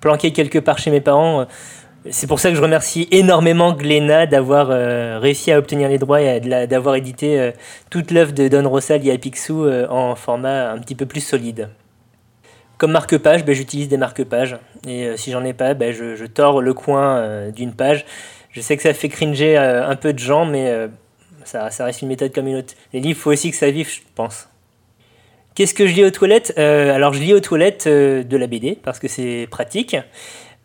planqué 0.00 0.32
quelque 0.32 0.58
part 0.58 0.78
chez 0.78 0.90
mes 0.90 1.00
parents. 1.00 1.46
C'est 2.10 2.26
pour 2.26 2.38
ça 2.38 2.50
que 2.50 2.56
je 2.56 2.62
remercie 2.62 3.08
énormément 3.10 3.72
Glénat 3.72 4.26
d'avoir 4.26 4.68
réussi 5.20 5.50
à 5.50 5.58
obtenir 5.58 5.88
les 5.88 5.98
droits 5.98 6.20
et 6.20 6.38
d'avoir 6.40 6.96
édité 6.96 7.52
toute 7.88 8.10
l'œuvre 8.10 8.32
de 8.32 8.46
Don 8.48 8.68
Rossa 8.68 8.98
liée 8.98 9.12
à 9.12 9.16
Picsou 9.16 9.66
en 9.88 10.14
format 10.14 10.70
un 10.70 10.78
petit 10.78 10.94
peu 10.94 11.06
plus 11.06 11.22
solide. 11.22 11.70
Comme 12.76 12.90
marque-page, 12.90 13.44
ben, 13.44 13.54
j'utilise 13.54 13.88
des 13.88 13.96
marque-pages. 13.96 14.56
Et 14.86 15.06
euh, 15.06 15.16
si 15.16 15.30
j'en 15.30 15.44
ai 15.44 15.52
pas, 15.52 15.74
ben, 15.74 15.92
je, 15.92 16.16
je, 16.16 16.26
tords 16.26 16.60
le 16.60 16.74
coin 16.74 17.16
euh, 17.16 17.50
d'une 17.50 17.72
page. 17.72 18.04
Je 18.50 18.60
sais 18.60 18.76
que 18.76 18.82
ça 18.82 18.92
fait 18.94 19.08
cringer 19.08 19.56
euh, 19.56 19.88
un 19.88 19.96
peu 19.96 20.12
de 20.12 20.18
gens, 20.18 20.44
mais 20.44 20.72
ça, 21.44 21.70
ça, 21.70 21.84
reste 21.84 22.02
une 22.02 22.08
méthode 22.08 22.32
comme 22.32 22.46
une 22.46 22.56
autre. 22.56 22.74
Les 22.92 23.00
livres, 23.00 23.18
il 23.18 23.22
faut 23.22 23.32
aussi 23.32 23.50
que 23.50 23.56
ça 23.56 23.70
vive, 23.70 23.88
je 23.88 24.00
pense. 24.14 24.48
Qu'est-ce 25.54 25.74
que 25.74 25.86
je 25.86 25.94
lis 25.94 26.04
aux 26.04 26.10
toilettes? 26.10 26.52
Alors, 26.58 27.12
je 27.12 27.20
lis 27.20 27.32
aux 27.32 27.40
toilettes 27.40 27.86
de 27.86 28.36
la 28.36 28.46
BD, 28.46 28.76
parce 28.82 28.98
que 28.98 29.06
c'est 29.06 29.46
pratique. 29.50 29.96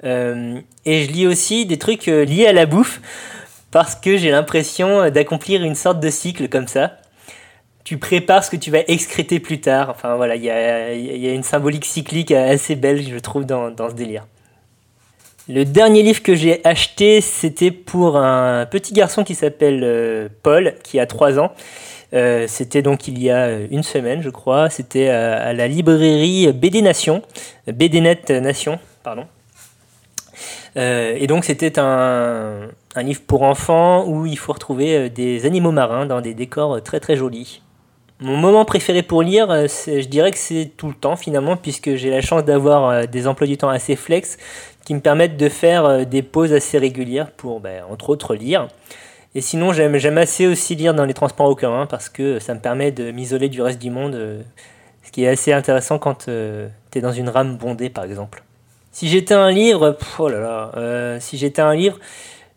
Et 0.03 1.03
je 1.03 1.11
lis 1.11 1.27
aussi 1.27 1.65
des 1.65 1.77
trucs 1.77 2.05
liés 2.05 2.47
à 2.47 2.53
la 2.53 2.65
bouffe, 2.65 3.01
parce 3.71 3.95
que 3.95 4.17
j'ai 4.17 4.31
l'impression 4.31 5.09
d'accomplir 5.09 5.63
une 5.63 5.75
sorte 5.75 5.99
de 5.99 6.09
cycle 6.09 6.47
comme 6.49 6.67
ça 6.67 6.99
tu 7.89 7.97
prépares 7.97 8.43
ce 8.43 8.51
que 8.51 8.55
tu 8.55 8.69
vas 8.69 8.81
excréter 8.87 9.39
plus 9.39 9.61
tard. 9.61 9.89
Enfin 9.89 10.15
voilà, 10.15 10.35
il 10.35 10.43
y 10.43 10.49
a, 10.51 11.33
une 11.33 11.41
symbolique 11.41 11.85
cyclique 11.85 12.31
assez 12.31 12.75
belle, 12.75 13.01
je 13.01 13.17
trouve, 13.17 13.45
dans, 13.47 13.73
ce 13.89 13.95
délire. 13.95 14.27
Le 15.47 15.65
dernier 15.65 16.03
livre 16.03 16.21
que 16.21 16.35
j'ai 16.35 16.63
acheté, 16.63 17.19
c'était 17.19 17.71
pour 17.71 18.17
un 18.17 18.67
petit 18.67 18.93
garçon 18.93 19.23
qui 19.23 19.33
s'appelle 19.33 19.81
euh, 19.83 20.29
Paul, 20.43 20.75
qui 20.83 20.99
a 20.99 21.07
3 21.07 21.39
ans. 21.39 21.51
Euh, 22.13 22.45
c'était 22.47 22.83
donc 22.83 23.07
il 23.07 23.17
y 23.17 23.31
a 23.31 23.57
une 23.71 23.81
semaine, 23.81 24.21
je 24.21 24.29
crois. 24.29 24.69
C'était 24.69 25.09
à, 25.09 25.51
la 25.53 25.67
librairie 25.67 26.53
BD 26.53 26.83
Nation, 26.83 27.23
BDNet 27.65 28.29
Nation, 28.39 28.77
pardon. 29.01 29.25
Euh, 30.77 31.15
et 31.17 31.27
donc 31.27 31.45
c'était 31.45 31.79
un, 31.79 32.69
livre 32.97 33.21
pour 33.25 33.43
enfants 33.43 34.05
où 34.07 34.25
il 34.25 34.37
faut 34.37 34.53
retrouver 34.53 35.09
des 35.09 35.45
animaux 35.45 35.71
marins 35.71 36.05
dans 36.05 36.21
des 36.21 36.33
décors 36.33 36.81
très 36.83 36.99
très 36.99 37.15
jolis. 37.15 37.61
Mon 38.21 38.35
moment 38.35 38.65
préféré 38.65 39.01
pour 39.01 39.23
lire, 39.23 39.49
euh, 39.49 39.67
je 39.87 40.05
dirais 40.05 40.31
que 40.31 40.37
c'est 40.37 40.73
tout 40.75 40.89
le 40.89 40.93
temps 40.93 41.15
finalement, 41.15 41.55
puisque 41.55 41.95
j'ai 41.95 42.09
la 42.09 42.19
chance 42.19 42.43
d'avoir 42.43 42.89
euh, 42.89 43.05
des 43.05 43.27
emplois 43.27 43.47
du 43.47 43.55
temps 43.55 43.69
assez 43.69 43.95
flex 43.95 44.37
qui 44.83 44.93
me 44.93 44.99
permettent 44.99 45.37
de 45.37 45.47
faire 45.47 45.85
euh, 45.85 46.03
des 46.03 46.21
pauses 46.21 46.51
assez 46.51 46.77
régulières 46.77 47.31
pour, 47.31 47.61
ben, 47.61 47.81
entre 47.89 48.09
autres, 48.09 48.35
lire. 48.35 48.67
Et 49.35 49.39
sinon, 49.39 49.71
j'aime 49.71 50.17
assez 50.17 50.47
aussi 50.47 50.75
lire 50.75 50.93
dans 50.93 51.05
les 51.05 51.13
transports 51.13 51.47
en 51.47 51.55
commun 51.55 51.85
parce 51.85 52.09
que 52.09 52.39
ça 52.39 52.53
me 52.53 52.59
permet 52.59 52.91
de 52.91 53.11
m'isoler 53.11 53.47
du 53.47 53.61
reste 53.61 53.79
du 53.81 53.89
monde, 53.89 54.43
ce 55.03 55.11
qui 55.11 55.23
est 55.23 55.29
assez 55.29 55.53
intéressant 55.53 55.97
quand 55.99 56.25
tu 56.25 56.31
es 56.31 57.01
dans 57.01 57.11
une 57.11 57.29
rame 57.29 57.55
bondée, 57.55 57.89
par 57.89 58.03
exemple. 58.03 58.43
Si 58.99 59.07
j'étais 59.07 59.33
un 59.33 59.49
livre, 59.49 59.97
oh 60.17 60.27
là, 60.27 60.73
si 61.21 61.37
j'étais 61.37 61.61
un 61.61 61.73
livre, 61.73 61.97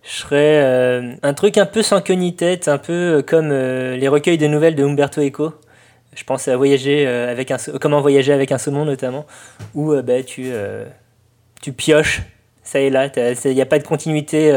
je 0.02 0.10
serais 0.10 0.60
euh, 0.60 1.14
un 1.22 1.34
truc 1.34 1.56
un 1.56 1.66
peu 1.66 1.82
sans 1.82 2.00
queue 2.00 2.14
ni 2.14 2.34
tête, 2.34 2.66
un 2.66 2.78
peu 2.78 2.92
euh, 2.92 3.22
comme 3.22 3.50
euh, 3.52 3.96
les 3.96 4.08
recueils 4.08 4.38
de 4.38 4.48
nouvelles 4.48 4.74
de 4.74 4.82
Umberto 4.82 5.22
Eco. 5.22 5.52
Je 6.16 6.24
pense 6.24 6.48
à 6.48 6.56
voyager 6.56 7.06
avec 7.06 7.52
un 7.52 7.58
comment 7.80 8.00
voyager 8.00 8.32
avec 8.32 8.50
un 8.50 8.58
saumon 8.58 8.84
notamment, 8.84 9.24
où 9.76 9.94
bah, 10.02 10.24
tu, 10.24 10.50
tu 11.62 11.72
pioches 11.72 12.22
ça 12.64 12.80
et 12.80 12.90
là, 12.90 13.08
il 13.16 13.54
n'y 13.54 13.62
a 13.62 13.66
pas 13.66 13.78
de 13.78 13.86
continuité 13.86 14.52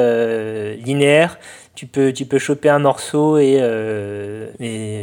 linéaire. 0.84 1.38
Tu 1.76 1.86
peux, 1.86 2.12
tu 2.12 2.26
peux 2.26 2.39
choper 2.39 2.67
un 2.67 2.80
morceau 2.80 3.38
et 3.38 3.62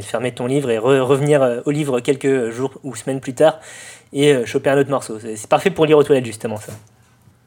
fermer 0.02 0.32
ton 0.32 0.46
livre 0.46 0.70
et 0.70 0.76
revenir 0.76 1.62
au 1.64 1.70
livre 1.70 2.00
quelques 2.00 2.50
jours 2.50 2.72
ou 2.82 2.96
semaines 2.96 3.20
plus 3.20 3.32
tard 3.32 3.58
et 4.12 4.44
choper 4.46 4.70
un 4.70 4.78
autre 4.78 4.90
morceau. 4.90 5.18
C'est 5.20 5.46
parfait 5.48 5.70
pour 5.70 5.86
lire 5.86 5.98
aux 5.98 6.04
toilettes 6.04 6.26
justement 6.26 6.56
ça. 6.56 6.72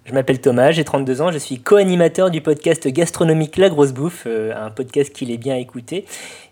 Je 0.05 0.13
m'appelle 0.13 0.39
Thomas, 0.39 0.69
j'ai 0.69 0.83
32 0.83 1.21
ans, 1.21 1.31
je 1.31 1.39
suis 1.39 1.59
co-animateur 1.59 2.29
du 2.29 2.39
podcast 2.39 2.87
gastronomique 2.87 3.57
La 3.57 3.69
Grosse 3.69 3.91
Bouffe, 3.91 4.25
euh, 4.27 4.53
un 4.55 4.69
podcast 4.69 5.11
qu'il 5.11 5.31
est 5.31 5.37
bien 5.37 5.55
écouté. 5.55 6.05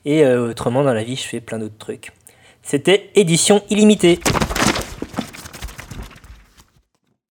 Et 0.05 0.25
euh, 0.25 0.49
autrement, 0.49 0.83
dans 0.83 0.93
la 0.93 1.03
vie, 1.03 1.15
je 1.15 1.21
fais 1.21 1.39
plein 1.39 1.59
d'autres 1.59 1.77
trucs. 1.77 2.13
C'était 2.63 3.11
édition 3.13 3.61
illimitée. 3.69 4.19